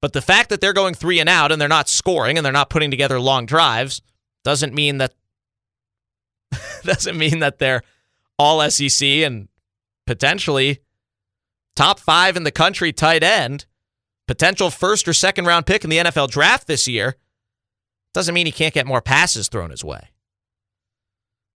But 0.00 0.12
the 0.12 0.22
fact 0.22 0.50
that 0.50 0.60
they're 0.60 0.72
going 0.72 0.94
three 0.94 1.18
and 1.18 1.28
out 1.28 1.50
and 1.50 1.60
they're 1.60 1.68
not 1.68 1.88
scoring 1.88 2.36
and 2.36 2.44
they're 2.44 2.52
not 2.52 2.70
putting 2.70 2.90
together 2.90 3.18
long 3.18 3.46
drives 3.46 4.00
doesn't 4.44 4.74
mean 4.74 4.98
that 4.98 5.14
doesn't 6.84 7.18
mean 7.18 7.40
that 7.40 7.58
they're 7.58 7.82
all 8.38 8.68
SEC 8.70 9.06
and 9.08 9.48
potentially 10.06 10.78
top 11.74 11.98
five 11.98 12.36
in 12.36 12.44
the 12.44 12.52
country 12.52 12.92
tight 12.92 13.22
end, 13.22 13.66
potential 14.26 14.70
first 14.70 15.08
or 15.08 15.12
second 15.12 15.46
round 15.46 15.66
pick 15.66 15.84
in 15.84 15.90
the 15.90 15.98
NFL 15.98 16.30
draft 16.30 16.66
this 16.66 16.86
year. 16.86 17.16
Doesn't 18.18 18.34
mean 18.34 18.46
he 18.46 18.52
can't 18.52 18.74
get 18.74 18.84
more 18.84 19.00
passes 19.00 19.46
thrown 19.46 19.70
his 19.70 19.84
way. 19.84 20.08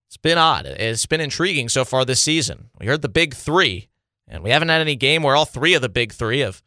It's 0.08 0.16
been 0.16 0.38
odd. 0.38 0.66
It's 0.66 1.06
been 1.06 1.20
intriguing 1.20 1.68
so 1.68 1.84
far 1.84 2.06
this 2.06 2.22
season. 2.22 2.70
We 2.80 2.86
heard 2.86 3.02
the 3.02 3.10
big 3.10 3.34
three, 3.34 3.90
and 4.30 4.42
we 4.46 4.50
haven't 4.50 4.70
had 4.70 4.80
any 4.80 4.96
game 4.96 5.24
where 5.24 5.36
all 5.36 5.44
three 5.44 5.74
of 5.74 5.82
the 5.82 5.90
big 5.90 6.14
three 6.14 6.40
have 6.40 6.64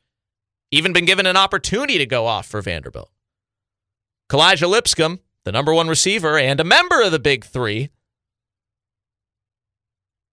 even 0.70 0.92
been 0.92 1.06
given 1.06 1.24
an 1.24 1.38
opportunity 1.38 1.96
to 1.96 2.04
go 2.04 2.26
off 2.26 2.44
for 2.44 2.61
Vanderbilt. 2.61 3.11
Kalija 4.28 4.68
Lipscomb, 4.68 5.20
the 5.44 5.52
number 5.52 5.72
one 5.72 5.88
receiver 5.88 6.37
and 6.37 6.61
a 6.61 6.64
member 6.64 7.00
of 7.00 7.11
the 7.11 7.18
big 7.18 7.46
three, 7.46 7.88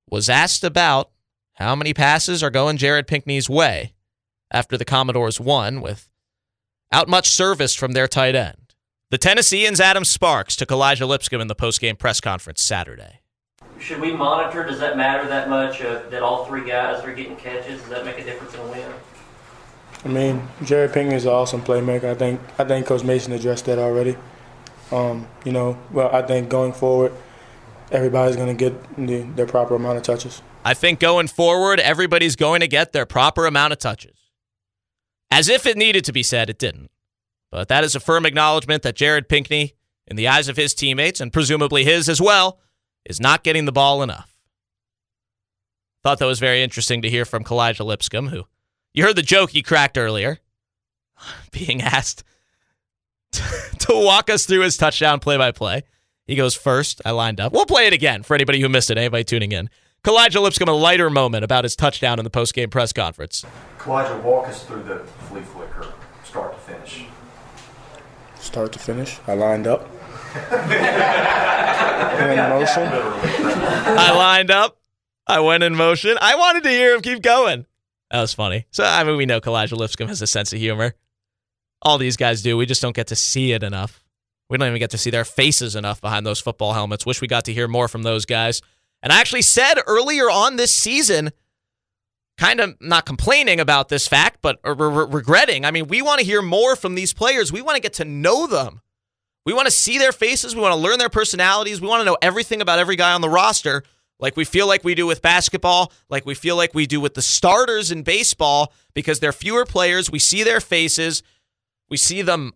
was 0.09 0.27
asked 0.27 0.65
about 0.65 1.09
how 1.53 1.73
many 1.73 1.93
passes 1.93 2.43
are 2.43 2.49
going 2.49 2.75
Jared 2.75 3.07
Pinkney's 3.07 3.49
way 3.49 3.93
after 4.51 4.77
the 4.77 4.83
Commodores 4.83 5.39
won 5.39 5.79
without 5.79 7.07
much 7.07 7.29
service 7.29 7.73
from 7.73 7.93
their 7.93 8.09
tight 8.09 8.35
end. 8.35 8.57
The 9.13 9.19
Tennesseans' 9.19 9.79
Adam 9.79 10.05
Sparks 10.05 10.55
took 10.55 10.69
Kalija 10.69 11.07
Lipscomb 11.07 11.39
in 11.39 11.45
the 11.45 11.53
postgame 11.53 11.99
press 11.99 12.19
conference 12.19 12.63
Saturday. 12.63 13.19
Should 13.77 14.01
we 14.01 14.11
monitor? 14.11 14.63
Does 14.63 14.79
that 14.79 14.97
matter 14.97 15.27
that 15.27 15.51
much 15.51 15.83
uh, 15.83 16.01
that 16.09 16.23
all 16.23 16.45
three 16.45 16.67
guys 16.67 17.03
are 17.03 17.13
getting 17.13 17.35
catches? 17.35 17.79
Does 17.81 17.89
that 17.91 18.05
make 18.05 18.17
a 18.17 18.23
difference 18.23 18.55
in 18.55 18.61
a 18.61 18.67
win? 18.69 18.91
I 20.03 20.07
mean, 20.07 20.47
Jerry 20.63 20.87
Pinkney 20.87 21.13
is 21.13 21.25
an 21.25 21.31
awesome 21.31 21.61
playmaker. 21.61 22.05
I 22.05 22.15
think 22.15 22.41
I 22.57 22.63
think 22.63 22.87
Coach 22.87 23.03
Mason 23.03 23.33
addressed 23.33 23.65
that 23.65 23.77
already. 23.77 24.15
Um, 24.91 25.27
you 25.45 25.51
know, 25.51 25.77
well, 25.91 26.09
I 26.11 26.23
think 26.23 26.49
going 26.49 26.73
forward, 26.73 27.13
everybody's 27.91 28.35
going 28.35 28.47
to 28.47 28.55
get 28.55 28.95
the, 28.95 29.21
their 29.35 29.45
proper 29.45 29.75
amount 29.75 29.97
of 29.97 30.03
touches. 30.03 30.41
I 30.65 30.73
think 30.73 30.99
going 30.99 31.27
forward, 31.27 31.79
everybody's 31.79 32.35
going 32.35 32.61
to 32.61 32.67
get 32.67 32.93
their 32.93 33.05
proper 33.05 33.45
amount 33.45 33.73
of 33.73 33.77
touches. 33.77 34.17
As 35.29 35.49
if 35.49 35.67
it 35.67 35.77
needed 35.77 36.03
to 36.05 36.11
be 36.11 36.23
said, 36.23 36.49
it 36.49 36.57
didn't. 36.57 36.89
But 37.53 37.67
that 37.67 37.83
is 37.83 37.93
a 37.93 37.99
firm 37.99 38.25
acknowledgement 38.25 38.81
that 38.81 38.95
Jared 38.95 39.29
Pinkney, 39.29 39.75
in 40.07 40.15
the 40.15 40.27
eyes 40.27 40.47
of 40.47 40.57
his 40.57 40.73
teammates 40.73 41.21
and 41.21 41.31
presumably 41.31 41.83
his 41.83 42.09
as 42.09 42.19
well, 42.19 42.59
is 43.05 43.21
not 43.21 43.43
getting 43.43 43.65
the 43.65 43.71
ball 43.71 44.01
enough. 44.01 44.35
Thought 46.01 46.17
that 46.17 46.25
was 46.25 46.39
very 46.39 46.63
interesting 46.63 47.03
to 47.03 47.11
hear 47.11 47.25
from 47.25 47.43
Kalija 47.43 47.85
Lipscomb, 47.85 48.29
who 48.29 48.45
you 48.91 49.03
heard 49.03 49.15
the 49.15 49.21
joke 49.21 49.51
he 49.51 49.61
cracked 49.61 49.99
earlier, 49.99 50.39
being 51.51 51.79
asked 51.79 52.23
to 53.31 53.87
walk 53.89 54.31
us 54.31 54.47
through 54.47 54.61
his 54.61 54.75
touchdown 54.75 55.19
play 55.19 55.37
by 55.37 55.51
play. 55.51 55.83
He 56.25 56.35
goes 56.35 56.55
first. 56.55 57.03
I 57.05 57.11
lined 57.11 57.39
up. 57.39 57.53
We'll 57.53 57.67
play 57.67 57.85
it 57.85 57.93
again 57.93 58.23
for 58.23 58.33
anybody 58.33 58.61
who 58.61 58.67
missed 58.67 58.89
it, 58.89 58.97
anybody 58.97 59.25
tuning 59.25 59.51
in. 59.51 59.69
Kalija 60.03 60.41
Lipscomb, 60.41 60.69
a 60.69 60.73
lighter 60.73 61.11
moment 61.11 61.43
about 61.43 61.65
his 61.65 61.75
touchdown 61.75 62.19
in 62.19 62.23
the 62.23 62.31
post-game 62.31 62.71
press 62.71 62.91
conference. 62.91 63.45
Kalija, 63.77 64.23
walk 64.23 64.47
us 64.47 64.63
through 64.63 64.83
the 64.83 64.99
flea 65.29 65.41
flicker, 65.41 65.81
to 65.83 65.92
start 68.43 68.71
to 68.73 68.79
finish. 68.79 69.19
I 69.27 69.33
lined 69.33 69.67
up. 69.67 69.89
in 72.19 72.37
motion. 72.37 72.87
I 72.87 74.13
lined 74.15 74.51
up. 74.51 74.79
I 75.25 75.39
went 75.39 75.63
in 75.63 75.75
motion. 75.75 76.17
I 76.19 76.35
wanted 76.35 76.63
to 76.63 76.69
hear 76.69 76.93
him 76.93 77.01
keep 77.01 77.21
going. 77.21 77.65
That 78.11 78.21
was 78.21 78.33
funny. 78.33 78.65
So 78.71 78.83
I 78.83 79.03
mean, 79.03 79.17
we 79.17 79.25
know 79.25 79.39
Kalija 79.39 79.77
Lipscomb 79.77 80.09
has 80.09 80.21
a 80.21 80.27
sense 80.27 80.53
of 80.53 80.59
humor. 80.59 80.93
All 81.81 81.97
these 81.97 82.17
guys 82.17 82.41
do. 82.41 82.57
We 82.57 82.65
just 82.65 82.81
don't 82.81 82.95
get 82.95 83.07
to 83.07 83.15
see 83.15 83.53
it 83.53 83.63
enough. 83.63 84.03
We 84.49 84.57
don't 84.57 84.67
even 84.67 84.79
get 84.79 84.91
to 84.91 84.97
see 84.97 85.09
their 85.09 85.25
faces 85.25 85.75
enough 85.75 86.01
behind 86.01 86.25
those 86.25 86.39
football 86.39 86.73
helmets. 86.73 87.05
Wish 87.05 87.21
we 87.21 87.27
got 87.27 87.45
to 87.45 87.53
hear 87.53 87.67
more 87.67 87.87
from 87.87 88.03
those 88.03 88.25
guys. 88.25 88.61
And 89.01 89.11
I 89.11 89.19
actually 89.19 89.41
said 89.41 89.75
earlier 89.87 90.29
on 90.29 90.57
this 90.57 90.73
season 90.73 91.31
kind 92.43 92.59
of 92.59 92.75
not 92.81 93.05
complaining 93.05 93.61
about 93.61 93.87
this 93.87 94.05
fact, 94.05 94.39
but 94.41 94.59
uh, 94.65 94.75
re- 94.75 94.89
re- 94.89 95.07
regretting. 95.09 95.63
I 95.63 95.71
mean, 95.71 95.87
we 95.87 96.01
want 96.01 96.19
to 96.19 96.25
hear 96.25 96.41
more 96.41 96.75
from 96.75 96.95
these 96.95 97.13
players. 97.13 97.53
We 97.53 97.61
want 97.61 97.77
to 97.77 97.81
get 97.81 97.93
to 97.93 98.05
know 98.05 98.47
them. 98.47 98.81
We 99.45 99.53
want 99.53 99.67
to 99.67 99.71
see 99.71 99.97
their 99.97 100.11
faces. 100.11 100.53
We 100.53 100.61
want 100.61 100.73
to 100.73 100.79
learn 100.79 100.99
their 100.99 101.07
personalities. 101.07 101.79
We 101.79 101.87
want 101.87 102.01
to 102.01 102.05
know 102.05 102.17
everything 102.21 102.61
about 102.61 102.79
every 102.79 102.97
guy 102.97 103.13
on 103.13 103.21
the 103.21 103.29
roster, 103.29 103.83
like 104.19 104.35
we 104.35 104.43
feel 104.43 104.67
like 104.67 104.83
we 104.83 104.93
do 104.93 105.05
with 105.05 105.21
basketball, 105.21 105.93
like 106.09 106.25
we 106.25 106.33
feel 106.33 106.57
like 106.57 106.73
we 106.73 106.85
do 106.85 106.99
with 106.99 107.13
the 107.13 107.21
starters 107.21 107.91
in 107.91 108.03
baseball, 108.03 108.73
because 108.93 109.21
they're 109.21 109.31
fewer 109.31 109.65
players. 109.65 110.11
We 110.11 110.19
see 110.19 110.43
their 110.43 110.59
faces. 110.59 111.23
We 111.89 111.95
see 111.95 112.21
them 112.23 112.51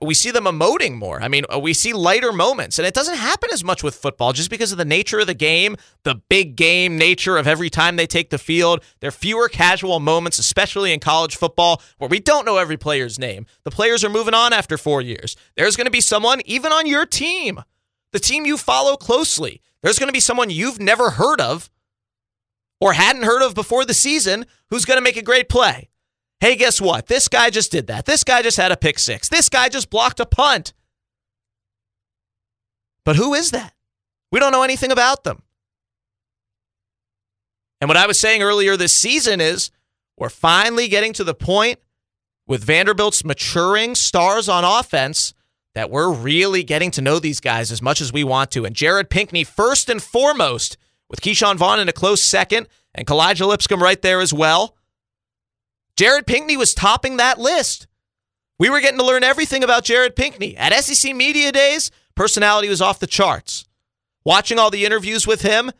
we 0.00 0.14
see 0.14 0.30
them 0.30 0.44
emoting 0.44 0.96
more. 0.96 1.22
I 1.22 1.28
mean, 1.28 1.44
uh, 1.52 1.58
we 1.58 1.72
see 1.72 1.92
lighter 1.92 2.32
moments, 2.32 2.78
and 2.78 2.86
it 2.86 2.94
doesn't 2.94 3.16
happen 3.16 3.50
as 3.52 3.64
much 3.64 3.82
with 3.82 3.94
football 3.94 4.32
just 4.32 4.50
because 4.50 4.72
of 4.72 4.78
the 4.78 4.84
nature 4.84 5.20
of 5.20 5.26
the 5.26 5.34
game, 5.34 5.76
the 6.04 6.16
big 6.28 6.54
game 6.54 6.96
nature 6.98 7.36
of 7.36 7.46
every 7.46 7.70
time 7.70 7.96
they 7.96 8.06
take 8.06 8.30
the 8.30 8.38
field. 8.38 8.84
There 9.00 9.08
are 9.08 9.12
fewer 9.12 9.48
casual 9.48 9.98
moments, 9.98 10.38
especially 10.38 10.92
in 10.92 11.00
college 11.00 11.36
football, 11.36 11.82
where 11.98 12.08
we 12.08 12.20
don't 12.20 12.44
know 12.44 12.58
every 12.58 12.76
player's 12.76 13.18
name. 13.18 13.46
The 13.64 13.70
players 13.70 14.04
are 14.04 14.10
moving 14.10 14.34
on 14.34 14.52
after 14.52 14.78
four 14.78 15.00
years. 15.00 15.36
There's 15.56 15.76
going 15.76 15.86
to 15.86 15.90
be 15.90 16.00
someone, 16.00 16.40
even 16.44 16.72
on 16.72 16.86
your 16.86 17.06
team, 17.06 17.60
the 18.12 18.20
team 18.20 18.44
you 18.44 18.56
follow 18.56 18.96
closely, 18.96 19.60
there's 19.82 19.98
going 19.98 20.08
to 20.08 20.12
be 20.12 20.20
someone 20.20 20.50
you've 20.50 20.80
never 20.80 21.10
heard 21.10 21.40
of 21.40 21.70
or 22.80 22.92
hadn't 22.92 23.22
heard 23.22 23.42
of 23.42 23.54
before 23.54 23.84
the 23.84 23.94
season 23.94 24.46
who's 24.68 24.84
going 24.84 24.98
to 24.98 25.02
make 25.02 25.16
a 25.16 25.22
great 25.22 25.48
play. 25.48 25.88
Hey, 26.40 26.56
guess 26.56 26.80
what? 26.80 27.06
This 27.06 27.28
guy 27.28 27.50
just 27.50 27.70
did 27.70 27.86
that. 27.88 28.06
This 28.06 28.24
guy 28.24 28.40
just 28.42 28.56
had 28.56 28.72
a 28.72 28.76
pick 28.76 28.98
six. 28.98 29.28
This 29.28 29.48
guy 29.48 29.68
just 29.68 29.90
blocked 29.90 30.20
a 30.20 30.26
punt. 30.26 30.72
But 33.04 33.16
who 33.16 33.34
is 33.34 33.50
that? 33.50 33.74
We 34.32 34.40
don't 34.40 34.52
know 34.52 34.62
anything 34.62 34.90
about 34.90 35.24
them. 35.24 35.42
And 37.80 37.88
what 37.88 37.96
I 37.96 38.06
was 38.06 38.18
saying 38.18 38.42
earlier 38.42 38.76
this 38.76 38.92
season 38.92 39.40
is 39.40 39.70
we're 40.16 40.28
finally 40.28 40.88
getting 40.88 41.12
to 41.14 41.24
the 41.24 41.34
point 41.34 41.78
with 42.46 42.64
Vanderbilt's 42.64 43.24
maturing 43.24 43.94
stars 43.94 44.48
on 44.48 44.64
offense 44.64 45.34
that 45.74 45.90
we're 45.90 46.12
really 46.12 46.62
getting 46.62 46.90
to 46.90 47.02
know 47.02 47.18
these 47.18 47.40
guys 47.40 47.70
as 47.70 47.80
much 47.80 48.00
as 48.00 48.12
we 48.12 48.24
want 48.24 48.50
to. 48.50 48.64
And 48.64 48.74
Jared 48.74 49.08
Pinkney, 49.08 49.44
first 49.44 49.88
and 49.88 50.02
foremost, 50.02 50.76
with 51.08 51.20
Ke'Shawn 51.20 51.56
Vaughn 51.56 51.80
in 51.80 51.88
a 51.88 51.92
close 51.92 52.22
second, 52.22 52.68
and 52.94 53.06
Kalija 53.06 53.46
Lipscomb 53.46 53.82
right 53.82 54.00
there 54.02 54.20
as 54.20 54.32
well. 54.32 54.76
Jared 56.00 56.26
Pinkney 56.26 56.56
was 56.56 56.72
topping 56.72 57.18
that 57.18 57.38
list. 57.38 57.86
We 58.58 58.70
were 58.70 58.80
getting 58.80 58.98
to 59.00 59.04
learn 59.04 59.22
everything 59.22 59.62
about 59.62 59.84
Jared 59.84 60.16
Pinkney. 60.16 60.56
At 60.56 60.72
SEC 60.82 61.14
Media 61.14 61.52
Days, 61.52 61.90
personality 62.14 62.70
was 62.70 62.80
off 62.80 63.00
the 63.00 63.06
charts. 63.06 63.66
Watching 64.24 64.58
all 64.58 64.70
the 64.70 64.86
interviews 64.86 65.26
with 65.26 65.42
him, 65.42 65.70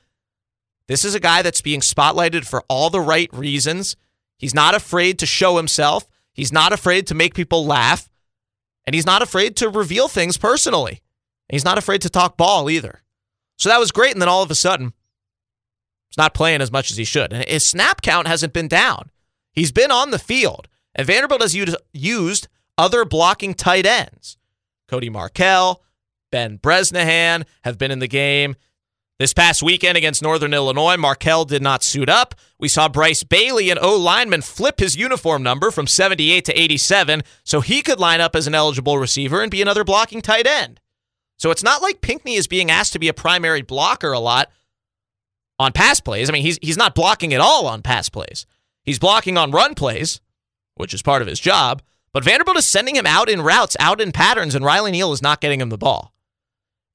this 0.88 1.06
is 1.06 1.14
a 1.14 1.20
guy 1.20 1.40
that's 1.40 1.62
being 1.62 1.80
spotlighted 1.80 2.46
for 2.46 2.62
all 2.68 2.90
the 2.90 3.00
right 3.00 3.32
reasons. 3.32 3.96
He's 4.36 4.52
not 4.52 4.74
afraid 4.74 5.18
to 5.20 5.24
show 5.24 5.56
himself. 5.56 6.06
He's 6.34 6.52
not 6.52 6.74
afraid 6.74 7.06
to 7.06 7.14
make 7.14 7.32
people 7.32 7.64
laugh. 7.64 8.10
And 8.84 8.92
he's 8.92 9.06
not 9.06 9.22
afraid 9.22 9.56
to 9.56 9.70
reveal 9.70 10.06
things 10.06 10.36
personally. 10.36 11.00
He's 11.48 11.64
not 11.64 11.78
afraid 11.78 12.02
to 12.02 12.10
talk 12.10 12.36
ball 12.36 12.68
either. 12.68 13.00
So 13.56 13.70
that 13.70 13.80
was 13.80 13.90
great. 13.90 14.12
And 14.12 14.20
then 14.20 14.28
all 14.28 14.42
of 14.42 14.50
a 14.50 14.54
sudden, 14.54 14.92
he's 16.10 16.18
not 16.18 16.34
playing 16.34 16.60
as 16.60 16.70
much 16.70 16.90
as 16.90 16.98
he 16.98 17.04
should. 17.04 17.32
And 17.32 17.48
his 17.48 17.64
snap 17.64 18.02
count 18.02 18.26
hasn't 18.26 18.52
been 18.52 18.68
down. 18.68 19.10
He's 19.52 19.72
been 19.72 19.90
on 19.90 20.10
the 20.10 20.18
field. 20.18 20.68
And 20.94 21.06
Vanderbilt 21.06 21.42
has 21.42 21.56
used, 21.92 22.48
other 22.76 23.04
blocking 23.04 23.54
tight 23.54 23.86
ends. 23.86 24.36
Cody 24.88 25.10
Markell, 25.10 25.76
Ben 26.32 26.56
Bresnahan 26.56 27.44
have 27.62 27.78
been 27.78 27.90
in 27.90 28.00
the 28.00 28.08
game. 28.08 28.56
This 29.18 29.34
past 29.34 29.62
weekend 29.62 29.98
against 29.98 30.22
Northern 30.22 30.54
Illinois, 30.54 30.96
Markell 30.96 31.46
did 31.46 31.62
not 31.62 31.82
suit 31.82 32.08
up. 32.08 32.34
We 32.58 32.68
saw 32.68 32.88
Bryce 32.88 33.22
Bailey, 33.22 33.68
an 33.68 33.78
O 33.80 33.96
lineman, 33.96 34.40
flip 34.40 34.80
his 34.80 34.96
uniform 34.96 35.42
number 35.42 35.70
from 35.70 35.86
78 35.86 36.44
to 36.46 36.58
87 36.58 37.22
so 37.44 37.60
he 37.60 37.82
could 37.82 38.00
line 38.00 38.22
up 38.22 38.34
as 38.34 38.46
an 38.46 38.54
eligible 38.54 38.96
receiver 38.96 39.42
and 39.42 39.50
be 39.50 39.60
another 39.60 39.84
blocking 39.84 40.22
tight 40.22 40.46
end. 40.46 40.80
So 41.36 41.50
it's 41.50 41.62
not 41.62 41.82
like 41.82 42.00
Pinkney 42.00 42.36
is 42.36 42.46
being 42.46 42.70
asked 42.70 42.94
to 42.94 42.98
be 42.98 43.08
a 43.08 43.14
primary 43.14 43.62
blocker 43.62 44.12
a 44.12 44.18
lot 44.18 44.50
on 45.58 45.72
pass 45.72 46.00
plays. 46.00 46.30
I 46.30 46.32
mean, 46.32 46.42
he's 46.42 46.58
he's 46.62 46.78
not 46.78 46.94
blocking 46.94 47.34
at 47.34 47.40
all 47.40 47.66
on 47.66 47.82
pass 47.82 48.08
plays. 48.08 48.46
He's 48.90 48.98
blocking 48.98 49.38
on 49.38 49.52
run 49.52 49.76
plays, 49.76 50.20
which 50.74 50.92
is 50.92 51.00
part 51.00 51.22
of 51.22 51.28
his 51.28 51.38
job. 51.38 51.80
But 52.12 52.24
Vanderbilt 52.24 52.56
is 52.56 52.66
sending 52.66 52.96
him 52.96 53.06
out 53.06 53.28
in 53.28 53.40
routes, 53.40 53.76
out 53.78 54.00
in 54.00 54.10
patterns, 54.10 54.56
and 54.56 54.64
Riley 54.64 54.90
Neal 54.90 55.12
is 55.12 55.22
not 55.22 55.40
getting 55.40 55.60
him 55.60 55.68
the 55.68 55.78
ball. 55.78 56.12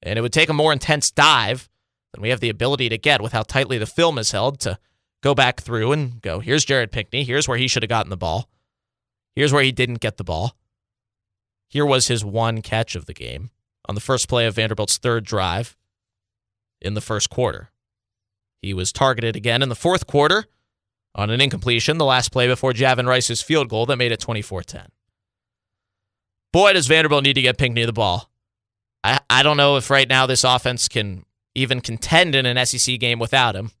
And 0.02 0.18
it 0.18 0.20
would 0.20 0.34
take 0.34 0.50
a 0.50 0.52
more 0.52 0.74
intense 0.74 1.10
dive 1.10 1.70
than 2.12 2.20
we 2.20 2.28
have 2.28 2.40
the 2.40 2.50
ability 2.50 2.90
to 2.90 2.98
get 2.98 3.22
with 3.22 3.32
how 3.32 3.44
tightly 3.44 3.78
the 3.78 3.86
film 3.86 4.18
is 4.18 4.32
held 4.32 4.60
to 4.60 4.78
go 5.22 5.34
back 5.34 5.62
through 5.62 5.92
and 5.92 6.20
go, 6.20 6.40
here's 6.40 6.66
Jared 6.66 6.92
Pinkney. 6.92 7.24
Here's 7.24 7.48
where 7.48 7.56
he 7.56 7.66
should 7.66 7.82
have 7.82 7.88
gotten 7.88 8.10
the 8.10 8.16
ball. 8.18 8.50
Here's 9.34 9.54
where 9.54 9.62
he 9.62 9.72
didn't 9.72 10.00
get 10.00 10.18
the 10.18 10.22
ball. 10.22 10.54
Here 11.66 11.86
was 11.86 12.08
his 12.08 12.26
one 12.26 12.60
catch 12.60 12.94
of 12.94 13.06
the 13.06 13.14
game 13.14 13.48
on 13.88 13.94
the 13.94 14.02
first 14.02 14.28
play 14.28 14.44
of 14.44 14.56
Vanderbilt's 14.56 14.98
third 14.98 15.24
drive 15.24 15.78
in 16.78 16.92
the 16.92 17.00
first 17.00 17.30
quarter. 17.30 17.70
He 18.60 18.74
was 18.74 18.92
targeted 18.92 19.34
again 19.34 19.62
in 19.62 19.70
the 19.70 19.74
fourth 19.74 20.06
quarter 20.06 20.44
on 21.16 21.30
an 21.30 21.40
incompletion, 21.40 21.98
the 21.98 22.04
last 22.04 22.30
play 22.30 22.46
before 22.46 22.72
Javin 22.72 23.06
Rice's 23.06 23.42
field 23.42 23.68
goal 23.68 23.86
that 23.86 23.96
made 23.96 24.12
it 24.12 24.20
24 24.20 24.62
10. 24.62 24.88
Boy, 26.52 26.74
does 26.74 26.86
Vanderbilt 26.86 27.24
need 27.24 27.34
to 27.34 27.42
get 27.42 27.58
Pinkney 27.58 27.84
the 27.84 27.92
ball. 27.92 28.30
I, 29.02 29.20
I 29.28 29.42
don't 29.42 29.56
know 29.56 29.76
if 29.76 29.90
right 29.90 30.08
now 30.08 30.26
this 30.26 30.44
offense 30.44 30.88
can 30.88 31.24
even 31.54 31.80
contend 31.80 32.34
in 32.34 32.46
an 32.46 32.64
SEC 32.66 33.00
game 33.00 33.18
without 33.18 33.56
him, 33.56 33.72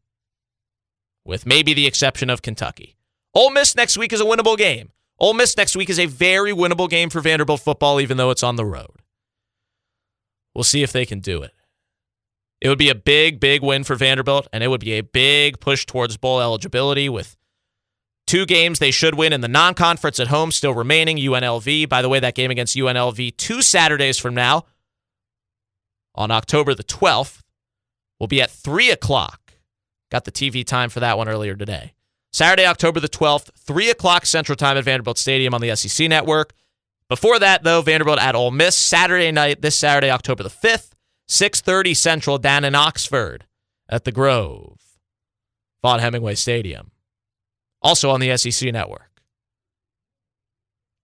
with 1.24 1.46
maybe 1.46 1.74
the 1.74 1.86
exception 1.86 2.30
of 2.30 2.42
Kentucky. 2.42 2.96
Ole 3.34 3.50
Miss 3.50 3.76
next 3.76 3.98
week 3.98 4.12
is 4.12 4.20
a 4.20 4.24
winnable 4.24 4.56
game. 4.56 4.92
Ole 5.18 5.34
Miss 5.34 5.56
next 5.56 5.76
week 5.76 5.90
is 5.90 5.98
a 5.98 6.06
very 6.06 6.52
winnable 6.52 6.88
game 6.88 7.10
for 7.10 7.20
Vanderbilt 7.20 7.60
football, 7.60 8.00
even 8.00 8.16
though 8.16 8.30
it's 8.30 8.42
on 8.42 8.56
the 8.56 8.64
road. 8.64 9.02
We'll 10.54 10.64
see 10.64 10.82
if 10.82 10.92
they 10.92 11.04
can 11.04 11.20
do 11.20 11.42
it. 11.42 11.52
It 12.66 12.68
would 12.68 12.78
be 12.78 12.90
a 12.90 12.96
big, 12.96 13.38
big 13.38 13.62
win 13.62 13.84
for 13.84 13.94
Vanderbilt, 13.94 14.48
and 14.52 14.64
it 14.64 14.66
would 14.66 14.80
be 14.80 14.94
a 14.94 15.00
big 15.00 15.60
push 15.60 15.86
towards 15.86 16.16
bowl 16.16 16.40
eligibility 16.40 17.08
with 17.08 17.36
two 18.26 18.44
games 18.44 18.80
they 18.80 18.90
should 18.90 19.14
win 19.14 19.32
in 19.32 19.40
the 19.40 19.46
non 19.46 19.72
conference 19.74 20.18
at 20.18 20.26
home 20.26 20.50
still 20.50 20.74
remaining. 20.74 21.16
UNLV, 21.16 21.88
by 21.88 22.02
the 22.02 22.08
way, 22.08 22.18
that 22.18 22.34
game 22.34 22.50
against 22.50 22.74
UNLV 22.74 23.36
two 23.36 23.62
Saturdays 23.62 24.18
from 24.18 24.34
now 24.34 24.64
on 26.16 26.32
October 26.32 26.74
the 26.74 26.82
12th 26.82 27.42
will 28.18 28.26
be 28.26 28.42
at 28.42 28.50
3 28.50 28.90
o'clock. 28.90 29.52
Got 30.10 30.24
the 30.24 30.32
TV 30.32 30.66
time 30.66 30.90
for 30.90 30.98
that 30.98 31.16
one 31.16 31.28
earlier 31.28 31.54
today. 31.54 31.94
Saturday, 32.32 32.66
October 32.66 32.98
the 32.98 33.08
12th, 33.08 33.50
3 33.56 33.90
o'clock 33.90 34.26
Central 34.26 34.56
Time 34.56 34.76
at 34.76 34.82
Vanderbilt 34.82 35.18
Stadium 35.18 35.54
on 35.54 35.60
the 35.60 35.76
SEC 35.76 36.08
Network. 36.08 36.52
Before 37.08 37.38
that, 37.38 37.62
though, 37.62 37.80
Vanderbilt 37.80 38.18
at 38.18 38.34
Ole 38.34 38.50
Miss 38.50 38.76
Saturday 38.76 39.30
night, 39.30 39.62
this 39.62 39.76
Saturday, 39.76 40.10
October 40.10 40.42
the 40.42 40.48
5th, 40.48 40.95
6.30 41.28 41.96
Central 41.96 42.38
down 42.38 42.64
in 42.64 42.74
Oxford 42.74 43.46
at 43.88 44.04
the 44.04 44.12
Grove, 44.12 44.78
Vaught 45.84 46.00
Hemingway 46.00 46.34
Stadium. 46.34 46.90
Also 47.82 48.10
on 48.10 48.20
the 48.20 48.36
SEC 48.36 48.72
Network. 48.72 49.22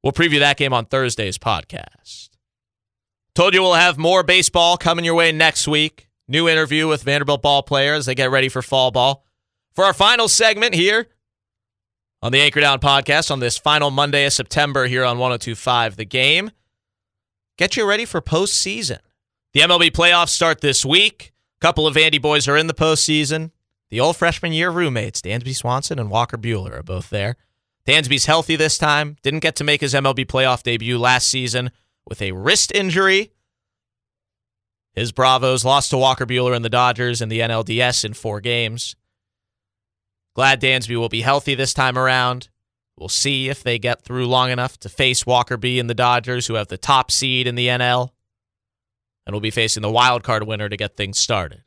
We'll 0.02 0.12
preview 0.12 0.40
that 0.40 0.56
game 0.56 0.72
on 0.72 0.86
Thursday's 0.86 1.38
podcast. 1.38 2.30
Told 3.34 3.54
you 3.54 3.62
we'll 3.62 3.74
have 3.74 3.98
more 3.98 4.22
baseball 4.22 4.76
coming 4.76 5.04
your 5.04 5.14
way 5.14 5.32
next 5.32 5.68
week. 5.68 6.08
New 6.28 6.48
interview 6.48 6.88
with 6.88 7.02
Vanderbilt 7.02 7.42
ball 7.42 7.62
players. 7.62 8.06
They 8.06 8.14
get 8.14 8.30
ready 8.30 8.48
for 8.48 8.62
fall 8.62 8.90
ball. 8.90 9.24
For 9.74 9.84
our 9.84 9.92
final 9.92 10.28
segment 10.28 10.74
here 10.74 11.08
on 12.20 12.32
the 12.32 12.40
Anchor 12.40 12.60
Down 12.60 12.78
podcast 12.78 13.30
on 13.30 13.40
this 13.40 13.56
final 13.56 13.90
Monday 13.90 14.26
of 14.26 14.32
September 14.32 14.86
here 14.86 15.04
on 15.04 15.18
1025 15.18 15.96
The 15.96 16.04
Game, 16.04 16.50
get 17.56 17.76
you 17.76 17.86
ready 17.88 18.04
for 18.04 18.20
postseason. 18.20 18.98
The 19.52 19.60
MLB 19.60 19.90
playoffs 19.90 20.30
start 20.30 20.62
this 20.62 20.82
week. 20.82 21.34
A 21.60 21.60
couple 21.60 21.86
of 21.86 21.98
Andy 21.98 22.16
boys 22.16 22.48
are 22.48 22.56
in 22.56 22.68
the 22.68 22.74
postseason. 22.74 23.50
The 23.90 24.00
old 24.00 24.16
freshman 24.16 24.54
year 24.54 24.70
roommates, 24.70 25.20
Dansby 25.20 25.54
Swanson 25.54 25.98
and 25.98 26.10
Walker 26.10 26.38
Buehler, 26.38 26.78
are 26.78 26.82
both 26.82 27.10
there. 27.10 27.36
Dansby's 27.86 28.24
healthy 28.24 28.56
this 28.56 28.78
time. 28.78 29.18
Didn't 29.22 29.40
get 29.40 29.54
to 29.56 29.64
make 29.64 29.82
his 29.82 29.92
MLB 29.92 30.24
playoff 30.24 30.62
debut 30.62 30.96
last 30.96 31.28
season 31.28 31.70
with 32.08 32.22
a 32.22 32.32
wrist 32.32 32.72
injury. 32.74 33.32
His 34.94 35.12
Bravos 35.12 35.66
lost 35.66 35.90
to 35.90 35.98
Walker 35.98 36.24
Buehler 36.24 36.56
and 36.56 36.64
the 36.64 36.70
Dodgers 36.70 37.20
in 37.20 37.28
the 37.28 37.40
NLDS 37.40 38.06
in 38.06 38.14
four 38.14 38.40
games. 38.40 38.96
Glad 40.34 40.62
Dansby 40.62 40.96
will 40.96 41.10
be 41.10 41.20
healthy 41.20 41.54
this 41.54 41.74
time 41.74 41.98
around. 41.98 42.48
We'll 42.96 43.10
see 43.10 43.50
if 43.50 43.62
they 43.62 43.78
get 43.78 44.02
through 44.02 44.26
long 44.28 44.50
enough 44.50 44.78
to 44.78 44.88
face 44.88 45.26
Walker 45.26 45.58
B 45.58 45.78
and 45.78 45.90
the 45.90 45.94
Dodgers, 45.94 46.46
who 46.46 46.54
have 46.54 46.68
the 46.68 46.78
top 46.78 47.10
seed 47.10 47.46
in 47.46 47.54
the 47.54 47.66
NL. 47.66 48.12
And 49.26 49.34
we'll 49.34 49.40
be 49.40 49.50
facing 49.50 49.82
the 49.82 49.90
wild 49.90 50.22
card 50.22 50.46
winner 50.46 50.68
to 50.68 50.76
get 50.76 50.96
things 50.96 51.18
started. 51.18 51.62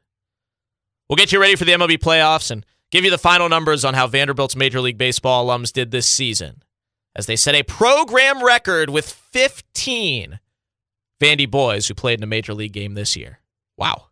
We'll 1.10 1.18
get 1.18 1.32
you 1.32 1.39
ready 1.39 1.56
for 1.56 1.66
the 1.66 1.74
MLB 1.74 1.97
playoffs 1.99 2.51
and 2.51 2.66
give 2.91 3.03
you 3.03 3.12
the 3.12 3.18
final 3.18 3.47
numbers 3.47 3.86
on 3.86 3.93
how 3.93 4.08
Vanderbilt's 4.08 4.56
Major 4.56 4.82
League 4.82 4.97
Baseball 4.97 5.47
alums 5.47 5.72
did 5.72 5.91
this 5.91 6.08
season, 6.08 6.64
as 7.16 7.28
they 7.28 7.36
set 7.36 7.56
a 7.56 7.64
program 7.64 8.43
record 8.43 8.89
with 8.89 9.10
15 9.10 10.39
Vandy 11.22 11.49
boys 11.49 11.88
who 11.88 11.93
played 11.93 12.20
in 12.20 12.24
a 12.24 12.28
major 12.28 12.53
league 12.53 12.74
game 12.74 12.93
this 12.93 13.16
year. 13.16 13.39
Wow. 13.78 14.08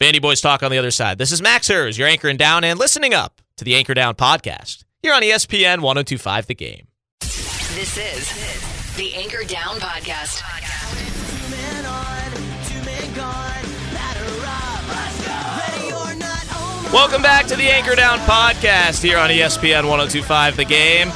Vandy 0.00 0.20
Boys 0.20 0.42
talk 0.42 0.62
on 0.62 0.70
the 0.70 0.78
other 0.78 0.90
side. 0.90 1.16
This 1.16 1.32
is 1.32 1.40
Max 1.40 1.68
Hers, 1.68 1.96
your 1.96 2.06
anchoring 2.06 2.36
down 2.36 2.64
and 2.64 2.78
listening 2.78 3.14
up 3.14 3.40
to 3.56 3.64
the 3.64 3.74
Anchor 3.74 3.94
Down 3.94 4.14
podcast 4.14 4.84
here 5.00 5.14
on 5.14 5.22
ESPN 5.22 5.80
1025 5.80 6.46
The 6.46 6.54
Game. 6.54 6.88
This 7.20 7.96
is 7.96 8.75
the 8.96 9.14
Anchor 9.14 9.44
Down 9.44 9.76
Podcast. 9.76 10.42
Welcome 16.92 17.20
back 17.20 17.46
to 17.46 17.56
the 17.56 17.64
Anchor 17.64 17.94
Down 17.94 18.18
podcast 18.20 19.02
here 19.02 19.18
on 19.18 19.28
ESPN 19.28 19.86
1025 19.86 20.56
The 20.56 20.64
Game. 20.64 21.12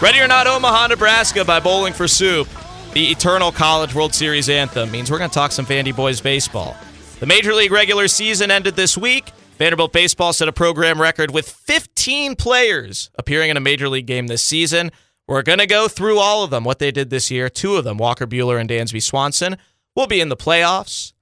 Ready 0.00 0.18
or 0.18 0.26
Not 0.26 0.48
Omaha, 0.48 0.88
Nebraska 0.88 1.44
by 1.44 1.60
Bowling 1.60 1.92
for 1.92 2.08
Soup. 2.08 2.48
The 2.94 3.12
Eternal 3.12 3.52
College 3.52 3.94
World 3.94 4.12
Series 4.12 4.48
anthem 4.48 4.90
means 4.90 5.08
we're 5.08 5.18
going 5.18 5.30
to 5.30 5.34
talk 5.34 5.52
some 5.52 5.66
Vandy 5.66 5.94
Boys 5.94 6.20
baseball. 6.20 6.76
The 7.20 7.26
Major 7.26 7.54
League 7.54 7.70
regular 7.70 8.08
season 8.08 8.50
ended 8.50 8.74
this 8.74 8.98
week. 8.98 9.30
Vanderbilt 9.56 9.92
baseball 9.92 10.32
set 10.32 10.48
a 10.48 10.52
program 10.52 11.00
record 11.00 11.30
with 11.30 11.48
15 11.48 12.34
players 12.34 13.10
appearing 13.14 13.50
in 13.50 13.56
a 13.56 13.60
Major 13.60 13.88
League 13.88 14.06
game 14.06 14.26
this 14.26 14.42
season. 14.42 14.90
We're 15.30 15.42
going 15.42 15.60
to 15.60 15.66
go 15.68 15.86
through 15.86 16.18
all 16.18 16.42
of 16.42 16.50
them, 16.50 16.64
what 16.64 16.80
they 16.80 16.90
did 16.90 17.10
this 17.10 17.30
year. 17.30 17.48
Two 17.48 17.76
of 17.76 17.84
them, 17.84 17.98
Walker 17.98 18.26
Buehler 18.26 18.60
and 18.60 18.68
Dansby 18.68 19.00
Swanson, 19.00 19.58
will 19.94 20.08
be 20.08 20.20
in 20.20 20.28
the 20.28 20.36
playoffs. 20.36 21.12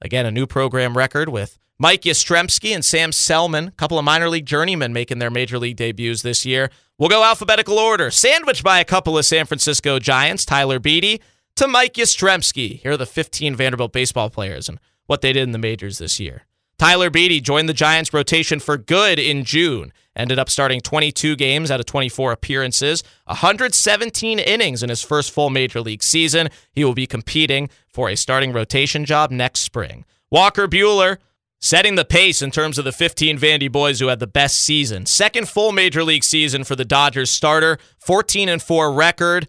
Again, 0.00 0.24
a 0.24 0.30
new 0.30 0.46
program 0.46 0.96
record 0.96 1.28
with 1.28 1.58
Mike 1.78 2.00
Yastrzemski 2.00 2.74
and 2.74 2.82
Sam 2.82 3.12
Selman, 3.12 3.68
a 3.68 3.70
couple 3.72 3.98
of 3.98 4.06
minor 4.06 4.30
league 4.30 4.46
journeymen 4.46 4.94
making 4.94 5.18
their 5.18 5.28
major 5.28 5.58
league 5.58 5.76
debuts 5.76 6.22
this 6.22 6.46
year. 6.46 6.70
We'll 6.98 7.10
go 7.10 7.22
alphabetical 7.22 7.78
order, 7.78 8.10
sandwiched 8.10 8.64
by 8.64 8.80
a 8.80 8.86
couple 8.86 9.18
of 9.18 9.26
San 9.26 9.44
Francisco 9.44 9.98
Giants, 9.98 10.46
Tyler 10.46 10.78
Beede 10.78 11.20
to 11.56 11.68
Mike 11.68 11.92
Yastrzemski. 11.92 12.80
Here 12.80 12.92
are 12.92 12.96
the 12.96 13.04
15 13.04 13.54
Vanderbilt 13.54 13.92
baseball 13.92 14.30
players 14.30 14.66
and 14.66 14.80
what 15.04 15.20
they 15.20 15.34
did 15.34 15.42
in 15.42 15.52
the 15.52 15.58
majors 15.58 15.98
this 15.98 16.18
year. 16.18 16.46
Tyler 16.84 17.08
Beede 17.08 17.42
joined 17.42 17.66
the 17.66 17.72
Giants 17.72 18.12
rotation 18.12 18.60
for 18.60 18.76
good 18.76 19.18
in 19.18 19.42
June. 19.42 19.90
Ended 20.14 20.38
up 20.38 20.50
starting 20.50 20.82
22 20.82 21.34
games 21.34 21.70
out 21.70 21.80
of 21.80 21.86
24 21.86 22.30
appearances, 22.30 23.02
117 23.24 24.38
innings 24.38 24.82
in 24.82 24.90
his 24.90 25.00
first 25.00 25.30
full 25.30 25.48
major 25.48 25.80
league 25.80 26.02
season. 26.02 26.50
He 26.72 26.84
will 26.84 26.92
be 26.92 27.06
competing 27.06 27.70
for 27.88 28.10
a 28.10 28.16
starting 28.16 28.52
rotation 28.52 29.06
job 29.06 29.30
next 29.30 29.60
spring. 29.60 30.04
Walker 30.30 30.68
Buehler 30.68 31.16
setting 31.58 31.94
the 31.94 32.04
pace 32.04 32.42
in 32.42 32.50
terms 32.50 32.76
of 32.76 32.84
the 32.84 32.92
15 32.92 33.38
Vandy 33.38 33.72
boys 33.72 33.98
who 33.98 34.08
had 34.08 34.20
the 34.20 34.26
best 34.26 34.58
season. 34.58 35.06
Second 35.06 35.48
full 35.48 35.72
major 35.72 36.04
league 36.04 36.22
season 36.22 36.64
for 36.64 36.76
the 36.76 36.84
Dodgers 36.84 37.30
starter, 37.30 37.78
14 37.96 38.50
and 38.50 38.60
4 38.60 38.92
record, 38.92 39.48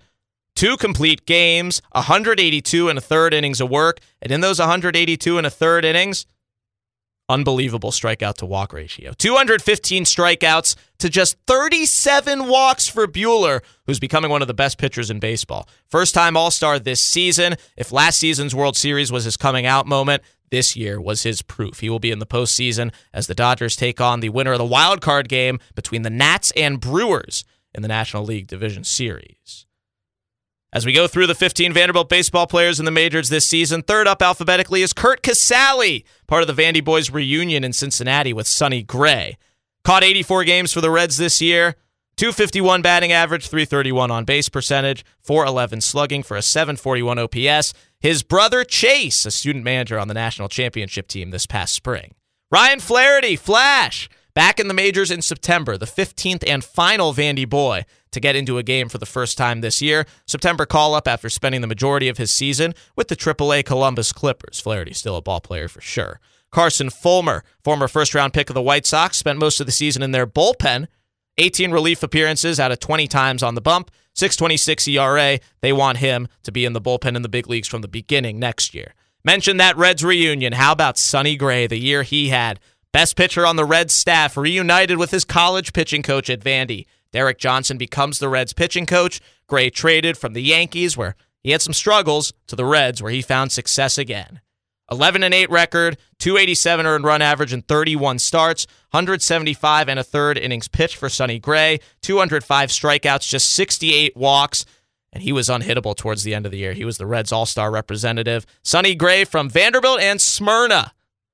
two 0.55 0.77
complete 0.77 1.25
games, 1.25 1.81
182 1.91 2.88
and 2.88 2.97
a 2.97 3.01
third 3.01 3.33
innings 3.33 3.59
of 3.59 3.69
work, 3.69 3.99
and 4.21 4.31
in 4.31 4.39
those 4.39 4.59
182 4.59 5.38
and 5.38 5.45
a 5.45 5.49
third 5.49 5.83
innings, 5.83 6.25
Unbelievable 7.28 7.91
strikeout 7.91 8.36
to 8.36 8.45
walk 8.45 8.71
ratio. 8.71 9.11
215 9.17 10.03
strikeouts 10.03 10.76
to 10.99 11.09
just 11.09 11.38
37 11.47 12.47
walks 12.47 12.88
for 12.88 13.07
Buehler, 13.07 13.61
who's 13.88 13.99
becoming 13.99 14.30
one 14.30 14.43
of 14.43 14.47
the 14.47 14.53
best 14.53 14.78
pitchers 14.78 15.09
in 15.09 15.19
baseball. 15.19 15.67
First 15.89 16.13
time 16.13 16.38
All 16.38 16.51
Star 16.51 16.78
this 16.78 17.01
season. 17.01 17.55
If 17.76 17.91
last 17.91 18.19
season's 18.19 18.53
World 18.53 18.78
Series 18.78 19.11
was 19.11 19.23
his 19.23 19.38
coming 19.38 19.65
out 19.65 19.88
moment, 19.88 20.21
this 20.51 20.76
year 20.76 21.01
was 21.01 21.23
his 21.23 21.41
proof. 21.41 21.80
He 21.80 21.89
will 21.89 21.99
be 21.99 22.11
in 22.11 22.19
the 22.19 22.28
postseason 22.28 22.93
as 23.11 23.26
the 23.26 23.34
Dodgers 23.34 23.76
take 23.76 23.99
on 23.99 24.19
the 24.19 24.30
winner 24.30 24.51
of 24.51 24.59
the 24.59 24.65
wild 24.65 25.01
card 25.01 25.28
game 25.28 25.59
between 25.73 26.03
the 26.03 26.11
Nats 26.11 26.51
and 26.55 26.80
Brewers 26.80 27.43
in 27.73 27.82
the 27.82 27.88
National 27.88 28.23
League 28.23 28.47
Division 28.47 28.84
Series. 28.84 29.64
As 30.76 30.86
we 30.86 30.91
go 30.91 31.07
through 31.07 31.28
the 31.28 31.36
15 31.36 31.71
Vanderbilt 31.71 32.09
baseball 32.09 32.47
players 32.47 32.80
in 32.80 32.86
the 32.86 32.91
majors 32.91 33.30
this 33.30 33.47
season, 33.47 33.82
third 33.82 34.09
up 34.09 34.21
alphabetically 34.21 34.82
is 34.82 34.91
Curt 34.91 35.23
Casali, 35.23 36.03
part 36.28 36.43
of 36.43 36.53
the 36.53 36.61
Vandy 36.61 36.84
Boys 36.84 37.09
reunion 37.09 37.63
in 37.63 37.71
Cincinnati 37.71 38.34
with 38.34 38.45
Sonny 38.45 38.84
Gray. 38.84 39.38
Caught 39.86 40.03
84 40.03 40.43
games 40.43 40.73
for 40.73 40.82
the 40.82 40.91
Reds 40.91 41.15
this 41.15 41.41
year, 41.41 41.78
251 42.17 42.82
batting 42.82 43.13
average, 43.13 43.47
331 43.47 44.11
on 44.11 44.26
base 44.26 44.49
percentage, 44.49 45.05
411 45.21 45.80
slugging 45.80 46.23
for 46.23 46.36
a 46.36 46.41
741 46.41 47.19
OPS. 47.19 47.73
His 48.01 48.21
brother 48.21 48.65
Chase, 48.65 49.26
a 49.26 49.32
student 49.32 49.63
manager 49.63 49.97
on 49.97 50.09
the 50.09 50.13
national 50.13 50.49
championship 50.49 51.07
team 51.07 51.32
this 51.32 51.45
past 51.45 51.73
spring. 51.73 52.15
Ryan 52.51 52.82
Flaherty, 52.82 53.38
Flash, 53.38 54.09
back 54.34 54.59
in 54.59 54.67
the 54.67 54.73
majors 54.73 55.09
in 55.09 55.21
September, 55.21 55.78
the 55.78 55.86
15th 55.86 56.43
and 56.45 56.65
final 56.65 57.13
Vandy 57.13 57.49
boy 57.49 57.86
to 58.16 58.20
get 58.20 58.36
into 58.36 58.57
a 58.57 58.63
game 58.63 58.89
for 58.89 58.97
the 58.97 59.05
first 59.05 59.38
time 59.38 59.61
this 59.61 59.82
year. 59.82 60.05
September 60.26 60.66
call 60.66 60.95
up 60.95 61.07
after 61.07 61.30
spending 61.30 61.61
the 61.61 61.68
majority 61.68 62.09
of 62.09 62.18
his 62.18 62.32
season 62.32 62.74
with 62.95 63.07
the 63.07 63.16
AAA 63.16 63.63
Columbus 63.63 64.11
Clippers. 64.11 64.59
Flaherty's 64.59 64.97
still 64.97 65.16
a 65.16 65.22
ball 65.22 65.39
player 65.39 65.68
for 65.68 65.82
sure. 65.82 66.20
Carson 66.51 66.89
Fulmer, 66.89 67.43
former 67.63 67.88
first 67.88 68.16
round 68.16 68.34
pick 68.34 68.49
of 68.49 68.53
the 68.53 68.61
White 68.61 68.86
Sox, 68.86 69.18
spent 69.18 69.38
most 69.38 69.59
of 69.59 69.66
the 69.66 69.72
season 69.72 70.01
in 70.01 70.11
their 70.11 70.26
bullpen. 70.26 70.88
18 71.38 71.72
relief 71.72 72.01
appearances 72.01 72.59
out 72.59 72.72
of 72.72 72.80
20 72.80 73.07
times 73.07 73.43
on 73.43 73.55
the 73.55 73.61
bump, 73.61 73.91
626 74.13 74.88
ERA. 74.88 75.39
They 75.61 75.74
want 75.74 75.97
him 75.97 76.30
to 76.43 76.51
be 76.51 76.63
in 76.63 76.74
the 76.74 76.82
bullpen 76.82 77.16
in 77.16 77.22
the 77.22 77.30
big 77.30 77.47
leagues 77.47 77.68
from 77.68 77.82
the 77.82 77.88
beginning 77.88 78.39
next 78.39 78.74
year. 78.74 78.93
Mention 79.26 79.57
that 79.57 79.76
Reds 79.76 80.03
reunion. 80.03 80.53
How 80.53 80.72
about 80.72 80.97
Sonny 80.97 81.36
Gray, 81.36 81.68
the 81.68 81.78
year 81.78 82.03
he 82.03 82.30
had? 82.30 82.59
Best 82.93 83.18
pitcher 83.18 83.45
on 83.45 83.57
the 83.57 83.66
Reds 83.66 83.93
staff, 83.93 84.38
reunited 84.38 84.97
with 84.97 85.11
his 85.11 85.26
college 85.26 85.74
pitching 85.74 86.01
coach 86.01 86.30
at 86.30 86.39
Vandy. 86.39 86.86
Derek 87.16 87.38
Johnson 87.38 87.78
becomes 87.78 88.20
the 88.20 88.28
Reds 88.28 88.51
pitching 88.51 88.86
coach. 88.86 89.22
Gray 89.47 89.70
traded 89.70 90.18
from 90.18 90.34
the 90.34 90.43
Yankees, 90.43 90.97
where 90.97 91.16
he 91.39 91.51
had 91.51 91.61
some 91.61 91.72
struggles, 91.72 92.34
to 92.47 92.57
the 92.57 92.66
Reds, 92.66 93.01
where 93.01 93.13
he 93.13 93.22
found 93.22 93.53
success 93.53 93.97
again. 93.97 94.41
11 94.91 95.24
and 95.24 95.34
8 95.34 95.49
record, 95.49 95.97
287 96.20 96.86
earned 96.86 97.05
run 97.05 97.22
average 97.22 97.53
in 97.53 97.61
31 97.61 98.20
starts, 98.20 98.68
175 98.91 99.88
and 99.88 99.97
a 99.97 100.03
third 100.03 100.38
innings 100.38 100.68
pitched 100.68 100.97
for 100.97 101.07
Sonny 101.07 101.39
Gray, 101.39 101.80
205 102.01 102.70
strikeouts, 102.70 103.30
just 103.30 103.49
68 103.49 104.18
walks, 104.18 104.66
and 105.13 105.24
he 105.24 105.32
was 105.32 105.47
unhittable 105.47 105.95
towards 105.95 106.24
the 106.24 106.36
end 106.36 106.45
of 106.45 106.51
the 106.51 106.57
year. 106.57 106.74
He 106.74 106.84
was 106.84 106.97
the 106.97 107.07
Reds 107.07 107.32
All-Star 107.32 107.72
representative. 107.72 108.45
Sonny 108.61 108.93
Gray 108.93 109.24
from 109.24 109.49
Vanderbilt 109.49 110.01
and 110.01 110.20
Smyrna 110.20 110.91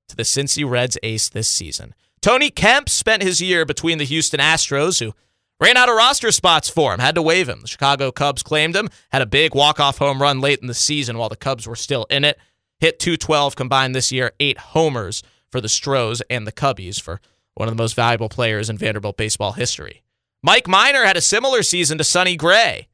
to 0.09 0.15
the 0.15 0.21
Cincy 0.21 0.63
Reds 0.63 0.99
ace 1.01 1.27
this 1.27 1.47
season. 1.47 1.95
Tony 2.21 2.51
Kemp 2.51 2.87
spent 2.87 3.23
his 3.23 3.41
year 3.41 3.65
between 3.65 3.97
the 3.97 4.05
Houston 4.05 4.39
Astros, 4.39 4.99
who 4.99 5.15
ran 5.61 5.77
out 5.77 5.87
of 5.87 5.95
roster 5.95 6.31
spots 6.31 6.69
for 6.69 6.93
him, 6.93 6.99
had 6.99 7.15
to 7.15 7.21
waive 7.21 7.47
him. 7.47 7.61
The 7.61 7.67
Chicago 7.67 8.11
Cubs 8.11 8.43
claimed 8.43 8.75
him, 8.75 8.89
had 9.11 9.21
a 9.21 9.27
big 9.27 9.55
walk-off 9.55 9.99
home 9.99 10.21
run 10.21 10.41
late 10.41 10.59
in 10.59 10.67
the 10.67 10.73
season 10.73 11.17
while 11.17 11.29
the 11.29 11.35
Cubs 11.37 11.67
were 11.67 11.75
still 11.75 12.05
in 12.09 12.25
it. 12.25 12.37
Hit 12.79 12.99
212 12.99 13.55
combined 13.55 13.93
this 13.93 14.11
year, 14.11 14.31
eight 14.39 14.57
homers 14.57 15.21
for 15.49 15.61
the 15.61 15.69
Stros 15.69 16.21
and 16.29 16.47
the 16.47 16.51
Cubbies 16.51 16.99
for 16.99 17.21
one 17.53 17.67
of 17.67 17.77
the 17.77 17.81
most 17.81 17.95
valuable 17.95 18.29
players 18.29 18.69
in 18.69 18.77
Vanderbilt 18.77 19.17
baseball 19.17 19.51
history. 19.51 20.01
Mike 20.41 20.67
Minor 20.67 21.03
had 21.03 21.17
a 21.17 21.21
similar 21.21 21.61
season 21.61 21.99
to 21.99 22.03
Sonny 22.03 22.35
Gray. 22.35 22.87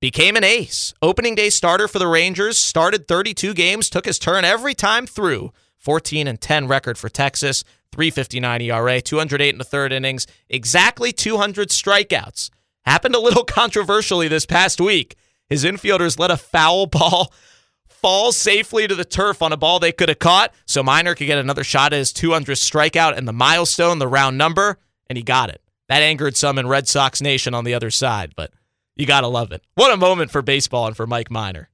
Became 0.00 0.34
an 0.34 0.42
ace. 0.42 0.92
Opening 1.00 1.36
day 1.36 1.48
starter 1.48 1.86
for 1.86 2.00
the 2.00 2.08
Rangers, 2.08 2.58
started 2.58 3.06
32 3.06 3.54
games, 3.54 3.88
took 3.88 4.04
his 4.04 4.18
turn 4.18 4.44
every 4.44 4.74
time 4.74 5.06
through. 5.06 5.52
14 5.78 6.26
and 6.26 6.40
10 6.40 6.66
record 6.66 6.98
for 6.98 7.08
Texas, 7.08 7.62
359 7.92 8.62
ERA, 8.62 9.00
208 9.00 9.48
in 9.50 9.58
the 9.58 9.64
third 9.64 9.92
innings, 9.92 10.26
exactly 10.48 11.12
200 11.12 11.68
strikeouts. 11.68 12.50
Happened 12.84 13.14
a 13.14 13.20
little 13.20 13.44
controversially 13.46 14.28
this 14.28 14.46
past 14.46 14.80
week. 14.80 15.16
His 15.48 15.64
infielders 15.64 16.18
let 16.18 16.30
a 16.30 16.36
foul 16.36 16.86
ball 16.86 17.32
fall 17.88 18.32
safely 18.32 18.88
to 18.88 18.94
the 18.94 19.04
turf 19.04 19.42
on 19.42 19.52
a 19.52 19.56
ball 19.56 19.78
they 19.78 19.92
could 19.92 20.08
have 20.08 20.18
caught, 20.18 20.52
so 20.66 20.82
Minor 20.82 21.14
could 21.14 21.26
get 21.26 21.38
another 21.38 21.62
shot 21.62 21.92
at 21.92 21.98
his 21.98 22.12
200th 22.12 22.58
strikeout 22.58 23.16
and 23.16 23.28
the 23.28 23.32
milestone, 23.32 23.98
the 23.98 24.08
round 24.08 24.36
number, 24.36 24.78
and 25.08 25.16
he 25.16 25.22
got 25.22 25.50
it. 25.50 25.62
That 25.88 26.02
angered 26.02 26.36
some 26.36 26.58
in 26.58 26.66
Red 26.66 26.88
Sox 26.88 27.20
Nation 27.20 27.54
on 27.54 27.64
the 27.64 27.74
other 27.74 27.90
side, 27.90 28.32
but 28.34 28.52
you 28.96 29.06
got 29.06 29.20
to 29.20 29.28
love 29.28 29.52
it. 29.52 29.62
What 29.74 29.92
a 29.92 29.96
moment 29.96 30.30
for 30.30 30.42
baseball 30.42 30.86
and 30.86 30.96
for 30.96 31.06
Mike 31.06 31.30
Minor. 31.30 31.68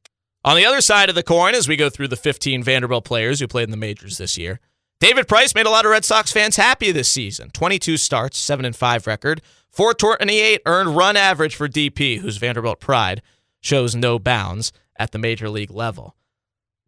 On 0.45 0.57
the 0.57 0.67
other 0.67 0.81
side 0.81 1.09
of 1.09 1.15
the 1.15 1.23
coin, 1.23 1.55
as 1.55 1.69
we 1.69 1.77
go 1.77 1.91
through 1.91 2.09
the 2.09 2.17
15 2.17 2.63
Vanderbilt 2.63 3.05
players 3.05 3.41
who 3.41 3.47
played 3.47 3.65
in 3.65 3.71
the 3.71 3.77
majors 3.77 4.19
this 4.19 4.39
year, 4.39 4.61
David 5.01 5.29
Price 5.29 5.55
made 5.55 5.67
a 5.67 5.71
lot 5.71 5.85
of 5.85 5.93
Red 5.93 6.05
Sox 6.05 6.33
fans 6.33 6.57
happy 6.57 6.91
this 6.91 7.09
season. 7.09 7.51
22 7.51 7.97
starts, 7.97 8.37
7 8.39 8.65
and 8.65 8.75
5 8.75 9.07
record, 9.07 9.41
428 9.71 10.63
earned 10.67 10.97
run 10.97 11.17
average 11.17 11.55
for 11.55 11.69
DP, 11.69 12.19
whose 12.19 12.39
Vanderbilt 12.39 12.81
pride 12.81 13.23
shows 13.61 13.95
no 13.95 14.19
bounds 14.19 14.73
at 14.97 15.13
the 15.13 15.19
major 15.19 15.49
league 15.49 15.71
level. 15.71 16.17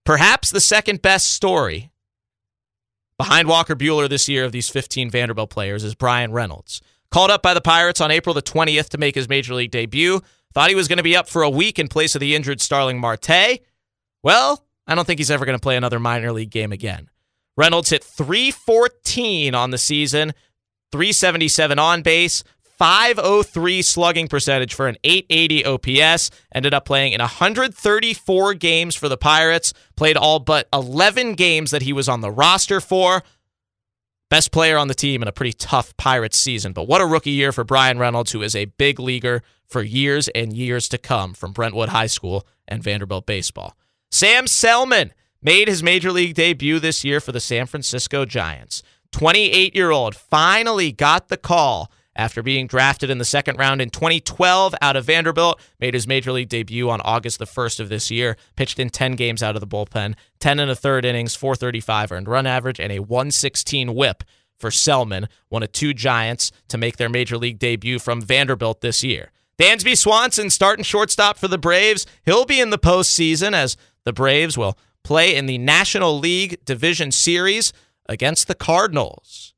Perhaps 0.04 0.50
the 0.50 0.60
second 0.60 1.02
best 1.02 1.30
story 1.30 1.92
behind 3.16 3.46
Walker 3.46 3.76
Buehler 3.76 4.08
this 4.08 4.28
year 4.28 4.44
of 4.44 4.50
these 4.50 4.68
15 4.68 5.10
Vanderbilt 5.10 5.50
players 5.50 5.84
is 5.84 5.94
Bryan 5.94 6.32
Reynolds. 6.32 6.80
Called 7.12 7.30
up 7.30 7.42
by 7.42 7.54
the 7.54 7.60
Pirates 7.60 8.00
on 8.00 8.10
April 8.10 8.34
the 8.34 8.42
20th 8.42 8.88
to 8.88 8.98
make 8.98 9.14
his 9.14 9.28
major 9.28 9.54
league 9.54 9.70
debut. 9.70 10.20
Thought 10.52 10.70
he 10.70 10.74
was 10.74 10.88
going 10.88 10.96
to 10.96 11.04
be 11.04 11.16
up 11.16 11.28
for 11.28 11.42
a 11.42 11.50
week 11.50 11.78
in 11.78 11.86
place 11.86 12.16
of 12.16 12.20
the 12.20 12.34
injured 12.34 12.60
Starling 12.60 12.98
Marte. 12.98 13.60
Well, 14.22 14.64
I 14.86 14.94
don't 14.94 15.04
think 15.04 15.20
he's 15.20 15.30
ever 15.30 15.44
going 15.44 15.58
to 15.58 15.62
play 15.62 15.76
another 15.76 16.00
minor 16.00 16.32
league 16.32 16.50
game 16.50 16.72
again. 16.72 17.08
Reynolds 17.56 17.90
hit 17.90 18.04
314 18.04 19.54
on 19.54 19.70
the 19.70 19.78
season, 19.78 20.32
377 20.92 21.78
on 21.78 22.02
base, 22.02 22.42
503 22.80 23.82
slugging 23.82 24.26
percentage 24.26 24.72
for 24.72 24.88
an 24.88 24.96
880 25.04 25.66
OPS. 25.66 26.30
Ended 26.54 26.72
up 26.72 26.86
playing 26.86 27.12
in 27.12 27.20
134 27.20 28.54
games 28.54 28.94
for 28.94 29.06
the 29.06 29.18
Pirates. 29.18 29.74
Played 29.96 30.16
all 30.16 30.38
but 30.38 30.66
11 30.72 31.34
games 31.34 31.72
that 31.72 31.82
he 31.82 31.92
was 31.92 32.08
on 32.08 32.22
the 32.22 32.30
roster 32.30 32.80
for. 32.80 33.22
Best 34.30 34.50
player 34.50 34.78
on 34.78 34.88
the 34.88 34.94
team 34.94 35.20
in 35.20 35.28
a 35.28 35.32
pretty 35.32 35.52
tough 35.52 35.94
Pirates 35.98 36.38
season. 36.38 36.72
But 36.72 36.88
what 36.88 37.02
a 37.02 37.06
rookie 37.06 37.32
year 37.32 37.52
for 37.52 37.64
Bryan 37.64 37.98
Reynolds, 37.98 38.32
who 38.32 38.40
is 38.40 38.56
a 38.56 38.64
big 38.64 38.98
leaguer 38.98 39.42
for 39.66 39.82
years 39.82 40.28
and 40.28 40.54
years 40.54 40.88
to 40.88 40.96
come 40.96 41.34
from 41.34 41.52
Brentwood 41.52 41.90
High 41.90 42.06
School 42.06 42.46
and 42.66 42.82
Vanderbilt 42.82 43.26
Baseball. 43.26 43.76
Sam 44.10 44.46
Selman 44.46 45.12
made 45.42 45.68
his 45.68 45.82
major 45.82 46.12
league 46.12 46.34
debut 46.34 46.78
this 46.78 47.04
year 47.04 47.20
for 47.20 47.32
the 47.32 47.40
San 47.40 47.66
Francisco 47.66 48.24
Giants. 48.24 48.82
28 49.12 49.74
year 49.74 49.90
old 49.90 50.14
finally 50.14 50.92
got 50.92 51.28
the 51.28 51.36
call 51.36 51.90
after 52.14 52.42
being 52.42 52.66
drafted 52.66 53.08
in 53.10 53.18
the 53.18 53.24
second 53.24 53.58
round 53.58 53.80
in 53.80 53.90
2012 53.90 54.74
out 54.82 54.96
of 54.96 55.04
Vanderbilt. 55.04 55.60
Made 55.80 55.94
his 55.94 56.06
major 56.06 56.32
league 56.32 56.48
debut 56.48 56.90
on 56.90 57.00
August 57.00 57.38
the 57.38 57.46
1st 57.46 57.80
of 57.80 57.88
this 57.88 58.10
year. 58.10 58.36
Pitched 58.56 58.78
in 58.78 58.90
10 58.90 59.12
games 59.12 59.42
out 59.42 59.56
of 59.56 59.60
the 59.60 59.66
bullpen, 59.66 60.14
10 60.38 60.60
and 60.60 60.70
a 60.70 60.76
third 60.76 61.04
innings, 61.04 61.34
435 61.34 62.12
earned 62.12 62.28
run 62.28 62.46
average, 62.46 62.80
and 62.80 62.92
a 62.92 63.00
116 63.00 63.94
whip 63.94 64.24
for 64.58 64.70
Selman, 64.70 65.28
one 65.48 65.62
of 65.62 65.72
two 65.72 65.94
Giants 65.94 66.52
to 66.68 66.76
make 66.76 66.98
their 66.98 67.08
major 67.08 67.38
league 67.38 67.58
debut 67.58 67.98
from 67.98 68.20
Vanderbilt 68.20 68.82
this 68.82 69.02
year. 69.02 69.32
Dansby 69.58 69.96
Swanson 69.96 70.50
starting 70.50 70.84
shortstop 70.84 71.38
for 71.38 71.48
the 71.48 71.58
Braves. 71.58 72.06
He'll 72.24 72.44
be 72.44 72.60
in 72.60 72.70
the 72.70 72.78
postseason 72.78 73.52
as 73.52 73.76
the 74.04 74.12
Braves 74.12 74.56
will 74.56 74.78
play 75.02 75.34
in 75.34 75.46
the 75.46 75.58
National 75.58 76.18
League 76.18 76.64
Division 76.64 77.10
Series 77.10 77.72
against 78.06 78.48
the 78.48 78.54
Cardinals. 78.54 79.54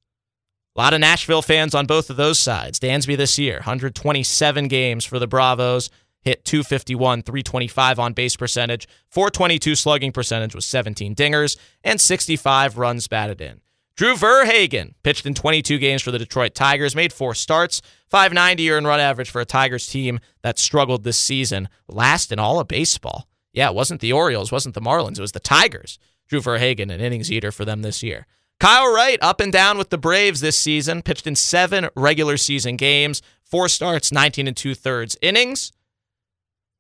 A 0.74 0.80
lot 0.80 0.95
of 0.95 1.01
Nashville 1.01 1.43
fans 1.43 1.74
on 1.74 1.86
both 1.86 2.09
of 2.09 2.16
those 2.16 2.38
sides. 2.38 2.80
Dansby 2.80 3.16
this 3.16 3.38
year, 3.38 3.57
127 3.57 4.68
games 4.68 5.05
for 5.05 5.18
the 5.18 5.26
Bravos, 5.26 5.90
hit 6.22 6.45
251, 6.45 7.22
325 7.22 7.99
on 7.99 8.12
base 8.14 8.36
percentage, 8.36 8.88
422 9.11 9.74
slugging 9.74 10.12
percentage 10.12 10.55
with 10.55 10.64
17 10.64 11.14
dingers, 11.14 11.59
and 11.84 12.01
65 12.01 12.78
runs 12.78 13.07
batted 13.09 13.40
in. 13.40 13.61
Drew 13.95 14.14
VerHagen 14.14 14.95
pitched 15.03 15.26
in 15.26 15.34
22 15.34 15.76
games 15.76 16.01
for 16.01 16.11
the 16.11 16.18
Detroit 16.18 16.55
Tigers, 16.55 16.97
made 16.97 17.12
four 17.12 17.34
starts, 17.34 17.82
590 18.09 18.70
earned 18.70 18.86
run 18.86 19.01
average 19.01 19.30
for 19.30 19.43
a 19.43 19.45
Tigers 19.45 19.86
team 19.86 20.20
that 20.43 20.59
struggled 20.59 21.05
this 21.05 21.18
season, 21.18 21.68
last 21.88 22.32
in 22.32 22.38
all 22.38 22.59
of 22.59 22.68
baseball. 22.68 23.28
Yeah, 23.53 23.68
it 23.68 23.74
wasn't 23.74 24.00
the 24.00 24.12
Orioles, 24.12 24.53
wasn't 24.53 24.74
the 24.74 24.80
Marlins, 24.80 25.18
it 25.18 25.22
was 25.22 25.32
the 25.32 25.40
Tigers. 25.40 25.98
Drew 26.28 26.40
VerHagen, 26.40 26.92
an 26.92 27.00
innings 27.00 27.30
eater 27.30 27.53
for 27.53 27.64
them 27.64 27.82
this 27.82 28.03
year. 28.03 28.26
Kyle 28.59 28.92
Wright 28.92 29.18
up 29.20 29.40
and 29.40 29.53
down 29.53 29.76
with 29.76 29.90
the 29.90 29.98
Braves 29.98 30.40
this 30.40 30.57
season, 30.57 31.03
pitched 31.03 31.26
in 31.26 31.34
seven 31.34 31.88
regular 31.96 32.36
season 32.36 32.76
games, 32.76 33.20
four 33.42 33.68
starts, 33.68 34.12
19 34.12 34.46
and 34.46 34.57
two 34.57 34.74
thirds 34.74 35.16
innings. 35.20 35.72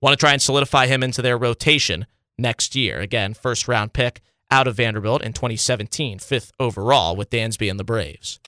Want 0.00 0.12
to 0.12 0.16
try 0.16 0.32
and 0.32 0.40
solidify 0.40 0.86
him 0.86 1.02
into 1.02 1.22
their 1.22 1.36
rotation 1.36 2.06
next 2.38 2.74
year. 2.74 3.00
Again, 3.00 3.34
first 3.34 3.68
round 3.68 3.92
pick 3.92 4.20
out 4.50 4.68
of 4.68 4.76
Vanderbilt 4.76 5.22
in 5.22 5.32
2017, 5.32 6.18
fifth 6.18 6.52
overall 6.60 7.16
with 7.16 7.30
Dansby 7.30 7.70
and 7.70 7.80
the 7.80 7.84
Braves. 7.84 8.38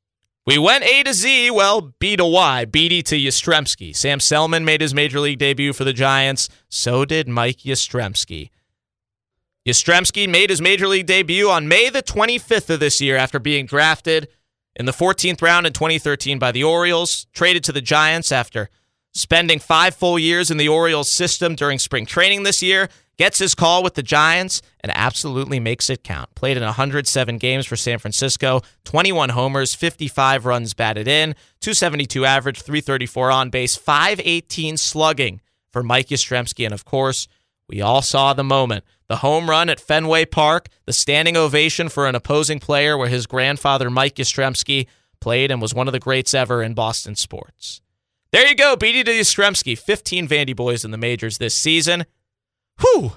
We 0.47 0.59
went 0.59 0.84
A 0.84 1.03
to 1.05 1.14
Z, 1.14 1.51
well, 1.53 1.95
B 1.99 2.16
to 2.16 2.26
Y, 2.26 2.66
Beede 2.66 3.07
to 3.07 3.16
Yastrzemski. 3.16 3.97
Sam 3.97 4.20
Selman 4.20 4.62
made 4.62 4.82
his 4.82 4.92
major 4.92 5.18
league 5.18 5.38
debut 5.38 5.72
for 5.72 5.84
the 5.84 5.95
Giants. 5.95 6.51
So 6.68 7.07
did 7.07 7.28
Mike 7.28 7.61
Yastrzemski. 7.61 8.51
Yastrzemski 9.66 10.28
made 10.28 10.51
his 10.51 10.61
major 10.61 10.86
league 10.86 11.07
debut 11.07 11.49
on 11.49 11.66
May 11.66 11.88
the 11.88 12.03
25th 12.03 12.68
of 12.68 12.80
this 12.80 13.01
year 13.01 13.16
after 13.16 13.38
being 13.38 13.64
drafted 13.64 14.28
in 14.76 14.84
the 14.84 14.92
14th 14.92 15.40
round 15.40 15.66
in 15.66 15.72
2013 15.72 16.38
by 16.38 16.53
the 16.53 16.62
Orioles, 16.62 17.26
traded 17.32 17.64
to 17.64 17.72
the 17.72 17.80
Giants 17.80 18.30
after 18.30 18.68
spending 19.15 19.59
five 19.59 19.95
full 19.95 20.19
years 20.19 20.51
in 20.51 20.57
the 20.57 20.69
Orioles 20.69 21.11
system 21.11 21.55
during 21.55 21.79
spring 21.79 22.05
training 22.05 22.43
this 22.43 22.62
year, 22.62 22.89
gets 23.17 23.39
his 23.39 23.55
call 23.55 23.83
with 23.83 23.95
the 23.95 24.03
Giants 24.03 24.61
and 24.81 24.93
absolutely 24.95 25.61
makes 25.61 25.89
it 25.89 26.03
count. 26.03 26.35
Played 26.35 26.57
in 26.57 26.65
107 26.65 27.39
games 27.39 27.67
for 27.67 27.77
San 27.77 27.99
Francisco, 27.99 28.61
21 28.85 29.31
homers, 29.31 29.75
55 29.75 30.45
runs 30.47 30.75
batted 30.75 31.07
in, 31.07 31.35
272 31.61 32.25
average, 32.25 32.61
334 32.61 33.31
on 33.31 33.51
base, 33.51 33.77
518 33.77 34.77
slugging 34.77 35.41
for 35.73 35.83
Mike 35.83 36.09
Yastrzemski. 36.09 36.65
And 36.65 36.75
of 36.75 36.85
course, 36.85 37.29
we 37.69 37.81
all 37.81 38.03
saw 38.03 38.33
the 38.33 38.45
moment. 38.45 38.85
The 39.09 39.17
home 39.17 39.49
run 39.49 39.69
at 39.69 39.81
Fenway 39.81 40.25
Park, 40.25 40.69
the 40.87 40.93
standing 40.93 41.37
ovation 41.37 41.89
for 41.89 42.07
an 42.07 42.15
opposing 42.15 42.59
player 42.59 42.97
where 42.97 43.09
his 43.09 43.27
grandfather, 43.27 43.91
Mike 43.91 44.17
Yastrzemski, 44.17 44.87
played 45.21 45.51
and 45.51 45.61
was 45.61 45.75
one 45.75 45.87
of 45.87 45.93
the 45.93 46.01
greats 46.01 46.35
ever 46.35 46.62
in 46.62 46.75
Boston 46.75 47.15
sports. 47.15 47.81
There 48.35 48.49
you 48.49 48.57
go, 48.57 48.74
to 48.74 48.85
Yastrzemski, 48.85 49.78
15 49.78 50.26
Vandy 50.26 50.57
boys 50.57 50.85
in 50.85 50.91
the 50.91 50.99
majors 50.99 51.39
this 51.39 51.55
season. 51.55 52.05
Whew, 52.80 53.12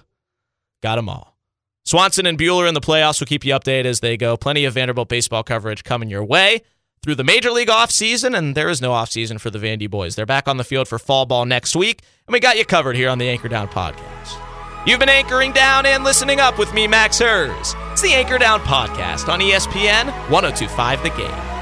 got 0.84 0.98
them 0.98 1.10
all. 1.10 1.40
Swanson 1.86 2.28
and 2.28 2.38
Buehler 2.38 2.68
in 2.68 2.76
the 2.76 2.82
playoffs 2.82 3.20
will 3.20 3.26
keep 3.26 3.44
you 3.44 3.52
updated 3.56 3.86
as 3.86 4.00
they 4.00 4.16
go. 4.16 4.38
Plenty 4.38 4.64
of 4.66 4.76
Vanderbilt 4.76 5.10
baseball 5.10 5.42
coverage 5.42 5.84
coming 5.84 6.12
your 6.12 6.24
way 6.24 6.62
through 7.02 7.16
the 7.16 7.24
Major 7.24 7.50
League 7.50 7.70
offseason, 7.70 8.38
and 8.38 8.54
there 8.54 8.70
is 8.70 8.80
no 8.80 8.92
offseason 8.92 9.42
for 9.42 9.50
the 9.50 9.58
Vandy 9.58 9.90
boys. 9.90 10.16
They're 10.16 10.28
back 10.28 10.48
on 10.48 10.58
the 10.58 10.64
field 10.64 10.88
for 10.88 11.00
fall 11.00 11.26
ball 11.26 11.46
next 11.46 11.76
week, 11.76 12.04
and 12.28 12.34
we 12.34 12.40
got 12.40 12.60
you 12.60 12.64
covered 12.64 12.96
here 12.96 13.10
on 13.10 13.18
the 13.18 13.28
Anchor 13.28 13.48
Down 13.48 13.70
podcast. 13.70 14.40
You've 14.86 15.00
been 15.00 15.10
anchoring 15.10 15.52
down 15.52 15.88
and 15.88 16.04
listening 16.04 16.40
up 16.40 16.60
with 16.60 16.72
me, 16.76 16.88
Max 16.88 17.18
Hers. 17.18 17.74
It's 17.92 18.04
the 18.04 18.14
Anchor 18.14 18.38
Down 18.38 18.60
podcast 18.60 19.34
on 19.34 19.40
ESPN 19.40 20.12
1025 20.30 21.02
The 21.02 21.10
Game. 21.10 21.57